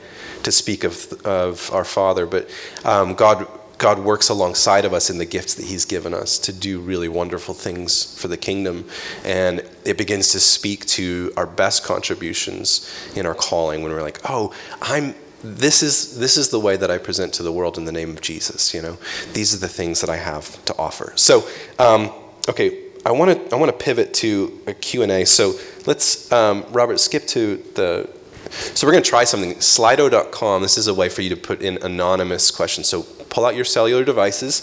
to 0.45 0.53
speak 0.53 0.85
of, 0.85 1.13
of 1.27 1.71
our 1.73 1.85
Father. 1.85 2.27
But 2.27 2.49
um, 2.85 3.15
God, 3.15 3.47
God 3.79 4.01
works 4.01 4.29
alongside 4.29 4.85
of 4.85 4.93
us 4.93 5.09
in 5.09 5.19
the 5.19 5.25
gifts 5.25 5.55
that 5.55 5.65
He's 5.67 5.85
given 5.85 6.13
us 6.13 6.39
to 6.41 6.53
do 6.53 6.81
really 6.81 7.09
wonderful 7.09 7.55
things 7.55 8.21
for 8.21 8.29
the 8.29 8.37
kingdom. 8.37 8.89
And 9.25 9.63
it 9.85 9.97
begins 9.97 10.33
to 10.33 10.41
speak 10.41 10.85
to 10.87 11.33
our 11.37 11.47
best 11.47 11.85
contributions 11.85 12.93
in 13.15 13.25
our 13.25 13.35
calling 13.35 13.83
when 13.83 13.93
we're 13.93 14.03
like, 14.03 14.21
oh, 14.29 14.53
I'm 14.83 15.15
this 15.43 15.85
is 15.85 16.19
this 16.19 16.37
is 16.37 16.49
the 16.49 16.59
way 16.59 16.77
that 16.77 16.91
I 16.91 16.99
present 16.99 17.33
to 17.35 17.45
the 17.45 17.53
world 17.53 17.79
in 17.79 17.85
the 17.85 17.93
name 17.93 18.11
of 18.11 18.21
Jesus. 18.21 18.75
You 18.75 18.83
know, 18.83 18.99
these 19.33 19.55
are 19.55 19.59
the 19.59 19.69
things 19.69 20.01
that 20.01 20.11
I 20.11 20.17
have 20.17 20.65
to 20.65 20.77
offer. 20.77 21.13
So, 21.15 21.49
um, 21.79 22.11
okay, 22.49 22.87
I 23.07 23.13
want 23.13 23.49
to 23.49 23.55
I 23.55 23.59
want 23.59 23.71
to 23.71 23.85
pivot 23.85 24.13
to 24.15 24.61
a 24.67 24.75
Q 24.75 25.03
and 25.03 25.13
A. 25.13 25.25
So 25.25 25.55
let's 25.87 26.31
um, 26.33 26.67
Robert 26.71 26.99
skip 26.99 27.27
to 27.29 27.57
the. 27.75 28.18
So 28.51 28.87
we're 28.87 28.93
going 28.93 29.05
to 29.05 29.11
try 29.11 29.25
something. 29.25 29.55
Slido.com. 29.55 30.63
This 30.63 30.79
is 30.79 30.87
a 30.87 30.95
way 30.95 31.09
for 31.09 31.23
you 31.23 31.31
to 31.31 31.37
put 31.37 31.63
in 31.63 31.79
anonymous 31.83 32.51
questions. 32.51 32.89
So 32.89 33.03
pull 33.03 33.45
out 33.45 33.55
your 33.55 33.65
cellular 33.65 34.05
devices, 34.05 34.61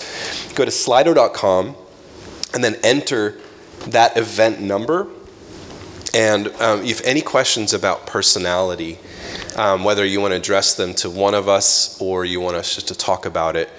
go 0.56 0.66
to 0.66 0.72
Slido.com, 0.72 1.76
and 2.54 2.64
then 2.64 2.76
enter 2.84 3.40
that 3.88 4.18
event 4.18 4.62
number. 4.62 5.08
And 6.14 6.48
um, 6.62 6.84
if 6.84 7.02
any 7.06 7.22
questions 7.22 7.74
about 7.74 8.08
personality 8.08 9.00
um, 9.56 9.84
whether 9.84 10.06
you 10.06 10.20
want 10.20 10.34
to 10.34 10.38
address 10.38 10.74
them 10.74 10.94
to 10.96 11.10
one 11.10 11.34
of 11.34 11.48
us 11.48 12.00
or 12.02 12.26
you 12.26 12.42
want 12.42 12.58
us 12.58 12.76
just 12.76 12.88
to 12.90 12.96
talk 12.96 13.26
about 13.26 13.56
it, 13.56 13.70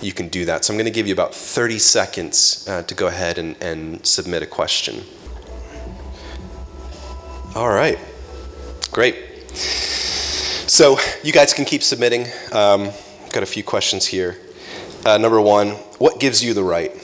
you 0.00 0.12
can 0.12 0.28
do 0.28 0.44
that. 0.46 0.64
So 0.64 0.72
I'm 0.72 0.78
going 0.78 0.86
to 0.86 0.90
give 0.90 1.06
you 1.06 1.12
about 1.12 1.34
30 1.34 1.78
seconds 1.78 2.66
uh, 2.68 2.82
to 2.82 2.94
go 2.94 3.06
ahead 3.06 3.38
and, 3.38 3.56
and 3.62 4.04
submit 4.04 4.42
a 4.42 4.46
question. 4.46 5.04
All 7.54 7.68
right, 7.68 7.98
great. 8.90 9.29
So 9.56 10.98
you 11.22 11.32
guys 11.32 11.52
can 11.52 11.64
keep 11.64 11.82
submitting. 11.82 12.26
Um, 12.52 12.90
got 13.32 13.42
a 13.42 13.46
few 13.46 13.62
questions 13.62 14.06
here. 14.06 14.38
Uh, 15.04 15.18
number 15.18 15.40
one, 15.40 15.70
what 15.98 16.20
gives 16.20 16.42
you 16.44 16.54
the 16.54 16.62
right? 16.62 16.92
Did 16.92 17.02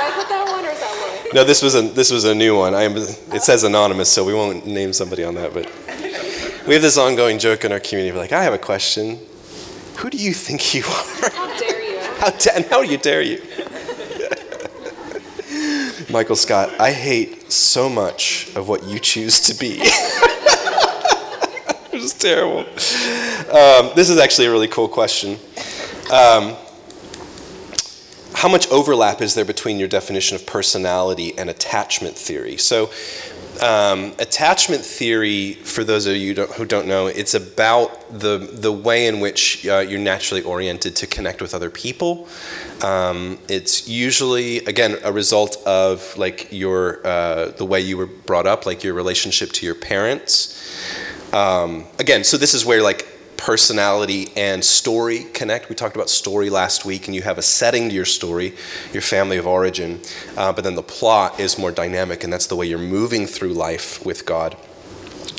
I 0.00 0.12
put 0.14 0.28
that 0.28 0.44
one 0.48 0.64
or 0.64 0.70
is 0.70 0.80
that 0.80 1.22
one? 1.24 1.34
No, 1.34 1.44
this 1.44 1.62
was 1.62 1.74
a 1.74 1.82
this 1.82 2.10
was 2.10 2.24
a 2.24 2.34
new 2.34 2.56
one. 2.56 2.74
I 2.74 2.82
am. 2.82 2.96
It 2.96 3.42
says 3.42 3.64
anonymous, 3.64 4.10
so 4.10 4.24
we 4.24 4.34
won't 4.34 4.66
name 4.66 4.92
somebody 4.92 5.24
on 5.24 5.34
that. 5.34 5.52
But 5.54 5.66
we 6.66 6.74
have 6.74 6.82
this 6.82 6.98
ongoing 6.98 7.38
joke 7.38 7.64
in 7.64 7.72
our 7.72 7.80
community. 7.80 8.12
We're 8.12 8.18
like, 8.22 8.32
I 8.32 8.42
have 8.42 8.54
a 8.54 8.58
question. 8.58 9.18
Who 9.96 10.10
do 10.10 10.16
you 10.16 10.32
think 10.32 10.74
you 10.74 10.84
are? 10.84 11.30
How 11.30 11.58
dare 11.58 11.84
you? 11.84 11.98
How, 12.18 12.30
da- 12.30 12.52
and 12.56 12.64
how 12.66 12.82
do 12.82 12.88
you 12.90 12.98
dare 12.98 13.22
you? 13.22 13.40
Michael 16.10 16.36
Scott, 16.36 16.70
I 16.80 16.90
hate 16.92 17.52
so 17.52 17.88
much 17.88 18.50
of 18.56 18.66
what 18.68 18.84
you 18.84 18.98
choose 18.98 19.40
to 19.42 19.54
be. 19.54 19.76
terrible. 22.20 22.60
Um, 22.60 23.92
this 23.94 24.10
is 24.10 24.18
actually 24.18 24.46
a 24.46 24.50
really 24.50 24.66
cool 24.66 24.88
question. 24.88 25.38
Um, 26.12 26.56
how 28.34 28.48
much 28.48 28.68
overlap 28.70 29.20
is 29.20 29.34
there 29.34 29.44
between 29.44 29.78
your 29.78 29.88
definition 29.88 30.34
of 30.34 30.44
personality 30.44 31.36
and 31.38 31.48
attachment 31.48 32.16
theory? 32.16 32.56
So, 32.56 32.90
um, 33.62 34.14
attachment 34.18 34.84
theory, 34.84 35.54
for 35.54 35.84
those 35.84 36.06
of 36.06 36.16
you 36.16 36.34
don't, 36.34 36.50
who 36.52 36.64
don't 36.64 36.86
know, 36.86 37.06
it's 37.08 37.34
about 37.34 38.08
the, 38.10 38.38
the 38.38 38.72
way 38.72 39.06
in 39.06 39.20
which 39.20 39.66
uh, 39.66 39.78
you're 39.78 39.98
naturally 39.98 40.42
oriented 40.42 40.94
to 40.96 41.06
connect 41.06 41.42
with 41.42 41.54
other 41.54 41.70
people. 41.70 42.28
Um, 42.82 43.38
it's 43.48 43.88
usually, 43.88 44.58
again, 44.66 44.98
a 45.04 45.12
result 45.12 45.56
of 45.66 46.16
like 46.16 46.48
your 46.52 47.04
uh, 47.06 47.50
the 47.50 47.64
way 47.64 47.80
you 47.80 47.96
were 47.96 48.06
brought 48.06 48.46
up, 48.46 48.66
like 48.66 48.84
your 48.84 48.94
relationship 48.94 49.50
to 49.52 49.66
your 49.66 49.74
parents. 49.74 50.54
Um, 51.32 51.84
again, 51.98 52.24
so 52.24 52.36
this 52.36 52.54
is 52.54 52.64
where 52.64 52.82
like 52.82 53.06
personality 53.36 54.28
and 54.36 54.64
story 54.64 55.24
connect. 55.32 55.68
We 55.68 55.74
talked 55.74 55.94
about 55.94 56.10
story 56.10 56.50
last 56.50 56.84
week, 56.84 57.06
and 57.06 57.14
you 57.14 57.22
have 57.22 57.38
a 57.38 57.42
setting 57.42 57.88
to 57.88 57.94
your 57.94 58.04
story, 58.04 58.54
your 58.92 59.02
family 59.02 59.38
of 59.38 59.46
origin, 59.46 60.00
uh, 60.36 60.52
but 60.52 60.64
then 60.64 60.74
the 60.74 60.82
plot 60.82 61.40
is 61.40 61.58
more 61.58 61.70
dynamic, 61.70 62.24
and 62.24 62.32
that's 62.32 62.46
the 62.46 62.56
way 62.56 62.66
you're 62.66 62.78
moving 62.78 63.26
through 63.26 63.54
life 63.54 64.04
with 64.04 64.26
God. 64.26 64.56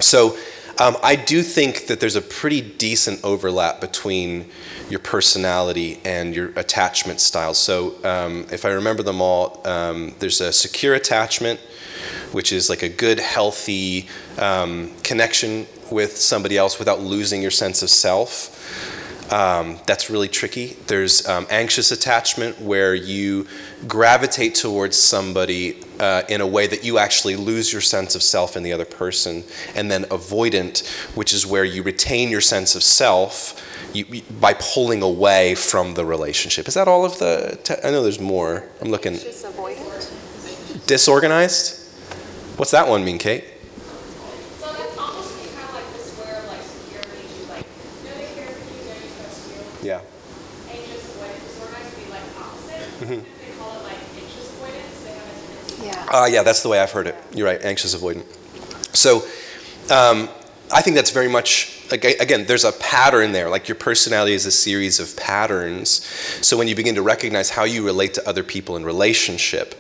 So 0.02 0.38
um, 0.80 0.96
I 1.04 1.18
do 1.18 1.44
think 1.44 1.88
that 1.88 2.00
there's 2.00 2.16
a 2.16 2.22
pretty 2.22 2.62
decent 2.62 3.20
overlap 3.24 3.82
between 3.82 4.50
your 4.90 5.02
personality 5.02 6.00
and 6.06 6.34
your 6.34 6.52
attachment 6.56 7.20
styles. 7.20 7.58
So 7.58 8.04
um, 8.06 8.48
if 8.50 8.64
I 8.64 8.70
remember 8.70 9.04
them 9.04 9.22
all, 9.22 9.62
um, 9.68 10.16
there's 10.20 10.40
a 10.40 10.54
secure 10.54 10.96
attachment, 10.96 11.60
which 12.32 12.54
is 12.54 12.70
like 12.70 12.82
a 12.82 12.90
good, 12.90 13.20
healthy 13.20 14.08
um, 14.38 14.92
connection 15.04 15.68
with 15.92 16.18
somebody 16.18 16.58
else 16.58 16.80
without 16.80 17.00
losing 17.02 17.42
your 17.42 17.52
sense 17.52 17.82
of 17.82 17.90
self. 17.90 18.56
Um, 19.32 19.78
that's 19.86 20.10
really 20.10 20.28
tricky. 20.28 20.76
There's 20.88 21.28
um, 21.28 21.46
anxious 21.52 21.92
attachment 21.92 22.60
where 22.60 22.96
you 22.96 23.46
gravitate 23.88 24.56
towards 24.56 24.98
somebody 24.98 25.84
uh, 26.00 26.24
in 26.30 26.42
a 26.42 26.48
way 26.48 26.66
that 26.66 26.84
you 26.84 26.98
actually 26.98 27.36
lose 27.36 27.72
your 27.72 27.82
sense 27.82 28.16
of 28.16 28.24
self 28.24 28.58
in 28.58 28.64
the 28.64 28.74
other 28.74 28.86
person. 28.86 29.44
And 29.76 29.92
then 29.92 30.06
avoidant, 30.06 30.88
which 31.16 31.32
is 31.34 31.46
where 31.46 31.64
you 31.64 31.84
retain 31.84 32.30
your 32.30 32.42
sense 32.42 32.74
of 32.74 32.82
self 32.82 33.62
you, 33.94 34.24
by 34.40 34.54
pulling 34.54 35.02
away 35.04 35.56
from 35.56 35.94
the 35.94 36.06
relationship. 36.06 36.68
Is 36.68 36.74
that 36.74 36.88
all 36.88 37.06
of 37.06 37.20
the? 37.20 37.60
Te- 37.64 37.76
I 37.84 37.92
know 37.92 38.02
there's 38.02 38.20
more. 38.20 38.64
I'm 38.82 38.90
looking. 38.90 39.18
Disorganized? 40.86 41.78
What's 42.58 42.72
that 42.72 42.88
one 42.88 43.04
mean, 43.06 43.18
Kate? 43.20 43.44
So 44.60 44.74
that's 44.74 44.98
almost 44.98 45.38
be 45.38 45.50
kind 45.56 45.70
of 45.70 45.76
like 45.76 45.94
this 45.94 46.12
where 46.18 46.42
like 46.48 46.62
security, 46.62 47.24
you 47.40 47.46
like 47.50 47.66
know 48.04 48.14
they 48.18 48.34
care 48.34 48.50
for 48.50 48.66
you, 48.74 48.90
know 48.90 48.98
you 48.98 49.10
trust 49.18 49.48
you. 49.48 49.88
Yeah. 49.88 50.02
Anxious 50.70 51.14
avoidant 51.14 51.40
disorganized 51.46 51.94
would 51.96 52.06
be 52.06 52.12
like 52.12 52.26
opposite. 52.38 52.84
Mm-hmm. 53.00 53.22
If 53.22 53.38
they 53.42 53.54
call 53.58 53.72
it 53.78 53.84
like 53.86 54.02
anxious 54.18 54.50
avoidance, 54.54 54.98
they 55.06 55.14
have 55.14 55.30
a 55.30 55.96
tendency. 56.12 56.34
Yeah. 56.34 56.40
Ah, 56.40 56.44
that's 56.44 56.62
the 56.62 56.70
way 56.70 56.80
I've 56.80 56.92
heard 56.92 57.08
it. 57.08 57.16
You're 57.34 57.48
right, 57.48 57.64
anxious 57.64 57.96
avoidant. 57.96 58.26
So, 58.96 59.24
um, 59.94 60.30
I 60.72 60.82
think 60.82 60.96
that's 60.96 61.12
very 61.12 61.28
much 61.28 61.88
again. 61.92 62.46
There's 62.46 62.64
a 62.64 62.72
pattern 62.74 63.32
there. 63.32 63.50
Like 63.50 63.68
your 63.68 63.76
personality 63.76 64.34
is 64.34 64.46
a 64.46 64.52
series 64.52 65.00
of 65.00 65.16
patterns. 65.18 66.06
So 66.42 66.58
when 66.58 66.68
you 66.68 66.76
begin 66.76 66.96
to 66.96 67.02
recognize 67.02 67.50
how 67.50 67.64
you 67.64 67.84
relate 67.84 68.14
to 68.16 68.30
other 68.30 68.44
people 68.44 68.76
in 68.76 68.86
relationship, 68.86 69.74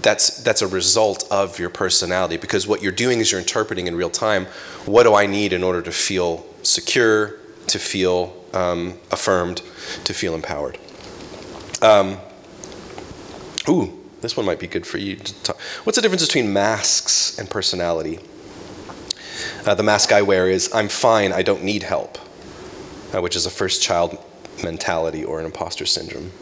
that's 0.00 0.42
that's 0.42 0.62
a 0.62 0.68
result 0.68 1.26
of 1.30 1.58
your 1.58 1.70
personality. 1.70 2.36
Because 2.36 2.68
what 2.68 2.82
you're 2.82 2.92
doing 2.92 3.18
is 3.18 3.32
you're 3.32 3.40
interpreting 3.40 3.88
in 3.88 3.96
real 3.96 4.10
time. 4.10 4.46
What 4.86 5.02
do 5.02 5.14
I 5.14 5.26
need 5.26 5.52
in 5.52 5.64
order 5.64 5.82
to 5.82 5.92
feel 5.92 6.46
secure, 6.62 7.38
to 7.66 7.78
feel 7.80 8.32
um, 8.52 8.98
affirmed, 9.10 9.62
to 10.04 10.14
feel 10.14 10.36
empowered? 10.36 10.78
Um, 11.80 12.18
ooh, 13.68 14.01
this 14.22 14.36
one 14.36 14.46
might 14.46 14.58
be 14.58 14.66
good 14.66 14.86
for 14.86 14.98
you. 14.98 15.16
To 15.16 15.42
talk. 15.42 15.60
What's 15.84 15.96
the 15.96 16.02
difference 16.02 16.24
between 16.24 16.52
masks 16.52 17.38
and 17.38 17.50
personality? 17.50 18.20
Uh, 19.66 19.74
the 19.74 19.82
mask 19.82 20.12
I 20.12 20.22
wear 20.22 20.48
is 20.48 20.72
I'm 20.72 20.88
fine, 20.88 21.32
I 21.32 21.42
don't 21.42 21.62
need 21.62 21.82
help, 21.82 22.18
uh, 23.14 23.20
which 23.20 23.36
is 23.36 23.46
a 23.46 23.50
first 23.50 23.82
child 23.82 24.18
mentality 24.62 25.24
or 25.24 25.38
an 25.38 25.46
imposter 25.46 25.86
syndrome. 25.86 26.32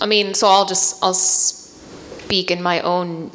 I 0.00 0.06
mean, 0.06 0.34
so 0.34 0.48
I'll 0.48 0.66
just 0.66 1.02
I'll 1.02 1.14
speak 1.14 2.50
in 2.50 2.62
my 2.62 2.80
own 2.80 3.30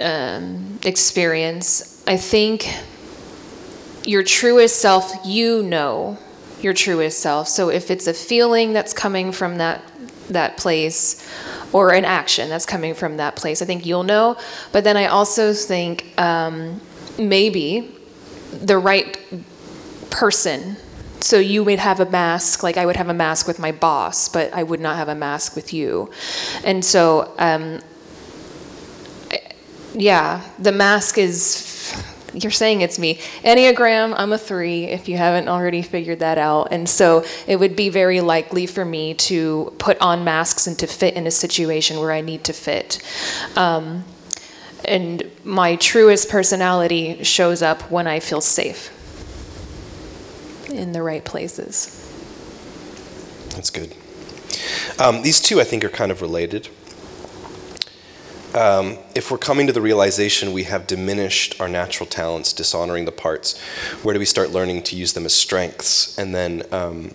um, 0.00 0.78
experience, 0.84 2.02
I 2.06 2.16
think 2.16 2.66
your 4.04 4.22
truest 4.22 4.80
self, 4.80 5.12
you 5.24 5.62
know 5.62 6.18
your 6.62 6.74
truest 6.74 7.20
self. 7.20 7.48
So 7.48 7.70
if 7.70 7.90
it's 7.90 8.06
a 8.06 8.14
feeling 8.14 8.72
that's 8.72 8.92
coming 8.92 9.32
from 9.32 9.58
that 9.58 9.82
that 10.28 10.56
place 10.56 11.26
or 11.72 11.92
an 11.92 12.04
action 12.04 12.48
that's 12.48 12.66
coming 12.66 12.94
from 12.94 13.16
that 13.18 13.36
place, 13.36 13.62
I 13.62 13.64
think 13.64 13.86
you'll 13.86 14.02
know. 14.02 14.36
But 14.72 14.84
then 14.84 14.96
I 14.96 15.06
also 15.06 15.52
think 15.52 16.18
um, 16.18 16.80
maybe 17.18 17.94
the 18.52 18.78
right 18.78 19.18
person. 20.10 20.76
So 21.20 21.38
you 21.38 21.62
would 21.64 21.78
have 21.78 22.00
a 22.00 22.06
mask, 22.06 22.62
like 22.62 22.76
I 22.76 22.86
would 22.86 22.96
have 22.96 23.08
a 23.08 23.14
mask 23.14 23.46
with 23.46 23.58
my 23.58 23.72
boss, 23.72 24.28
but 24.28 24.52
I 24.52 24.62
would 24.62 24.80
not 24.80 24.96
have 24.96 25.08
a 25.08 25.14
mask 25.14 25.54
with 25.54 25.72
you. 25.72 26.10
And 26.64 26.84
so, 26.84 27.34
um, 27.38 27.80
yeah, 29.94 30.42
the 30.58 30.72
mask 30.72 31.18
is. 31.18 31.66
You're 32.32 32.50
saying 32.50 32.80
it's 32.80 32.98
me. 32.98 33.16
Enneagram, 33.42 34.14
I'm 34.16 34.32
a 34.32 34.38
three, 34.38 34.84
if 34.84 35.08
you 35.08 35.16
haven't 35.16 35.48
already 35.48 35.82
figured 35.82 36.20
that 36.20 36.38
out. 36.38 36.68
And 36.70 36.88
so 36.88 37.24
it 37.46 37.56
would 37.56 37.76
be 37.76 37.88
very 37.88 38.20
likely 38.20 38.66
for 38.66 38.84
me 38.84 39.14
to 39.14 39.74
put 39.78 40.00
on 40.00 40.24
masks 40.24 40.66
and 40.66 40.78
to 40.78 40.86
fit 40.86 41.14
in 41.14 41.26
a 41.26 41.30
situation 41.30 41.98
where 41.98 42.12
I 42.12 42.20
need 42.20 42.44
to 42.44 42.52
fit. 42.52 43.02
Um, 43.56 44.04
and 44.84 45.30
my 45.44 45.76
truest 45.76 46.30
personality 46.30 47.22
shows 47.24 47.62
up 47.62 47.90
when 47.90 48.06
I 48.06 48.20
feel 48.20 48.40
safe 48.40 48.96
in 50.70 50.92
the 50.92 51.02
right 51.02 51.24
places. 51.24 51.96
That's 53.50 53.70
good. 53.70 53.94
Um, 54.98 55.22
these 55.22 55.40
two, 55.40 55.60
I 55.60 55.64
think, 55.64 55.84
are 55.84 55.90
kind 55.90 56.12
of 56.12 56.22
related. 56.22 56.68
Um, 58.54 58.98
if 59.14 59.30
we're 59.30 59.38
coming 59.38 59.68
to 59.68 59.72
the 59.72 59.80
realization 59.80 60.52
we 60.52 60.64
have 60.64 60.86
diminished 60.86 61.60
our 61.60 61.68
natural 61.68 62.06
talents, 62.06 62.52
dishonoring 62.52 63.04
the 63.04 63.12
parts, 63.12 63.56
where 64.02 64.12
do 64.12 64.18
we 64.18 64.26
start 64.26 64.50
learning 64.50 64.82
to 64.84 64.96
use 64.96 65.12
them 65.12 65.24
as 65.24 65.32
strengths? 65.32 66.18
And 66.18 66.34
then, 66.34 66.64
um, 66.72 67.14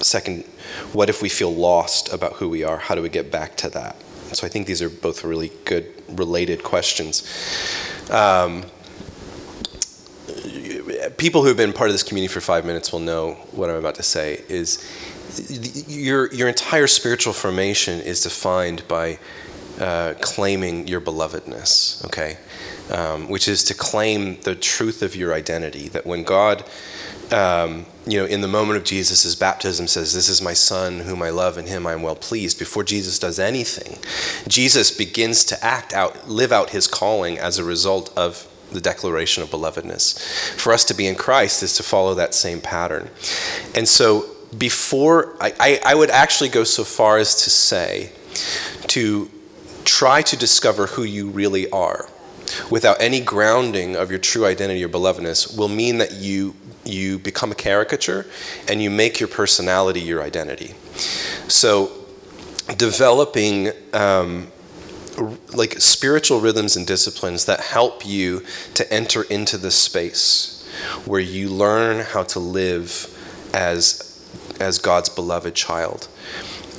second, 0.00 0.44
what 0.92 1.08
if 1.08 1.22
we 1.22 1.30
feel 1.30 1.54
lost 1.54 2.12
about 2.12 2.34
who 2.34 2.50
we 2.50 2.64
are? 2.64 2.76
How 2.76 2.94
do 2.94 3.00
we 3.00 3.08
get 3.08 3.30
back 3.30 3.56
to 3.58 3.70
that? 3.70 3.96
So 4.32 4.46
I 4.46 4.50
think 4.50 4.66
these 4.66 4.82
are 4.82 4.90
both 4.90 5.24
really 5.24 5.52
good, 5.64 5.86
related 6.08 6.62
questions. 6.62 7.22
Um, 8.10 8.64
people 11.16 11.42
who 11.42 11.48
have 11.48 11.56
been 11.56 11.72
part 11.72 11.88
of 11.88 11.94
this 11.94 12.02
community 12.02 12.32
for 12.32 12.40
five 12.40 12.66
minutes 12.66 12.92
will 12.92 13.00
know 13.00 13.34
what 13.52 13.70
I'm 13.70 13.76
about 13.76 13.94
to 13.96 14.02
say. 14.02 14.42
Is 14.48 14.84
your 15.88 16.32
your 16.32 16.48
entire 16.48 16.86
spiritual 16.86 17.32
formation 17.32 18.00
is 18.00 18.22
defined 18.22 18.86
by 18.86 19.18
uh, 19.80 20.14
claiming 20.20 20.86
your 20.86 21.00
belovedness, 21.00 22.04
okay? 22.06 22.36
Um, 22.90 23.28
which 23.28 23.48
is 23.48 23.64
to 23.64 23.74
claim 23.74 24.40
the 24.42 24.54
truth 24.54 25.02
of 25.02 25.16
your 25.16 25.34
identity. 25.34 25.88
That 25.88 26.06
when 26.06 26.22
God, 26.22 26.64
um, 27.32 27.86
you 28.06 28.18
know, 28.18 28.26
in 28.26 28.40
the 28.40 28.48
moment 28.48 28.76
of 28.76 28.84
Jesus' 28.84 29.34
baptism 29.34 29.86
says, 29.86 30.14
This 30.14 30.28
is 30.28 30.42
my 30.42 30.52
son 30.52 31.00
whom 31.00 31.22
I 31.22 31.30
love, 31.30 31.56
and 31.56 31.68
him 31.68 31.86
I 31.86 31.92
am 31.92 32.02
well 32.02 32.16
pleased, 32.16 32.58
before 32.58 32.84
Jesus 32.84 33.18
does 33.18 33.38
anything, 33.38 33.98
Jesus 34.48 34.90
begins 34.90 35.44
to 35.46 35.64
act 35.64 35.92
out, 35.92 36.28
live 36.28 36.52
out 36.52 36.70
his 36.70 36.86
calling 36.86 37.38
as 37.38 37.58
a 37.58 37.64
result 37.64 38.12
of 38.16 38.48
the 38.70 38.80
declaration 38.80 39.42
of 39.42 39.50
belovedness. 39.50 40.18
For 40.58 40.72
us 40.72 40.84
to 40.86 40.94
be 40.94 41.06
in 41.06 41.14
Christ 41.14 41.62
is 41.62 41.76
to 41.76 41.82
follow 41.82 42.14
that 42.14 42.34
same 42.34 42.60
pattern. 42.60 43.08
And 43.74 43.88
so, 43.88 44.26
before, 44.56 45.36
I, 45.40 45.52
I, 45.58 45.80
I 45.86 45.94
would 45.94 46.10
actually 46.10 46.50
go 46.50 46.64
so 46.64 46.84
far 46.84 47.18
as 47.18 47.42
to 47.42 47.50
say, 47.50 48.12
to 48.88 49.30
try 49.84 50.22
to 50.22 50.36
discover 50.36 50.86
who 50.86 51.02
you 51.04 51.28
really 51.28 51.70
are 51.70 52.08
without 52.70 53.00
any 53.00 53.20
grounding 53.20 53.96
of 53.96 54.10
your 54.10 54.18
true 54.18 54.44
identity 54.44 54.84
or 54.84 54.88
belovedness 54.88 55.56
will 55.56 55.68
mean 55.68 55.98
that 55.98 56.12
you 56.12 56.54
you 56.84 57.18
become 57.18 57.50
a 57.50 57.54
caricature 57.54 58.26
and 58.68 58.82
you 58.82 58.90
make 58.90 59.18
your 59.18 59.28
personality 59.28 60.00
your 60.00 60.22
identity. 60.22 60.74
So 61.48 62.04
developing 62.76 63.70
um, 63.94 64.48
like 65.54 65.80
spiritual 65.80 66.40
rhythms 66.40 66.76
and 66.76 66.86
disciplines 66.86 67.46
that 67.46 67.60
help 67.60 68.04
you 68.04 68.42
to 68.74 68.92
enter 68.92 69.22
into 69.24 69.56
the 69.56 69.70
space 69.70 70.68
where 71.06 71.20
you 71.20 71.48
learn 71.48 72.04
how 72.04 72.22
to 72.24 72.38
live 72.40 73.10
as 73.54 74.10
as 74.60 74.78
God's 74.78 75.08
beloved 75.08 75.54
child 75.54 76.08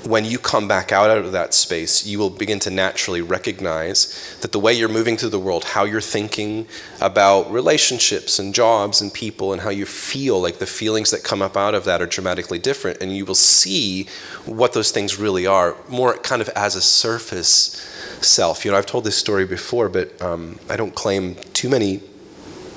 when 0.06 0.24
you 0.24 0.38
come 0.38 0.68
back 0.68 0.92
out 0.92 1.10
of 1.10 1.32
that 1.32 1.54
space, 1.54 2.06
you 2.06 2.20
will 2.20 2.30
begin 2.30 2.60
to 2.60 2.70
naturally 2.70 3.22
recognize 3.22 4.38
that 4.42 4.52
the 4.52 4.60
way 4.60 4.72
you're 4.72 4.88
moving 4.88 5.18
through 5.18 5.30
the 5.30 5.40
world, 5.40 5.64
how 5.64 5.84
you're 5.84 6.00
thinking 6.00 6.68
about 7.02 7.52
relationships 7.52 8.38
and 8.38 8.54
jobs 8.54 9.02
and 9.02 9.12
people, 9.14 9.52
and 9.52 9.64
how 9.64 9.70
you 9.70 9.86
feel, 9.86 10.40
like 10.40 10.60
the 10.60 10.66
feelings 10.68 11.10
that 11.10 11.24
come 11.24 11.42
up 11.42 11.58
out 11.58 11.74
of 11.74 11.86
that 11.86 12.02
are 12.02 12.06
dramatically 12.06 12.60
different. 12.60 13.02
And 13.02 13.16
you 13.16 13.26
will 13.26 13.36
see 13.36 14.08
what 14.46 14.74
those 14.74 14.92
things 14.92 15.18
really 15.18 15.48
are, 15.48 15.76
more 15.90 16.18
kind 16.18 16.42
of 16.42 16.50
as 16.50 16.76
a 16.76 16.82
surface 16.82 17.82
self. 18.22 18.64
You 18.64 18.72
know, 18.72 18.78
I've 18.78 18.86
told 18.86 19.06
this 19.06 19.18
story 19.18 19.46
before, 19.46 19.90
but 19.90 20.22
um, 20.22 20.60
I 20.70 20.78
don't 20.78 20.94
claim 20.94 21.36
too 21.54 21.70
many 21.70 22.02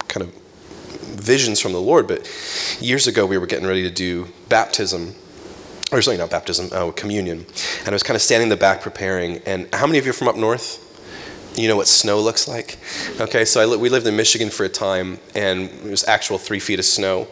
kind 0.09 0.27
of 0.27 0.35
visions 1.03 1.61
from 1.61 1.73
the 1.73 1.81
Lord. 1.81 2.09
But 2.09 2.27
years 2.81 3.07
ago, 3.07 3.27
we 3.27 3.37
were 3.37 3.47
getting 3.47 3.67
ready 3.67 3.83
to 3.83 3.91
do 3.91 4.29
baptism 4.49 5.15
or 5.93 6.03
sorry, 6.03 6.19
not 6.19 6.31
baptism, 6.31 6.69
uh, 6.73 6.91
communion. 6.93 7.47
And 7.81 7.89
I 7.89 7.93
was 7.93 8.03
kind 8.03 8.15
of 8.15 8.23
standing 8.23 8.47
in 8.47 8.51
the 8.51 8.57
back 8.57 8.83
preparing. 8.83 9.39
And 9.47 9.73
how 9.75 9.87
many 9.87 9.99
of 9.99 10.05
you 10.05 10.11
are 10.11 10.15
from 10.15 10.29
up 10.29 10.37
north? 10.37 10.85
You 11.57 11.67
know 11.67 11.77
what 11.77 11.89
snow 11.89 12.21
looks 12.21 12.47
like? 12.47 12.79
Okay, 13.21 13.45
so 13.45 13.67
li- 13.67 13.77
we 13.77 13.89
lived 13.89 14.07
in 14.07 14.15
Michigan 14.15 14.49
for 14.49 14.65
a 14.65 14.69
time, 14.69 15.19
and 15.35 15.63
it 15.63 15.91
was 15.91 16.07
actual 16.07 16.39
three 16.39 16.61
feet 16.61 16.79
of 16.79 16.85
snow 16.85 17.27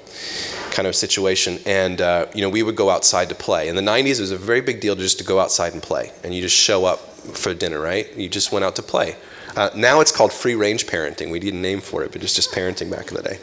kind 0.71 0.89
of 0.89 0.97
situation. 0.97 1.59
And, 1.65 2.01
uh, 2.01 2.27
you 2.35 2.41
know, 2.41 2.49
we 2.49 2.63
would 2.63 2.77
go 2.77 2.91
outside 2.91 3.29
to 3.29 3.35
play. 3.35 3.69
In 3.69 3.77
the 3.77 3.83
90s, 3.83 4.19
it 4.19 4.21
was 4.21 4.31
a 4.33 4.37
very 4.37 4.61
big 4.61 4.81
deal 4.81 4.97
just 4.97 5.19
to 5.19 5.25
go 5.25 5.39
outside 5.39 5.75
and 5.75 5.83
play. 5.83 6.11
And 6.25 6.35
you 6.35 6.43
just 6.43 6.57
show 6.57 6.87
up 6.87 6.99
for 7.35 7.55
dinner, 7.55 7.79
right? 7.79 8.13
You 8.17 8.29
just 8.29 8.53
went 8.53 8.65
out 8.65 8.75
to 8.77 8.83
play. 8.83 9.17
Uh, 9.55 9.71
now 9.75 10.01
it's 10.01 10.13
called 10.13 10.33
free 10.33 10.55
range 10.55 10.87
parenting. 10.87 11.31
We 11.31 11.39
need 11.39 11.55
a 11.55 11.57
name 11.57 11.81
for 11.81 12.03
it, 12.05 12.13
but 12.13 12.23
it's 12.23 12.35
just 12.35 12.53
parenting 12.53 12.91
back 12.91 13.09
in 13.09 13.15
the 13.15 13.23
day. 13.23 13.39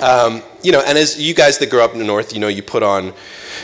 Um, 0.00 0.42
you 0.62 0.72
know, 0.72 0.82
and 0.84 0.96
as 0.96 1.20
you 1.20 1.34
guys 1.34 1.58
that 1.58 1.70
grew 1.70 1.82
up 1.82 1.92
in 1.92 1.98
the 1.98 2.06
north, 2.06 2.32
you 2.32 2.40
know, 2.40 2.48
you 2.48 2.62
put 2.62 2.82
on 2.82 3.12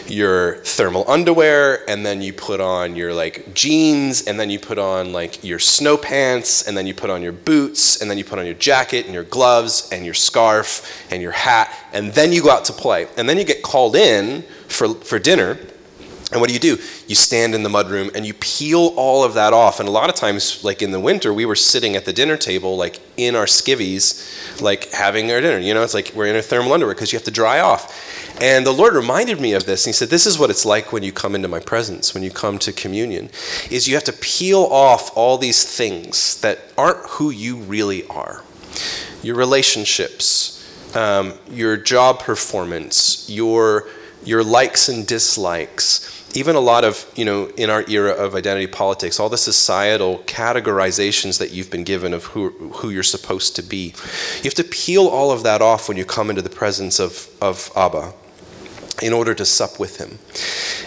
your 0.06 0.56
thermal 0.58 1.04
underwear, 1.08 1.88
and 1.88 2.04
then 2.04 2.20
you 2.20 2.32
put 2.32 2.60
on 2.60 2.96
your 2.96 3.12
like 3.14 3.54
jeans, 3.54 4.22
and 4.22 4.38
then 4.38 4.50
you 4.50 4.58
put 4.58 4.78
on 4.78 5.12
like 5.12 5.42
your 5.42 5.58
snow 5.58 5.96
pants, 5.96 6.66
and 6.66 6.76
then 6.76 6.86
you 6.86 6.94
put 6.94 7.10
on 7.10 7.22
your 7.22 7.32
boots, 7.32 8.00
and 8.00 8.10
then 8.10 8.18
you 8.18 8.24
put 8.24 8.38
on 8.38 8.46
your 8.46 8.54
jacket 8.54 9.04
and 9.04 9.14
your 9.14 9.24
gloves 9.24 9.88
and 9.92 10.04
your 10.04 10.14
scarf 10.14 11.06
and 11.10 11.22
your 11.22 11.32
hat, 11.32 11.72
and 11.92 12.12
then 12.12 12.32
you 12.32 12.42
go 12.42 12.50
out 12.50 12.64
to 12.66 12.72
play, 12.72 13.06
and 13.16 13.28
then 13.28 13.38
you 13.38 13.44
get 13.44 13.62
called 13.62 13.96
in 13.96 14.42
for 14.68 14.94
for 14.94 15.18
dinner 15.18 15.58
and 16.32 16.40
what 16.40 16.48
do 16.48 16.54
you 16.54 16.60
do? 16.60 16.82
You 17.06 17.14
stand 17.14 17.54
in 17.54 17.62
the 17.62 17.68
mudroom 17.68 18.12
and 18.16 18.26
you 18.26 18.34
peel 18.34 18.92
all 18.96 19.22
of 19.22 19.34
that 19.34 19.52
off. 19.52 19.78
And 19.78 19.88
a 19.88 19.92
lot 19.92 20.10
of 20.10 20.16
times, 20.16 20.64
like 20.64 20.82
in 20.82 20.90
the 20.90 20.98
winter, 20.98 21.32
we 21.32 21.46
were 21.46 21.54
sitting 21.54 21.94
at 21.94 22.04
the 22.04 22.12
dinner 22.12 22.36
table, 22.36 22.76
like 22.76 23.00
in 23.16 23.36
our 23.36 23.44
skivvies, 23.44 24.60
like 24.60 24.90
having 24.90 25.30
our 25.30 25.40
dinner. 25.40 25.58
You 25.58 25.72
know, 25.72 25.84
it's 25.84 25.94
like 25.94 26.12
we're 26.16 26.26
in 26.26 26.34
our 26.34 26.42
thermal 26.42 26.72
underwear 26.72 26.94
because 26.94 27.12
you 27.12 27.16
have 27.16 27.24
to 27.26 27.30
dry 27.30 27.60
off. 27.60 28.25
And 28.40 28.66
the 28.66 28.72
Lord 28.72 28.94
reminded 28.94 29.40
me 29.40 29.54
of 29.54 29.64
this. 29.64 29.86
And 29.86 29.90
He 29.90 29.96
said, 29.96 30.10
This 30.10 30.26
is 30.26 30.38
what 30.38 30.50
it's 30.50 30.66
like 30.66 30.92
when 30.92 31.02
you 31.02 31.12
come 31.12 31.34
into 31.34 31.48
my 31.48 31.60
presence, 31.60 32.12
when 32.12 32.22
you 32.22 32.30
come 32.30 32.58
to 32.60 32.72
communion, 32.72 33.30
is 33.70 33.88
you 33.88 33.94
have 33.94 34.04
to 34.04 34.12
peel 34.12 34.62
off 34.62 35.16
all 35.16 35.38
these 35.38 35.64
things 35.64 36.40
that 36.42 36.58
aren't 36.76 36.98
who 37.10 37.30
you 37.30 37.56
really 37.56 38.06
are. 38.08 38.42
Your 39.22 39.36
relationships, 39.36 40.52
um, 40.94 41.34
your 41.50 41.76
job 41.76 42.20
performance, 42.20 43.28
your 43.28 43.88
your 44.22 44.42
likes 44.42 44.88
and 44.88 45.06
dislikes, 45.06 46.36
even 46.36 46.56
a 46.56 46.60
lot 46.60 46.82
of, 46.82 47.08
you 47.14 47.24
know, 47.24 47.46
in 47.56 47.70
our 47.70 47.88
era 47.88 48.10
of 48.10 48.34
identity 48.34 48.66
politics, 48.66 49.20
all 49.20 49.28
the 49.28 49.38
societal 49.38 50.18
categorizations 50.26 51.38
that 51.38 51.52
you've 51.52 51.70
been 51.70 51.84
given 51.84 52.12
of 52.12 52.24
who, 52.24 52.50
who 52.50 52.90
you're 52.90 53.04
supposed 53.04 53.54
to 53.54 53.62
be. 53.62 53.94
You 54.38 54.42
have 54.42 54.54
to 54.54 54.64
peel 54.64 55.06
all 55.06 55.30
of 55.30 55.44
that 55.44 55.62
off 55.62 55.88
when 55.88 55.96
you 55.96 56.04
come 56.04 56.28
into 56.28 56.42
the 56.42 56.50
presence 56.50 56.98
of, 56.98 57.28
of 57.40 57.70
Abba 57.76 58.14
in 59.02 59.12
order 59.12 59.34
to 59.34 59.44
sup 59.44 59.78
with 59.78 59.98
him. 59.98 60.18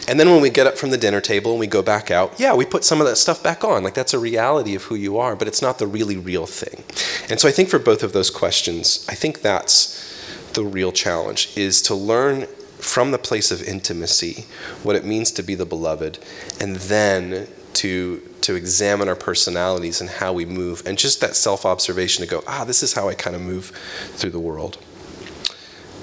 And 0.08 0.20
then 0.20 0.30
when 0.30 0.42
we 0.42 0.50
get 0.50 0.68
up 0.68 0.78
from 0.78 0.90
the 0.90 0.98
dinner 0.98 1.22
table 1.22 1.52
and 1.52 1.60
we 1.60 1.68
go 1.68 1.82
back 1.82 2.10
out, 2.10 2.40
yeah, 2.40 2.54
we 2.54 2.66
put 2.66 2.84
some 2.84 3.00
of 3.00 3.08
that 3.08 3.18
stuff 3.18 3.44
back 3.44 3.64
on. 3.64 3.84
Like 3.84 3.94
that's 3.94 4.14
a 4.14 4.20
reality 4.20 4.76
of 4.76 4.84
who 4.84 4.96
you 4.96 5.18
are, 5.18 5.36
but 5.36 5.48
it's 5.48 5.62
not 5.62 5.80
the 5.80 5.88
really 5.88 6.18
real 6.18 6.46
thing. 6.46 6.84
And 7.30 7.40
so 7.40 7.48
I 7.48 7.52
think 7.52 7.70
for 7.70 7.80
both 7.80 8.04
of 8.04 8.14
those 8.14 8.30
questions, 8.30 9.06
I 9.10 9.16
think 9.16 9.42
that's 9.42 10.06
the 10.54 10.64
real 10.64 10.92
challenge 10.92 11.56
is 11.56 11.82
to 11.84 11.96
learn 11.96 12.48
from 12.80 13.12
the 13.12 13.18
place 13.18 13.52
of 13.52 13.62
intimacy 13.62 14.46
what 14.84 14.96
it 14.96 15.06
means 15.06 15.32
to 15.32 15.44
be 15.44 15.54
the 15.54 15.66
beloved, 15.66 16.18
and 16.60 16.78
then 16.78 17.48
to 17.74 18.22
to 18.42 18.56
examine 18.56 19.08
our 19.08 19.16
personalities 19.16 20.02
and 20.02 20.10
how 20.10 20.34
we 20.34 20.46
move, 20.46 20.82
and 20.86 20.98
just 20.98 21.22
that 21.22 21.36
self 21.36 21.66
observation 21.66 22.24
to 22.24 22.30
go, 22.30 22.44
ah, 22.48 22.64
this 22.64 22.82
is 22.82 22.94
how 22.94 23.10
I 23.10 23.14
kind 23.14 23.36
of 23.36 23.42
move 23.42 23.72
through 24.14 24.32
the 24.32 24.40
world. 24.40 24.78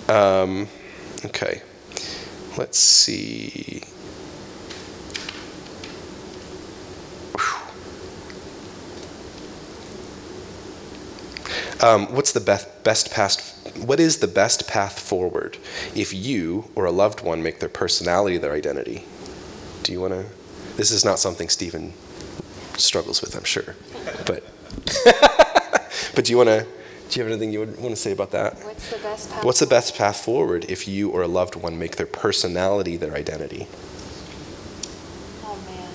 Um, 0.08 0.68
okay, 1.24 1.62
let's 2.56 2.78
see. 2.78 3.82
Um, 11.82 12.06
what's 12.14 12.32
the 12.32 12.40
best, 12.40 12.82
best 12.84 13.12
past? 13.12 13.76
What 13.76 14.00
is 14.00 14.18
the 14.18 14.26
best 14.26 14.66
path 14.66 14.98
forward 14.98 15.58
if 15.94 16.12
you 16.14 16.70
or 16.74 16.86
a 16.86 16.90
loved 16.90 17.22
one 17.22 17.42
make 17.42 17.60
their 17.60 17.68
personality 17.68 18.38
their 18.38 18.52
identity? 18.52 19.04
Do 19.82 19.92
you 19.92 20.00
want 20.00 20.14
to? 20.14 20.24
This 20.76 20.90
is 20.90 21.04
not 21.04 21.18
something 21.18 21.48
Stephen 21.48 21.92
struggles 22.76 23.20
with, 23.20 23.36
I'm 23.36 23.44
sure, 23.44 23.76
but 24.24 24.42
but 26.14 26.24
do 26.24 26.32
you 26.32 26.36
want 26.38 26.48
to? 26.48 26.66
Do 27.08 27.20
you 27.20 27.24
have 27.24 27.32
anything 27.32 27.52
you 27.52 27.60
would 27.60 27.78
want 27.78 27.90
to 27.90 27.96
say 27.96 28.12
about 28.12 28.32
that? 28.32 28.54
What's 28.64 28.90
the 28.90 28.98
best 28.98 29.30
path? 29.30 29.44
What's 29.44 29.60
the 29.60 29.66
best 29.66 29.96
path 29.96 30.24
forward 30.24 30.66
if 30.68 30.88
you 30.88 31.10
or 31.10 31.22
a 31.22 31.28
loved 31.28 31.54
one 31.54 31.78
make 31.78 31.96
their 31.96 32.06
personality 32.06 32.96
their 32.96 33.14
identity? 33.14 33.68
Oh, 35.44 35.56
man. 35.68 35.88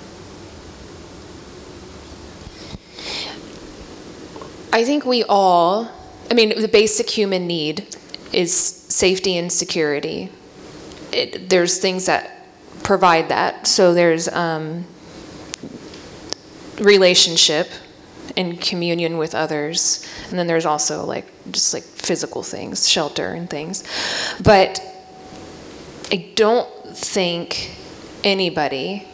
I 4.71 4.85
think 4.85 5.05
we 5.05 5.23
all, 5.23 5.91
I 6.29 6.33
mean, 6.33 6.59
the 6.59 6.69
basic 6.69 7.09
human 7.09 7.45
need 7.45 7.93
is 8.31 8.55
safety 8.55 9.37
and 9.37 9.51
security. 9.51 10.29
It, 11.11 11.49
there's 11.49 11.77
things 11.77 12.05
that 12.05 12.47
provide 12.83 13.27
that. 13.29 13.67
So 13.67 13.93
there's 13.93 14.29
um, 14.29 14.85
relationship 16.79 17.69
and 18.37 18.59
communion 18.59 19.17
with 19.17 19.35
others. 19.35 20.07
And 20.29 20.39
then 20.39 20.47
there's 20.47 20.65
also 20.65 21.05
like 21.05 21.25
just 21.51 21.73
like 21.73 21.83
physical 21.83 22.43
things, 22.43 22.87
shelter 22.87 23.33
and 23.33 23.49
things. 23.49 23.83
But 24.41 24.79
I 26.11 26.31
don't 26.35 26.67
think 26.95 27.75
anybody 28.23 29.07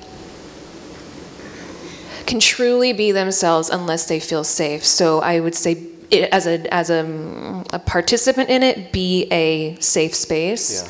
can 2.25 2.39
truly 2.39 2.91
be 2.93 3.11
themselves 3.11 3.69
unless 3.69 4.07
they 4.07 4.19
feel 4.19 4.43
safe. 4.43 4.85
So 4.85 5.19
I 5.21 5.39
would 5.39 5.55
say, 5.55 5.87
it, 6.11 6.29
as 6.31 6.47
a 6.47 6.73
as 6.73 6.89
a, 6.89 7.63
a 7.73 7.79
participant 7.79 8.49
in 8.49 8.63
it, 8.63 8.91
be 8.91 9.27
a 9.31 9.77
safe 9.79 10.15
space, 10.15 10.83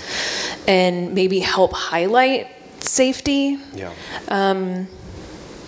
and 0.68 1.14
maybe 1.14 1.40
help 1.40 1.74
highlight 1.74 2.48
safety. 2.84 3.58
Yeah. 3.74 3.94
Um, 4.28 4.88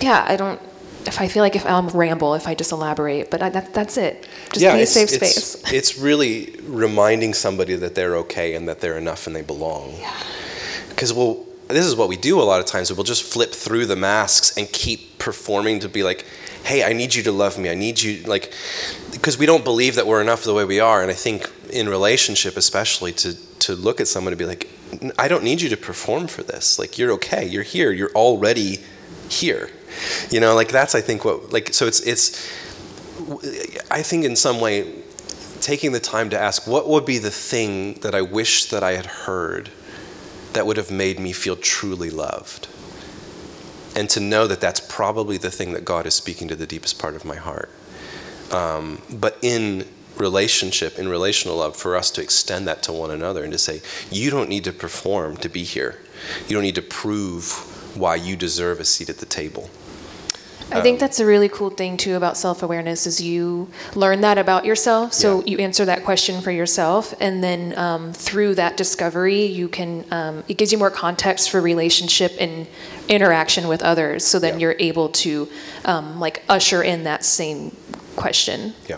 yeah, 0.01 0.25
I 0.27 0.35
don't. 0.35 0.61
If 1.05 1.21
I 1.21 1.27
feel 1.27 1.43
like 1.43 1.55
if 1.55 1.65
I'll 1.65 1.83
ramble, 1.83 2.35
if 2.35 2.47
I 2.47 2.55
just 2.55 2.71
elaborate, 2.71 3.31
but 3.31 3.41
I, 3.41 3.49
that, 3.49 3.73
that's 3.73 3.97
it. 3.97 4.27
Just 4.51 4.61
yeah, 4.61 4.73
be 4.73 4.79
a 4.79 4.83
it's, 4.83 4.93
safe 4.93 5.11
it's, 5.13 5.45
space. 5.45 5.73
It's 5.73 5.97
really 5.97 6.55
reminding 6.63 7.33
somebody 7.33 7.75
that 7.75 7.95
they're 7.95 8.17
okay 8.17 8.55
and 8.55 8.67
that 8.67 8.81
they're 8.81 8.97
enough 8.97 9.25
and 9.27 9.35
they 9.35 9.41
belong. 9.41 9.95
Because 10.89 11.13
we'll, 11.13 11.45
this 11.67 11.85
is 11.85 11.95
what 11.95 12.09
we 12.09 12.17
do 12.17 12.41
a 12.41 12.43
lot 12.43 12.59
of 12.59 12.65
times. 12.65 12.91
We'll 12.91 13.03
just 13.03 13.23
flip 13.23 13.53
through 13.53 13.85
the 13.85 13.95
masks 13.95 14.57
and 14.57 14.69
keep 14.71 15.19
performing 15.19 15.79
to 15.81 15.89
be 15.89 16.03
like, 16.03 16.25
hey, 16.63 16.83
I 16.83 16.93
need 16.93 17.15
you 17.15 17.23
to 17.23 17.31
love 17.31 17.57
me. 17.57 17.69
I 17.69 17.75
need 17.75 18.01
you, 18.01 18.23
like, 18.23 18.53
because 19.11 19.37
we 19.37 19.45
don't 19.45 19.63
believe 19.63 19.95
that 19.95 20.05
we're 20.05 20.21
enough 20.21 20.43
the 20.43 20.53
way 20.53 20.65
we 20.65 20.79
are. 20.79 21.01
And 21.01 21.09
I 21.09 21.13
think 21.13 21.49
in 21.71 21.87
relationship, 21.87 22.57
especially, 22.57 23.11
to, 23.13 23.33
to 23.59 23.75
look 23.75 24.01
at 24.01 24.07
someone 24.07 24.33
and 24.33 24.39
be 24.39 24.45
like, 24.45 24.69
I 25.17 25.27
don't 25.27 25.43
need 25.43 25.61
you 25.61 25.69
to 25.69 25.77
perform 25.77 26.27
for 26.27 26.43
this. 26.43 26.79
Like, 26.79 26.97
you're 26.97 27.11
okay. 27.13 27.45
You're 27.45 27.63
here. 27.63 27.91
You're 27.91 28.11
already 28.11 28.79
here. 29.29 29.69
You 30.29 30.39
know, 30.39 30.55
like, 30.55 30.69
that's, 30.69 30.95
I 30.95 31.01
think, 31.01 31.25
what, 31.25 31.51
like, 31.51 31.73
so 31.73 31.87
it's, 31.87 31.99
it's, 32.01 32.47
I 33.89 34.01
think 34.01 34.25
in 34.25 34.35
some 34.35 34.59
way, 34.59 35.01
taking 35.59 35.91
the 35.91 35.99
time 35.99 36.29
to 36.29 36.39
ask, 36.39 36.67
what 36.67 36.87
would 36.87 37.05
be 37.05 37.17
the 37.17 37.31
thing 37.31 37.95
that 37.95 38.15
I 38.15 38.21
wish 38.21 38.65
that 38.65 38.83
I 38.83 38.91
had 38.91 39.05
heard 39.05 39.71
that 40.53 40.65
would 40.65 40.77
have 40.77 40.91
made 40.91 41.19
me 41.19 41.33
feel 41.33 41.55
truly 41.55 42.09
loved? 42.09 42.67
And 43.95 44.09
to 44.11 44.19
know 44.19 44.47
that 44.47 44.61
that's 44.61 44.79
probably 44.79 45.37
the 45.37 45.51
thing 45.51 45.73
that 45.73 45.83
God 45.83 46.05
is 46.05 46.13
speaking 46.13 46.47
to 46.47 46.55
the 46.55 46.67
deepest 46.67 46.99
part 46.99 47.15
of 47.15 47.25
my 47.25 47.35
heart. 47.35 47.69
Um, 48.51 49.01
but 49.09 49.37
in 49.41 49.85
relationship, 50.15 50.99
in 50.99 51.07
relational 51.07 51.57
love, 51.57 51.75
for 51.75 51.95
us 51.95 52.11
to 52.11 52.21
extend 52.21 52.67
that 52.67 52.83
to 52.83 52.91
one 52.91 53.09
another 53.09 53.43
and 53.43 53.51
to 53.51 53.57
say, 53.57 53.81
you 54.11 54.29
don't 54.29 54.49
need 54.49 54.63
to 54.65 54.71
perform 54.71 55.37
to 55.37 55.49
be 55.49 55.63
here. 55.63 55.97
You 56.47 56.55
don't 56.55 56.63
need 56.63 56.75
to 56.75 56.81
prove 56.81 57.97
why 57.97 58.15
you 58.15 58.35
deserve 58.35 58.79
a 58.79 58.85
seat 58.85 59.09
at 59.09 59.17
the 59.17 59.25
table. 59.25 59.69
I 60.71 60.77
Um, 60.77 60.83
think 60.83 60.99
that's 60.99 61.19
a 61.19 61.25
really 61.25 61.49
cool 61.49 61.71
thing 61.71 61.97
too 61.97 62.15
about 62.15 62.37
self-awareness 62.37 63.07
is 63.07 63.19
you 63.21 63.69
learn 63.95 64.21
that 64.21 64.37
about 64.37 64.65
yourself. 64.65 65.13
So 65.13 65.39
Yeah. 65.39 65.43
you 65.45 65.57
answer 65.57 65.85
that 65.85 66.03
question 66.05 66.41
for 66.41 66.51
yourself, 66.51 67.13
and 67.19 67.43
then 67.43 67.73
um, 67.77 68.13
through 68.13 68.55
that 68.55 68.77
discovery, 68.77 69.45
you 69.45 69.67
can 69.67 70.05
um, 70.11 70.43
it 70.47 70.57
gives 70.57 70.71
you 70.71 70.77
more 70.77 70.91
context 70.91 71.49
for 71.49 71.59
relationship 71.61 72.33
and 72.39 72.67
interaction 73.07 73.67
with 73.67 73.81
others. 73.81 74.25
So 74.25 74.37
then 74.39 74.53
Yeah. 74.53 74.59
you're 74.59 74.75
able 74.79 75.09
to 75.09 75.47
um, 75.85 76.19
like 76.19 76.43
usher 76.47 76.83
in 76.83 77.03
that 77.03 77.25
same 77.25 77.75
question. 78.15 78.73
Yeah. 78.87 78.97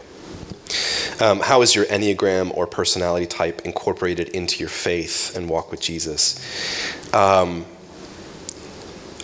Um, 1.20 1.42
how 1.42 1.62
is 1.62 1.76
your 1.76 1.86
Enneagram 1.86 2.56
or 2.56 2.66
personality 2.66 3.26
type 3.26 3.62
incorporated 3.66 4.30
into 4.30 4.60
your 4.60 4.70
faith 4.70 5.36
and 5.36 5.50
walk 5.50 5.70
with 5.72 5.82
Jesus? 5.82 6.36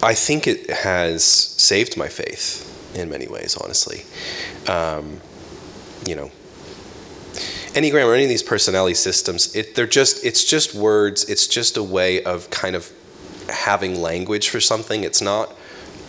I 0.02 0.14
think 0.14 0.48
it 0.48 0.70
has 0.70 1.24
saved 1.24 1.98
my 1.98 2.08
faith 2.08 2.96
in 2.96 3.10
many 3.10 3.28
ways, 3.28 3.58
honestly. 3.58 4.04
Um, 4.72 5.20
you 6.06 6.16
know, 6.16 6.32
Enneagram 7.74 8.06
or 8.06 8.14
any 8.14 8.24
of 8.24 8.30
these 8.30 8.44
personality 8.44 8.96
systems, 8.96 9.56
it, 9.56 9.76
they're 9.76 9.88
just, 9.88 10.26
it's 10.26 10.44
just 10.44 10.74
words. 10.74 11.30
It's 11.30 11.48
just 11.48 11.78
a 11.78 11.84
way 11.84 12.24
of 12.24 12.50
kind 12.50 12.76
of 12.76 12.92
having 13.50 14.02
language 14.02 14.50
for 14.50 14.60
something. 14.60 15.04
It's 15.04 15.22
not 15.22 15.54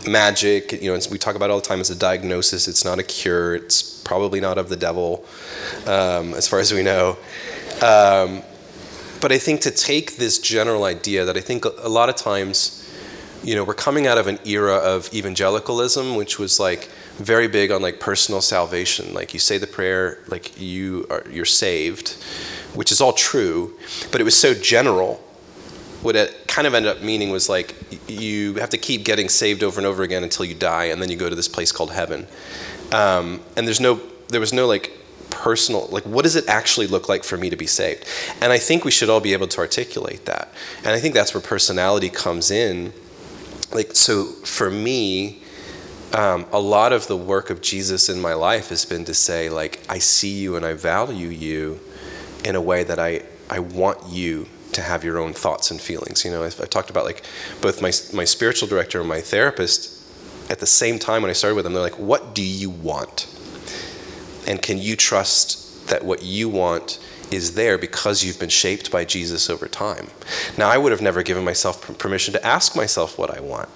magic. 0.06 0.72
You 0.72 0.90
know, 0.90 0.94
it's, 0.94 1.10
we 1.10 1.18
talk 1.18 1.34
about 1.34 1.50
all 1.50 1.60
the 1.60 1.66
time 1.66 1.80
as 1.80 1.90
a 1.90 1.96
diagnosis. 1.96 2.68
It's 2.68 2.84
not 2.84 2.98
a 2.98 3.02
cure. 3.02 3.54
It's 3.54 3.82
probably 4.02 4.40
not 4.40 4.58
of 4.58 4.68
the 4.68 4.76
devil, 4.76 5.24
um, 5.86 6.34
as 6.34 6.46
far 6.48 6.58
as 6.60 6.72
we 6.72 6.82
know. 6.82 7.18
Um, 7.82 8.42
but 9.20 9.32
I 9.32 9.38
think 9.38 9.62
to 9.62 9.70
take 9.70 10.16
this 10.16 10.38
general 10.38 10.84
idea 10.84 11.24
that 11.24 11.36
I 11.36 11.40
think 11.40 11.64
a 11.64 11.88
lot 11.88 12.08
of 12.08 12.16
times, 12.16 12.77
you 13.42 13.54
know, 13.54 13.64
we're 13.64 13.74
coming 13.74 14.06
out 14.06 14.18
of 14.18 14.26
an 14.26 14.38
era 14.44 14.74
of 14.74 15.12
evangelicalism, 15.14 16.16
which 16.16 16.38
was 16.38 16.58
like 16.58 16.88
very 17.16 17.48
big 17.48 17.70
on 17.70 17.82
like 17.82 18.00
personal 18.00 18.40
salvation. 18.40 19.14
Like 19.14 19.32
you 19.32 19.40
say 19.40 19.58
the 19.58 19.66
prayer, 19.66 20.18
like 20.28 20.60
you 20.60 21.06
are 21.10 21.24
you're 21.30 21.44
saved, 21.44 22.12
which 22.74 22.92
is 22.92 23.00
all 23.00 23.12
true, 23.12 23.78
but 24.10 24.20
it 24.20 24.24
was 24.24 24.36
so 24.36 24.54
general 24.54 25.24
what 26.02 26.14
it 26.14 26.46
kind 26.46 26.66
of 26.66 26.74
ended 26.74 26.96
up 26.96 27.02
meaning 27.02 27.30
was 27.30 27.48
like 27.48 27.74
you 28.08 28.54
have 28.54 28.70
to 28.70 28.78
keep 28.78 29.04
getting 29.04 29.28
saved 29.28 29.62
over 29.62 29.80
and 29.80 29.86
over 29.86 30.02
again 30.02 30.22
until 30.22 30.44
you 30.44 30.54
die, 30.54 30.84
and 30.84 31.02
then 31.02 31.10
you 31.10 31.16
go 31.16 31.28
to 31.28 31.34
this 31.34 31.48
place 31.48 31.72
called 31.72 31.92
heaven. 31.92 32.26
Um, 32.92 33.40
and 33.56 33.66
there's 33.66 33.80
no, 33.80 34.00
there 34.28 34.40
was 34.40 34.52
no 34.52 34.66
like 34.66 34.92
personal, 35.30 35.86
like 35.88 36.04
what 36.04 36.22
does 36.22 36.36
it 36.36 36.48
actually 36.48 36.86
look 36.86 37.08
like 37.08 37.24
for 37.24 37.36
me 37.36 37.50
to 37.50 37.56
be 37.56 37.66
saved? 37.66 38.04
And 38.40 38.52
I 38.52 38.58
think 38.58 38.84
we 38.84 38.90
should 38.90 39.10
all 39.10 39.20
be 39.20 39.32
able 39.32 39.48
to 39.48 39.58
articulate 39.58 40.24
that. 40.26 40.52
And 40.78 40.88
I 40.88 41.00
think 41.00 41.14
that's 41.14 41.34
where 41.34 41.40
personality 41.40 42.10
comes 42.10 42.50
in. 42.50 42.92
Like 43.72 43.94
so, 43.94 44.24
for 44.24 44.70
me, 44.70 45.42
um, 46.14 46.46
a 46.52 46.60
lot 46.60 46.92
of 46.92 47.06
the 47.06 47.16
work 47.16 47.50
of 47.50 47.60
Jesus 47.60 48.08
in 48.08 48.20
my 48.20 48.34
life 48.34 48.70
has 48.70 48.84
been 48.84 49.04
to 49.04 49.14
say 49.14 49.50
like 49.50 49.80
I 49.88 49.98
see 49.98 50.38
you 50.38 50.56
and 50.56 50.64
I 50.64 50.72
value 50.72 51.28
you 51.28 51.80
in 52.44 52.56
a 52.56 52.60
way 52.60 52.82
that 52.84 52.98
I 52.98 53.22
I 53.50 53.58
want 53.58 54.06
you 54.08 54.48
to 54.72 54.82
have 54.82 55.04
your 55.04 55.18
own 55.18 55.32
thoughts 55.32 55.70
and 55.70 55.80
feelings. 55.80 56.24
You 56.24 56.30
know, 56.30 56.44
I've, 56.44 56.60
I've 56.60 56.70
talked 56.70 56.90
about 56.90 57.04
like 57.04 57.24
both 57.60 57.82
my 57.82 57.92
my 58.16 58.24
spiritual 58.24 58.68
director 58.68 59.00
and 59.00 59.08
my 59.08 59.20
therapist. 59.20 59.94
At 60.50 60.60
the 60.60 60.66
same 60.66 60.98
time, 60.98 61.20
when 61.20 61.30
I 61.30 61.34
started 61.34 61.56
with 61.56 61.64
them, 61.64 61.74
they're 61.74 61.82
like, 61.82 61.98
"What 61.98 62.34
do 62.34 62.42
you 62.42 62.70
want?" 62.70 63.26
And 64.46 64.62
can 64.62 64.78
you 64.78 64.96
trust 64.96 65.88
that 65.88 66.04
what 66.04 66.22
you 66.22 66.48
want 66.48 66.98
is 67.30 67.54
there 67.54 67.78
because 67.78 68.24
you've 68.24 68.38
been 68.38 68.48
shaped 68.48 68.90
by 68.90 69.04
Jesus 69.04 69.50
over 69.50 69.68
time? 69.68 70.08
Now, 70.56 70.68
I 70.68 70.78
would 70.78 70.92
have 70.92 71.02
never 71.02 71.22
given 71.22 71.44
myself 71.44 71.98
permission 71.98 72.32
to 72.34 72.46
ask 72.46 72.76
myself 72.76 73.18
what 73.18 73.30
I 73.30 73.40
want. 73.40 73.68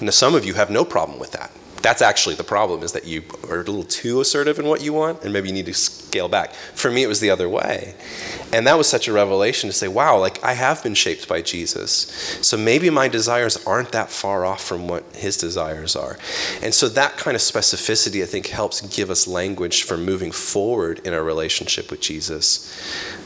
Now, 0.00 0.10
some 0.10 0.34
of 0.34 0.44
you 0.44 0.54
have 0.54 0.70
no 0.70 0.84
problem 0.84 1.18
with 1.18 1.32
that. 1.32 1.50
That's 1.86 2.02
actually 2.02 2.34
the 2.34 2.42
problem 2.42 2.82
is 2.82 2.90
that 2.94 3.06
you 3.06 3.22
are 3.48 3.60
a 3.60 3.62
little 3.62 3.84
too 3.84 4.20
assertive 4.20 4.58
in 4.58 4.66
what 4.66 4.82
you 4.82 4.92
want 4.92 5.22
and 5.22 5.32
maybe 5.32 5.46
you 5.46 5.54
need 5.54 5.66
to 5.66 5.72
scale 5.72 6.26
back. 6.26 6.52
For 6.52 6.90
me, 6.90 7.04
it 7.04 7.06
was 7.06 7.20
the 7.20 7.30
other 7.30 7.48
way. 7.48 7.94
And 8.52 8.66
that 8.66 8.76
was 8.76 8.88
such 8.88 9.06
a 9.06 9.12
revelation 9.12 9.70
to 9.70 9.72
say, 9.72 9.86
wow, 9.86 10.18
like 10.18 10.42
I 10.42 10.54
have 10.54 10.82
been 10.82 10.94
shaped 10.94 11.28
by 11.28 11.42
Jesus. 11.42 11.88
So 12.42 12.56
maybe 12.56 12.90
my 12.90 13.06
desires 13.06 13.64
aren't 13.64 13.92
that 13.92 14.10
far 14.10 14.44
off 14.44 14.64
from 14.64 14.88
what 14.88 15.04
his 15.14 15.36
desires 15.36 15.94
are. 15.94 16.18
And 16.60 16.74
so 16.74 16.88
that 16.88 17.18
kind 17.18 17.36
of 17.36 17.40
specificity, 17.40 18.20
I 18.20 18.26
think, 18.26 18.48
helps 18.48 18.80
give 18.80 19.08
us 19.08 19.28
language 19.28 19.84
for 19.84 19.96
moving 19.96 20.32
forward 20.32 20.98
in 21.06 21.14
our 21.14 21.22
relationship 21.22 21.92
with 21.92 22.00
Jesus 22.00 22.68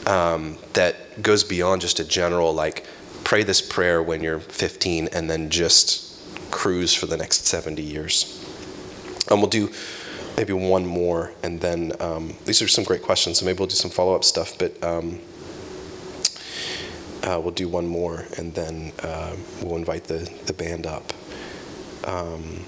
um, 0.05 0.59
that 0.73 1.23
goes 1.23 1.43
beyond 1.43 1.81
just 1.81 1.99
a 1.99 2.03
general, 2.03 2.53
like, 2.53 2.85
pray 3.23 3.41
this 3.41 3.59
prayer 3.59 4.03
when 4.03 4.21
you're 4.21 4.39
15 4.39 5.09
and 5.13 5.31
then 5.31 5.49
just 5.49 6.51
cruise 6.51 6.93
for 6.93 7.07
the 7.07 7.17
next 7.17 7.47
70 7.47 7.81
years. 7.81 8.37
And 9.31 9.39
we'll 9.39 9.49
do 9.49 9.71
maybe 10.37 10.53
one 10.53 10.85
more, 10.85 11.31
and 11.43 11.59
then 11.61 11.93
um, 11.99 12.35
these 12.45 12.61
are 12.61 12.67
some 12.67 12.83
great 12.83 13.01
questions, 13.01 13.39
so 13.39 13.45
maybe 13.45 13.59
we'll 13.59 13.67
do 13.67 13.75
some 13.75 13.91
follow 13.91 14.15
up 14.15 14.23
stuff, 14.23 14.57
but 14.57 14.81
um, 14.83 15.19
uh, 17.23 17.39
we'll 17.41 17.51
do 17.51 17.67
one 17.67 17.87
more, 17.87 18.25
and 18.37 18.53
then 18.53 18.91
uh, 19.03 19.35
we'll 19.61 19.77
invite 19.77 20.05
the, 20.05 20.31
the 20.45 20.53
band 20.53 20.85
up. 20.85 21.13
Um, 22.05 22.65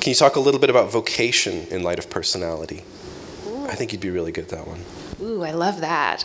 can 0.00 0.10
you 0.10 0.14
talk 0.14 0.36
a 0.36 0.40
little 0.40 0.60
bit 0.60 0.70
about 0.70 0.90
vocation 0.90 1.66
in 1.70 1.82
light 1.82 1.98
of 1.98 2.10
personality? 2.10 2.84
I 3.68 3.74
think 3.74 3.92
you'd 3.92 4.00
be 4.00 4.10
really 4.10 4.32
good 4.32 4.44
at 4.44 4.50
that 4.50 4.66
one. 4.66 4.84
Ooh, 5.22 5.42
I 5.42 5.52
love 5.52 5.80
that. 5.80 6.24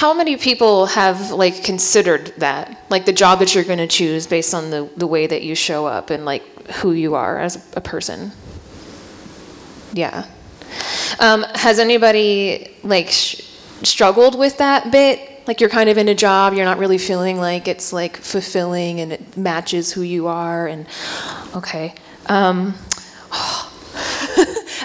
How 0.00 0.14
many 0.14 0.38
people 0.38 0.86
have 0.86 1.30
like 1.30 1.62
considered 1.62 2.32
that, 2.38 2.86
like 2.88 3.04
the 3.04 3.12
job 3.12 3.38
that 3.40 3.54
you're 3.54 3.64
going 3.64 3.76
to 3.76 3.86
choose 3.86 4.26
based 4.26 4.54
on 4.54 4.70
the 4.70 4.88
the 4.96 5.06
way 5.06 5.26
that 5.26 5.42
you 5.42 5.54
show 5.54 5.84
up 5.84 6.08
and 6.08 6.24
like 6.24 6.42
who 6.76 6.92
you 6.92 7.14
are 7.14 7.38
as 7.38 7.70
a 7.76 7.82
person? 7.82 8.32
Yeah. 9.92 10.24
Um, 11.18 11.44
has 11.54 11.78
anybody 11.78 12.74
like 12.82 13.08
sh- 13.08 13.42
struggled 13.82 14.38
with 14.38 14.56
that 14.56 14.90
bit? 14.90 15.46
Like 15.46 15.60
you're 15.60 15.68
kind 15.68 15.90
of 15.90 15.98
in 15.98 16.08
a 16.08 16.14
job, 16.14 16.54
you're 16.54 16.64
not 16.64 16.78
really 16.78 16.96
feeling 16.96 17.36
like 17.36 17.68
it's 17.68 17.92
like 17.92 18.16
fulfilling 18.16 19.00
and 19.00 19.12
it 19.12 19.36
matches 19.36 19.92
who 19.92 20.00
you 20.00 20.28
are, 20.28 20.66
and 20.66 20.86
okay. 21.54 21.94
Um, 22.26 22.74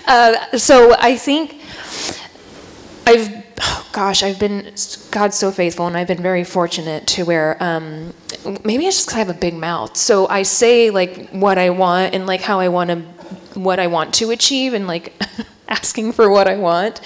uh, 0.07 0.57
so 0.57 0.93
I 0.99 1.15
think 1.15 1.61
I've, 3.07 3.34
gosh, 3.95 4.23
I've 4.23 4.37
been, 4.37 4.73
God's 5.09 5.37
so 5.37 5.51
faithful, 5.51 5.87
and 5.87 5.95
I've 5.95 6.07
been 6.07 6.21
very 6.21 6.43
fortunate 6.43 7.07
to 7.07 7.23
where 7.23 7.55
um, 7.63 8.13
maybe 8.65 8.85
it's 8.85 8.97
just 8.97 9.07
because 9.07 9.15
I 9.15 9.19
have 9.19 9.29
a 9.29 9.39
big 9.39 9.53
mouth. 9.53 9.95
So 9.95 10.27
I 10.27 10.43
say 10.43 10.89
like 10.89 11.29
what 11.29 11.57
I 11.57 11.69
want 11.69 12.13
and 12.13 12.27
like 12.27 12.41
how 12.41 12.59
I 12.59 12.67
want 12.67 12.89
to, 12.89 12.97
what 13.57 13.79
I 13.79 13.87
want 13.87 14.13
to 14.15 14.31
achieve, 14.31 14.73
and 14.73 14.85
like 14.85 15.13
asking 15.69 16.11
for 16.11 16.29
what 16.29 16.47
I 16.47 16.57
want. 16.57 17.01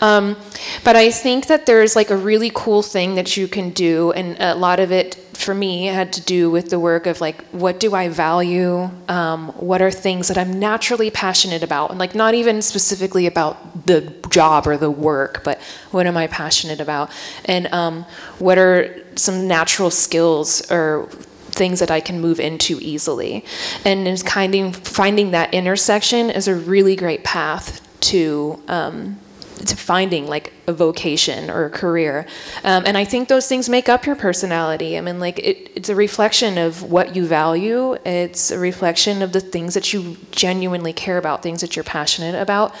Um, 0.00 0.36
but 0.84 0.96
I 0.96 1.10
think 1.10 1.46
that 1.46 1.66
there's 1.66 1.96
like 1.96 2.10
a 2.10 2.16
really 2.16 2.50
cool 2.54 2.82
thing 2.82 3.14
that 3.14 3.36
you 3.36 3.48
can 3.48 3.70
do, 3.70 4.12
and 4.12 4.36
a 4.40 4.54
lot 4.54 4.80
of 4.80 4.92
it 4.92 5.14
for 5.34 5.54
me 5.54 5.86
had 5.86 6.12
to 6.12 6.20
do 6.20 6.50
with 6.50 6.70
the 6.70 6.78
work 6.78 7.06
of 7.06 7.20
like 7.20 7.44
what 7.46 7.80
do 7.80 7.94
I 7.94 8.08
value, 8.08 8.88
um, 9.08 9.48
what 9.56 9.82
are 9.82 9.90
things 9.90 10.28
that 10.28 10.38
I'm 10.38 10.58
naturally 10.58 11.10
passionate 11.10 11.62
about, 11.62 11.90
and 11.90 11.98
like 11.98 12.14
not 12.14 12.34
even 12.34 12.62
specifically 12.62 13.26
about 13.26 13.86
the 13.86 14.12
job 14.30 14.66
or 14.66 14.76
the 14.76 14.90
work, 14.90 15.42
but 15.42 15.60
what 15.90 16.06
am 16.06 16.16
I 16.16 16.26
passionate 16.26 16.80
about, 16.80 17.10
and 17.46 17.66
um, 17.72 18.04
what 18.38 18.58
are 18.58 19.02
some 19.16 19.48
natural 19.48 19.90
skills 19.90 20.70
or 20.70 21.08
things 21.54 21.78
that 21.78 21.90
I 21.90 22.00
can 22.00 22.20
move 22.20 22.40
into 22.40 22.78
easily. 22.80 23.44
And 23.84 24.08
is 24.08 24.24
kind 24.24 24.56
of 24.56 24.74
finding 24.76 25.30
that 25.30 25.54
intersection 25.54 26.28
is 26.28 26.48
a 26.48 26.54
really 26.56 26.96
great 26.96 27.22
path 27.22 27.80
to 28.10 28.62
um, 28.68 29.18
to 29.66 29.76
finding 29.76 30.26
like 30.26 30.52
a 30.66 30.72
vocation 30.72 31.50
or 31.50 31.64
a 31.66 31.70
career. 31.70 32.26
Um, 32.64 32.84
and 32.86 32.96
I 32.98 33.04
think 33.04 33.28
those 33.28 33.46
things 33.48 33.68
make 33.68 33.88
up 33.88 34.04
your 34.04 34.16
personality. 34.16 34.98
I 34.98 35.00
mean, 35.00 35.20
like 35.20 35.38
it, 35.38 35.70
it's 35.74 35.88
a 35.88 35.94
reflection 35.94 36.58
of 36.58 36.82
what 36.82 37.16
you 37.16 37.26
value. 37.26 37.94
It's 38.04 38.50
a 38.50 38.58
reflection 38.58 39.22
of 39.22 39.32
the 39.32 39.40
things 39.40 39.74
that 39.74 39.92
you 39.92 40.16
genuinely 40.30 40.92
care 40.92 41.18
about, 41.18 41.42
things 41.42 41.60
that 41.60 41.76
you're 41.76 41.84
passionate 41.84 42.34
about, 42.34 42.74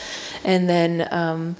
and 0.44 0.68
then 0.68 1.08
um, 1.10 1.56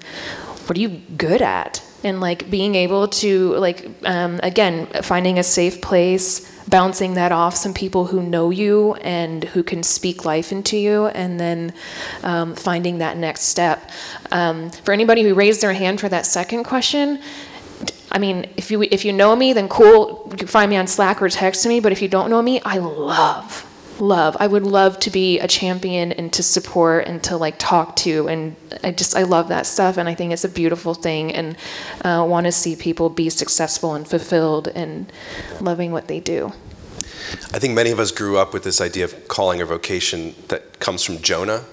what 0.66 0.76
are 0.76 0.80
you 0.80 1.00
good 1.16 1.42
at? 1.42 1.82
And 2.04 2.20
like 2.20 2.50
being 2.50 2.74
able 2.74 3.08
to 3.08 3.54
like 3.54 3.88
um, 4.04 4.38
again 4.42 4.86
finding 5.02 5.38
a 5.38 5.42
safe 5.42 5.80
place 5.80 6.50
bouncing 6.68 7.14
that 7.14 7.32
off 7.32 7.56
some 7.56 7.74
people 7.74 8.06
who 8.06 8.22
know 8.22 8.50
you 8.50 8.94
and 8.94 9.44
who 9.44 9.62
can 9.62 9.82
speak 9.82 10.24
life 10.24 10.52
into 10.52 10.76
you, 10.76 11.06
and 11.06 11.38
then 11.38 11.72
um, 12.22 12.54
finding 12.54 12.98
that 12.98 13.16
next 13.16 13.42
step. 13.42 13.90
Um, 14.32 14.70
for 14.70 14.92
anybody 14.92 15.22
who 15.22 15.34
raised 15.34 15.60
their 15.60 15.72
hand 15.72 16.00
for 16.00 16.08
that 16.08 16.26
second 16.26 16.64
question, 16.64 17.20
I 18.10 18.18
mean, 18.18 18.46
if 18.56 18.70
you 18.70 18.82
if 18.82 19.04
you 19.04 19.12
know 19.12 19.34
me, 19.34 19.52
then 19.52 19.68
cool. 19.68 20.28
You 20.30 20.36
can 20.36 20.48
find 20.48 20.70
me 20.70 20.76
on 20.76 20.86
Slack 20.86 21.20
or 21.20 21.28
text 21.28 21.66
me. 21.66 21.80
But 21.80 21.92
if 21.92 22.00
you 22.00 22.08
don't 22.08 22.30
know 22.30 22.42
me, 22.42 22.60
I 22.64 22.78
love 22.78 23.70
love. 24.00 24.36
I 24.40 24.46
would 24.46 24.64
love 24.64 24.98
to 25.00 25.10
be 25.10 25.38
a 25.38 25.48
champion 25.48 26.12
and 26.12 26.32
to 26.32 26.42
support 26.42 27.06
and 27.06 27.22
to 27.24 27.36
like 27.36 27.56
talk 27.58 27.96
to. 27.96 28.28
And 28.28 28.56
I 28.82 28.92
just 28.92 29.16
I 29.16 29.22
love 29.22 29.48
that 29.48 29.66
stuff. 29.66 29.96
And 29.96 30.08
I 30.08 30.14
think 30.14 30.32
it's 30.32 30.44
a 30.44 30.48
beautiful 30.48 30.94
thing. 30.94 31.32
And 31.32 31.56
uh, 32.04 32.24
want 32.28 32.46
to 32.46 32.52
see 32.52 32.76
people 32.76 33.08
be 33.08 33.30
successful 33.30 33.94
and 33.94 34.06
fulfilled 34.06 34.68
and 34.68 35.12
loving 35.60 35.92
what 35.92 36.08
they 36.08 36.20
do. 36.20 36.52
I 37.52 37.58
think 37.58 37.74
many 37.74 37.90
of 37.90 37.98
us 37.98 38.10
grew 38.10 38.36
up 38.36 38.52
with 38.52 38.64
this 38.64 38.80
idea 38.80 39.04
of 39.04 39.28
calling 39.28 39.60
or 39.60 39.66
vocation 39.66 40.34
that 40.48 40.78
comes 40.78 41.02
from 41.02 41.22
Jonah, 41.22 41.64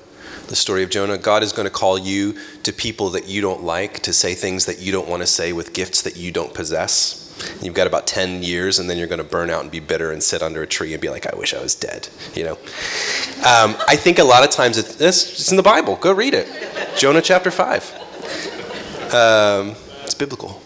the 0.47 0.55
story 0.55 0.83
of 0.83 0.89
Jonah. 0.89 1.17
God 1.17 1.43
is 1.43 1.51
going 1.51 1.65
to 1.65 1.71
call 1.71 1.97
you 1.97 2.37
to 2.63 2.71
people 2.71 3.09
that 3.09 3.27
you 3.27 3.41
don't 3.41 3.63
like, 3.63 3.99
to 4.01 4.13
say 4.13 4.33
things 4.33 4.65
that 4.65 4.79
you 4.79 4.91
don't 4.91 5.09
want 5.09 5.21
to 5.21 5.27
say 5.27 5.51
with 5.51 5.73
gifts 5.73 6.01
that 6.03 6.15
you 6.15 6.31
don't 6.31 6.53
possess. 6.53 7.20
You've 7.61 7.73
got 7.73 7.87
about 7.87 8.07
10 8.07 8.43
years, 8.43 8.79
and 8.79 8.89
then 8.89 8.97
you're 8.97 9.07
going 9.07 9.19
to 9.19 9.23
burn 9.23 9.49
out 9.49 9.61
and 9.61 9.71
be 9.71 9.79
bitter 9.79 10.11
and 10.11 10.21
sit 10.21 10.41
under 10.41 10.61
a 10.61 10.67
tree 10.67 10.93
and 10.93 11.01
be 11.01 11.09
like, 11.09 11.31
I 11.31 11.35
wish 11.37 11.53
I 11.53 11.61
was 11.61 11.75
dead. 11.75 12.09
You 12.33 12.43
know? 12.45 12.53
Um, 13.43 13.75
I 13.87 13.95
think 13.95 14.19
a 14.19 14.23
lot 14.23 14.43
of 14.43 14.49
times 14.49 14.77
it's, 14.77 14.99
it's 14.99 15.51
in 15.51 15.57
the 15.57 15.63
Bible. 15.63 15.95
Go 15.95 16.11
read 16.11 16.33
it. 16.33 16.47
Jonah 16.97 17.21
chapter 17.21 17.51
5. 17.51 19.13
Um, 19.13 19.75
it's 20.03 20.13
biblical. 20.13 20.61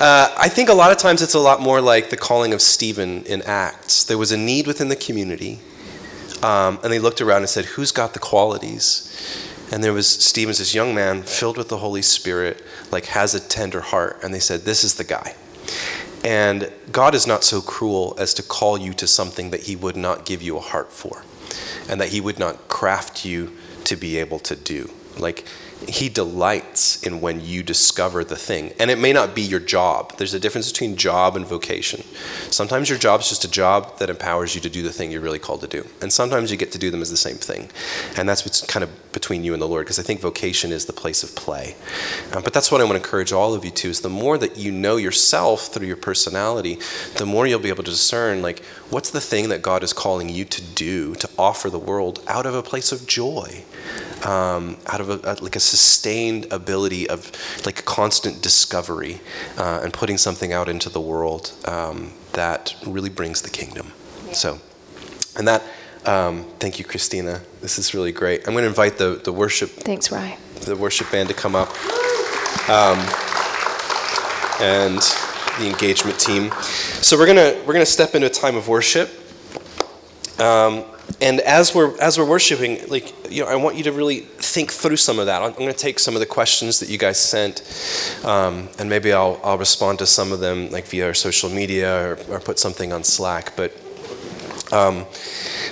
Uh, 0.00 0.34
I 0.38 0.48
think 0.48 0.70
a 0.70 0.74
lot 0.74 0.92
of 0.92 0.98
times 0.98 1.20
it's 1.20 1.34
a 1.34 1.38
lot 1.38 1.60
more 1.60 1.80
like 1.80 2.08
the 2.08 2.16
calling 2.16 2.54
of 2.54 2.62
Stephen 2.62 3.22
in 3.24 3.42
Acts. 3.42 4.04
There 4.04 4.16
was 4.16 4.32
a 4.32 4.36
need 4.36 4.66
within 4.66 4.88
the 4.88 4.96
community, 4.96 5.58
um, 6.42 6.78
and 6.82 6.90
they 6.90 6.98
looked 6.98 7.20
around 7.20 7.42
and 7.42 7.50
said, 7.50 7.66
Who's 7.66 7.92
got 7.92 8.14
the 8.14 8.18
qualities? 8.18 9.06
And 9.70 9.84
there 9.84 9.92
was 9.92 10.08
Stephen's 10.08 10.58
this 10.58 10.74
young 10.74 10.94
man 10.94 11.22
filled 11.22 11.58
with 11.58 11.68
the 11.68 11.76
Holy 11.76 12.02
Spirit, 12.02 12.64
like 12.90 13.06
has 13.06 13.34
a 13.34 13.40
tender 13.40 13.80
heart, 13.80 14.18
and 14.22 14.32
they 14.32 14.40
said, 14.40 14.62
This 14.62 14.84
is 14.84 14.94
the 14.94 15.04
guy. 15.04 15.34
And 16.24 16.70
God 16.92 17.14
is 17.14 17.26
not 17.26 17.44
so 17.44 17.60
cruel 17.60 18.14
as 18.18 18.34
to 18.34 18.42
call 18.42 18.78
you 18.78 18.92
to 18.94 19.06
something 19.06 19.50
that 19.50 19.62
He 19.62 19.76
would 19.76 19.96
not 19.96 20.26
give 20.26 20.42
you 20.42 20.56
a 20.56 20.60
heart 20.60 20.92
for, 20.92 21.24
and 21.88 22.00
that 22.00 22.08
He 22.08 22.20
would 22.20 22.38
not 22.38 22.68
craft 22.68 23.24
you 23.24 23.56
to 23.84 23.96
be 23.96 24.18
able 24.18 24.38
to 24.40 24.56
do. 24.56 24.90
Like, 25.18 25.46
he 25.88 26.08
delights 26.08 27.02
in 27.02 27.20
when 27.20 27.40
you 27.40 27.62
discover 27.62 28.22
the 28.22 28.36
thing. 28.36 28.72
And 28.78 28.90
it 28.90 28.98
may 28.98 29.12
not 29.12 29.34
be 29.34 29.42
your 29.42 29.60
job. 29.60 30.16
There's 30.18 30.34
a 30.34 30.40
difference 30.40 30.70
between 30.70 30.96
job 30.96 31.36
and 31.36 31.46
vocation. 31.46 32.04
Sometimes 32.50 32.88
your 32.88 32.98
job 32.98 33.20
is 33.20 33.28
just 33.28 33.44
a 33.44 33.50
job 33.50 33.98
that 33.98 34.10
empowers 34.10 34.54
you 34.54 34.60
to 34.60 34.68
do 34.68 34.82
the 34.82 34.92
thing 34.92 35.10
you're 35.10 35.20
really 35.20 35.38
called 35.38 35.62
to 35.62 35.66
do. 35.66 35.86
And 36.02 36.12
sometimes 36.12 36.50
you 36.50 36.56
get 36.56 36.72
to 36.72 36.78
do 36.78 36.90
them 36.90 37.02
as 37.02 37.10
the 37.10 37.16
same 37.16 37.36
thing. 37.36 37.70
And 38.16 38.28
that's 38.28 38.44
what's 38.44 38.60
kind 38.66 38.84
of 38.84 39.09
between 39.12 39.44
you 39.44 39.52
and 39.52 39.62
the 39.62 39.68
Lord, 39.68 39.86
because 39.86 39.98
I 39.98 40.02
think 40.02 40.20
vocation 40.20 40.72
is 40.72 40.86
the 40.86 40.92
place 40.92 41.22
of 41.22 41.34
play. 41.34 41.74
Um, 42.32 42.42
but 42.42 42.52
that's 42.52 42.70
what 42.70 42.80
I 42.80 42.84
want 42.84 42.96
to 42.96 43.04
encourage 43.04 43.32
all 43.32 43.54
of 43.54 43.64
you 43.64 43.70
to 43.70 43.88
is 43.88 44.00
the 44.00 44.08
more 44.08 44.38
that 44.38 44.56
you 44.56 44.70
know 44.70 44.96
yourself 44.96 45.68
through 45.68 45.86
your 45.86 45.96
personality, 45.96 46.78
the 47.16 47.26
more 47.26 47.46
you'll 47.46 47.58
be 47.60 47.68
able 47.68 47.84
to 47.84 47.90
discern 47.90 48.42
like 48.42 48.64
what's 48.90 49.10
the 49.10 49.20
thing 49.20 49.48
that 49.48 49.62
God 49.62 49.82
is 49.82 49.92
calling 49.92 50.28
you 50.28 50.44
to 50.44 50.62
do, 50.62 51.14
to 51.16 51.28
offer 51.38 51.70
the 51.70 51.78
world 51.78 52.22
out 52.26 52.46
of 52.46 52.54
a 52.54 52.62
place 52.62 52.92
of 52.92 53.06
joy 53.06 53.64
um, 54.24 54.76
out 54.86 55.00
of 55.00 55.10
a, 55.10 55.42
like 55.42 55.56
a 55.56 55.60
sustained 55.60 56.46
ability 56.52 57.08
of 57.08 57.30
like 57.64 57.84
constant 57.84 58.42
discovery 58.42 59.20
uh, 59.56 59.80
and 59.82 59.92
putting 59.92 60.18
something 60.18 60.52
out 60.52 60.68
into 60.68 60.88
the 60.88 61.00
world 61.00 61.52
um, 61.66 62.12
that 62.32 62.74
really 62.86 63.10
brings 63.10 63.42
the 63.42 63.50
kingdom. 63.50 63.92
So, 64.32 64.58
and 65.36 65.46
that, 65.48 65.62
um, 66.06 66.44
thank 66.58 66.78
you, 66.78 66.84
Christina. 66.84 67.40
This 67.60 67.78
is 67.78 67.94
really 67.94 68.12
great. 68.12 68.46
I'm 68.46 68.54
going 68.54 68.62
to 68.62 68.68
invite 68.68 68.98
the, 68.98 69.20
the 69.22 69.32
worship. 69.32 69.70
Thanks, 69.70 70.10
Rye. 70.10 70.38
The 70.62 70.76
worship 70.76 71.10
band 71.10 71.28
to 71.28 71.34
come 71.34 71.54
up. 71.54 71.68
Um, 72.68 72.98
and 74.60 75.00
the 75.58 75.66
engagement 75.66 76.18
team. 76.18 76.50
So 77.02 77.16
we're 77.16 77.26
gonna 77.26 77.56
we're 77.66 77.72
gonna 77.72 77.86
step 77.86 78.14
into 78.14 78.26
a 78.26 78.30
time 78.30 78.56
of 78.56 78.68
worship. 78.68 79.10
Um, 80.38 80.84
and 81.20 81.40
as 81.40 81.74
we're 81.74 81.98
as 82.00 82.18
we're 82.18 82.28
worshiping 82.28 82.78
like 82.88 83.12
you 83.30 83.42
know 83.42 83.48
i 83.50 83.56
want 83.56 83.76
you 83.76 83.82
to 83.82 83.92
really 83.92 84.20
think 84.20 84.70
through 84.70 84.96
some 84.96 85.18
of 85.18 85.26
that 85.26 85.42
i'm 85.42 85.52
going 85.52 85.70
to 85.70 85.76
take 85.76 85.98
some 85.98 86.14
of 86.14 86.20
the 86.20 86.26
questions 86.26 86.80
that 86.80 86.88
you 86.88 86.96
guys 86.96 87.18
sent 87.18 87.62
um, 88.24 88.68
and 88.78 88.88
maybe 88.88 89.12
I'll, 89.12 89.40
I'll 89.42 89.58
respond 89.58 89.98
to 89.98 90.06
some 90.06 90.32
of 90.32 90.40
them 90.40 90.70
like 90.70 90.86
via 90.86 91.06
our 91.06 91.14
social 91.14 91.50
media 91.50 92.12
or, 92.12 92.18
or 92.30 92.40
put 92.40 92.58
something 92.58 92.92
on 92.92 93.04
slack 93.04 93.54
but 93.56 93.76
um, 94.72 95.04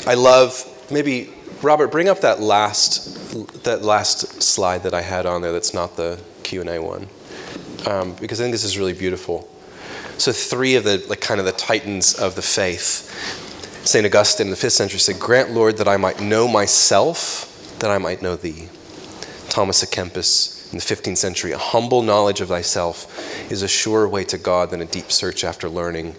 i 0.06 0.14
love 0.14 0.64
maybe 0.90 1.32
robert 1.62 1.88
bring 1.88 2.08
up 2.08 2.20
that 2.20 2.40
last 2.40 3.64
that 3.64 3.82
last 3.82 4.42
slide 4.42 4.82
that 4.82 4.94
i 4.94 5.00
had 5.02 5.26
on 5.26 5.42
there 5.42 5.52
that's 5.52 5.74
not 5.74 5.96
the 5.96 6.18
q&a 6.42 6.78
one 6.78 7.08
um, 7.86 8.14
because 8.14 8.40
i 8.40 8.44
think 8.44 8.52
this 8.52 8.64
is 8.64 8.78
really 8.78 8.92
beautiful 8.92 9.48
so 10.18 10.32
three 10.32 10.74
of 10.74 10.84
the 10.84 11.04
like 11.08 11.20
kind 11.20 11.40
of 11.40 11.46
the 11.46 11.52
titans 11.52 12.14
of 12.14 12.34
the 12.34 12.42
faith 12.42 13.04
St. 13.84 14.04
Augustine 14.04 14.48
in 14.48 14.50
the 14.50 14.56
5th 14.56 14.72
century 14.72 14.98
said, 14.98 15.18
Grant, 15.18 15.52
Lord, 15.52 15.78
that 15.78 15.88
I 15.88 15.96
might 15.96 16.20
know 16.20 16.46
myself, 16.46 17.74
that 17.78 17.90
I 17.90 17.96
might 17.96 18.20
know 18.20 18.36
thee. 18.36 18.68
Thomas 19.48 19.82
à 19.82 19.90
Kempis 19.90 20.57
in 20.70 20.78
the 20.78 20.84
15th 20.84 21.16
century, 21.16 21.52
a 21.52 21.58
humble 21.58 22.02
knowledge 22.02 22.40
of 22.40 22.48
thyself 22.48 23.50
is 23.50 23.62
a 23.62 23.68
surer 23.68 24.08
way 24.08 24.24
to 24.24 24.38
God 24.38 24.70
than 24.70 24.82
a 24.82 24.86
deep 24.86 25.10
search 25.10 25.44
after 25.44 25.68
learning. 25.68 26.14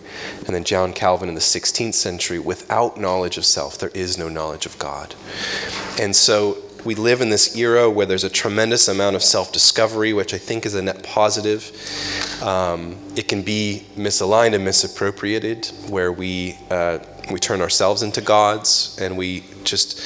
And 0.45 0.55
then 0.55 0.63
John 0.63 0.93
Calvin 0.93 1.29
in 1.29 1.35
the 1.35 1.41
16th 1.41 1.93
century, 1.93 2.39
without 2.39 2.99
knowledge 2.99 3.37
of 3.37 3.45
self, 3.45 3.77
there 3.77 3.91
is 3.93 4.17
no 4.17 4.29
knowledge 4.29 4.65
of 4.65 4.77
God. 4.79 5.15
And 5.99 6.15
so 6.15 6.57
we 6.85 6.95
live 6.95 7.21
in 7.21 7.29
this 7.29 7.55
era 7.55 7.89
where 7.89 8.05
there's 8.05 8.23
a 8.23 8.29
tremendous 8.29 8.87
amount 8.87 9.15
of 9.15 9.23
self 9.23 9.51
discovery, 9.51 10.13
which 10.13 10.33
I 10.33 10.37
think 10.37 10.65
is 10.65 10.75
a 10.75 10.81
net 10.81 11.03
positive. 11.03 11.71
Um, 12.41 12.97
it 13.15 13.27
can 13.27 13.41
be 13.41 13.85
misaligned 13.95 14.55
and 14.55 14.63
misappropriated, 14.63 15.67
where 15.89 16.11
we 16.11 16.57
uh, 16.71 16.99
we 17.31 17.39
turn 17.39 17.61
ourselves 17.61 18.01
into 18.01 18.21
gods, 18.21 18.97
and 18.99 19.17
we 19.17 19.43
just, 19.63 19.99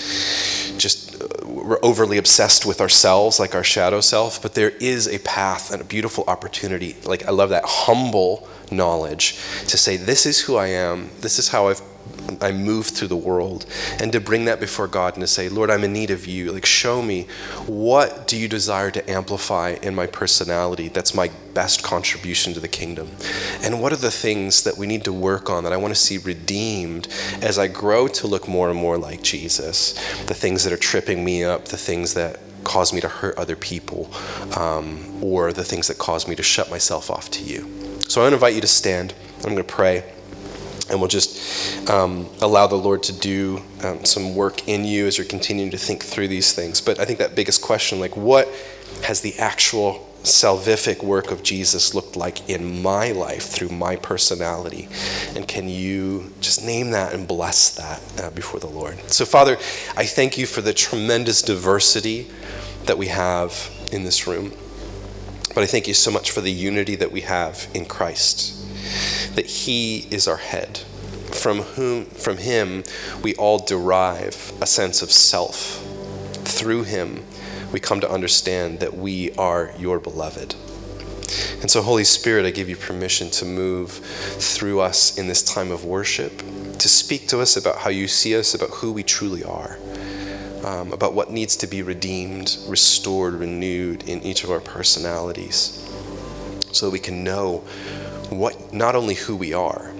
just 0.80 1.13
we're 1.64 1.80
overly 1.82 2.18
obsessed 2.18 2.66
with 2.66 2.82
ourselves, 2.82 3.40
like 3.40 3.56
our 3.56 3.64
shadow 3.64 4.02
self. 4.02 4.42
But 4.42 4.54
there 4.54 4.72
is 4.72 5.08
a 5.08 5.20
path 5.20 5.72
and 5.72 5.82
a 5.82 5.86
beautiful 5.86 6.24
opportunity. 6.28 6.96
Like 7.04 7.26
I 7.26 7.32
love 7.32 7.50
that 7.50 7.64
humble 7.66 8.48
knowledge 8.72 9.38
to 9.68 9.78
say, 9.78 9.98
"This 9.98 10.26
is 10.26 10.42
who 10.42 10.58
I 10.58 10.68
am. 10.68 11.10
This 11.22 11.40
is 11.40 11.50
how 11.50 11.68
I've 11.70 11.82
I 12.42 12.52
move 12.52 12.88
through 12.88 13.10
the 13.10 13.16
world 13.16 13.66
and 14.00 14.12
to 14.12 14.20
bring 14.20 14.46
that 14.46 14.60
before 14.60 14.88
God 14.88 15.14
and 15.14 15.22
to 15.22 15.28
say, 15.28 15.50
Lord, 15.50 15.70
I'm 15.70 15.84
in 15.84 15.94
need 15.94 16.12
of 16.12 16.26
you. 16.26 16.52
Like, 16.52 16.66
show 16.66 17.02
me 17.02 17.28
what 17.66 18.28
do 18.28 18.38
you 18.38 18.48
desire 18.48 18.92
to 18.92 19.10
amplify 19.10 19.76
in 19.82 19.96
my 19.96 20.08
personality 20.08 20.88
that's 20.88 21.14
my 21.14 21.32
best 21.54 21.84
contribution 21.84 22.54
to 22.54 22.60
the 22.60 22.68
kingdom? 22.68 23.10
And 23.62 23.82
what 23.82 23.94
are 23.94 23.98
the 23.98 24.12
things 24.12 24.64
that 24.64 24.78
we 24.78 24.88
need 24.88 25.04
to 25.06 25.14
work 25.14 25.50
on 25.50 25.64
that 25.64 25.74
I 25.74 25.78
want 25.78 25.94
to 25.94 26.00
see 26.00 26.18
redeemed 26.18 27.08
as 27.42 27.60
I 27.60 27.68
grow 27.68 28.08
to 28.10 28.28
look 28.28 28.48
more 28.48 28.70
and 28.70 28.78
more 28.78 28.98
like 28.98 29.22
Jesus? 29.22 29.94
The 30.26 30.34
things 30.34 30.64
that 30.64 30.74
are 30.74 30.78
tripping 30.78 31.24
me 31.24 31.44
up, 31.44 31.66
the 31.66 31.78
things 31.78 32.14
that 32.14 32.40
cause 32.64 32.94
me 32.94 33.02
to 33.02 33.10
hurt 33.10 33.38
other 33.38 33.56
people, 33.56 34.10
um, 34.58 35.22
or 35.22 35.52
the 35.52 35.64
things 35.64 35.88
that 35.88 35.98
cause 35.98 36.28
me 36.28 36.36
to 36.36 36.44
shut 36.44 36.70
myself 36.70 37.12
off 37.12 37.30
to 37.32 37.44
you. 37.44 37.70
So 38.08 38.24
I 38.24 38.28
invite 38.28 38.56
you 38.56 38.62
to 38.62 38.68
stand. 38.68 39.14
I'm 39.38 39.54
going 39.54 39.58
to 39.58 39.64
pray 39.64 40.04
and 40.90 41.00
we'll 41.00 41.08
just 41.08 41.90
um, 41.90 42.28
allow 42.42 42.68
the 42.68 42.76
Lord 42.76 43.04
to 43.04 43.14
do 43.14 43.62
um, 43.84 44.04
some 44.04 44.36
work 44.36 44.68
in 44.68 44.84
you 44.84 45.08
as 45.08 45.18
you're 45.18 45.28
continuing 45.28 45.72
to 45.72 45.78
think 45.78 46.04
through 46.04 46.28
these 46.28 46.54
things. 46.54 46.82
But 46.82 47.00
I 47.00 47.06
think 47.06 47.20
that 47.20 47.36
biggest 47.36 47.62
question, 47.62 48.00
like, 48.00 48.18
what 48.18 48.48
has 49.04 49.22
the 49.22 49.38
actual 49.38 50.10
salvific 50.24 51.04
work 51.04 51.32
of 51.32 51.44
Jesus 51.44 51.94
looked 51.94 52.16
like 52.16 52.50
in 52.50 52.82
my 52.82 53.12
life 53.12 53.44
through 53.44 53.70
my 53.70 53.96
personality? 53.96 54.90
And 55.36 55.48
can 55.48 55.70
you 55.70 56.34
just 56.42 56.64
name 56.64 56.92
that 56.92 57.14
and 57.14 57.28
bless 57.28 57.76
that 57.76 58.22
uh, 58.22 58.30
before 58.32 58.60
the 58.60 58.68
Lord? 58.68 59.00
So, 59.10 59.26
Father, 59.26 59.58
I 59.96 60.06
thank 60.06 60.38
you 60.38 60.46
for 60.46 60.62
the 60.62 60.74
tremendous 60.74 61.42
diversity 61.42 62.30
that 62.86 62.98
we 62.98 63.08
have 63.08 63.72
in 63.92 64.04
this 64.04 64.28
room. 64.28 64.52
But 65.56 65.64
I 65.64 65.66
thank 65.68 65.88
you 65.88 65.94
so 65.94 66.12
much 66.12 66.32
for 66.32 66.42
the 66.42 66.52
unity 66.52 66.96
that 66.96 67.12
we 67.12 67.22
have 67.22 67.68
in 67.74 67.86
Christ 67.86 68.63
that 69.36 69.46
he 69.46 70.08
is 70.12 70.28
our 70.28 70.38
head 70.38 70.82
from 71.34 71.60
whom 71.62 72.06
from 72.06 72.38
him 72.38 72.84
we 73.22 73.36
all 73.36 73.58
derive 73.58 74.54
a 74.62 74.66
sense 74.66 75.02
of 75.02 75.12
self. 75.12 75.82
Through 76.46 76.84
him 76.84 77.26
we 77.72 77.80
come 77.80 78.00
to 78.02 78.10
understand 78.10 78.80
that 78.80 78.96
we 78.96 79.32
are 79.34 79.74
your 79.78 80.00
beloved. 80.00 80.56
And 81.62 81.72
so 81.72 81.82
holy 81.82 82.04
spirit 82.04 82.46
i 82.46 82.52
give 82.52 82.70
you 82.70 82.76
permission 82.76 83.30
to 83.32 83.46
move 83.46 83.92
through 83.92 84.82
us 84.82 85.18
in 85.18 85.28
this 85.28 85.42
time 85.42 85.72
of 85.72 85.86
worship 85.86 86.38
to 86.78 86.90
speak 86.90 87.28
to 87.30 87.40
us 87.40 87.58
about 87.58 87.78
how 87.78 87.90
you 87.90 88.08
see 88.08 88.38
us 88.38 88.54
about 88.54 88.70
who 88.70 88.92
we 88.92 89.02
truly 89.02 89.44
are 89.44 89.80
um, 90.64 90.92
about 90.94 91.14
what 91.14 91.32
needs 91.32 91.56
to 91.58 91.68
be 91.68 91.82
redeemed 91.82 92.58
restored 92.68 93.34
renewed 93.34 94.08
in 94.08 94.22
each 94.22 94.44
of 94.44 94.52
our 94.52 94.60
personalities 94.60 95.80
so 96.72 96.88
that 96.88 96.92
we 96.92 97.00
can 97.00 97.24
know 97.24 97.64
not 98.74 98.96
only 98.96 99.14
who 99.14 99.36
we 99.36 99.54
are, 99.54 99.94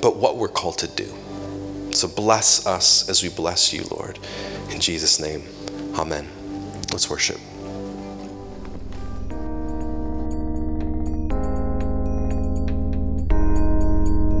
but 0.00 0.16
what 0.16 0.36
we're 0.36 0.48
called 0.48 0.78
to 0.78 0.88
do. 0.88 1.12
So 1.92 2.06
bless 2.06 2.66
us 2.66 3.08
as 3.08 3.22
we 3.22 3.28
bless 3.28 3.72
you, 3.72 3.82
Lord. 3.90 4.18
In 4.70 4.80
Jesus' 4.80 5.18
name, 5.18 5.42
amen. 5.98 6.28
Let's 6.92 7.10
worship. 7.10 7.38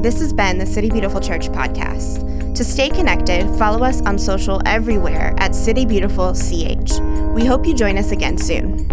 This 0.00 0.20
has 0.20 0.32
been 0.32 0.58
the 0.58 0.66
City 0.66 0.88
Beautiful 0.88 1.20
Church 1.20 1.48
podcast. 1.48 2.54
To 2.54 2.64
stay 2.64 2.88
connected, 2.88 3.46
follow 3.58 3.84
us 3.84 4.00
on 4.02 4.18
social 4.18 4.62
everywhere 4.64 5.34
at 5.38 5.54
City 5.54 5.84
Beautiful 5.84 6.32
CH. 6.32 7.00
We 7.34 7.44
hope 7.44 7.66
you 7.66 7.74
join 7.74 7.98
us 7.98 8.12
again 8.12 8.38
soon. 8.38 8.88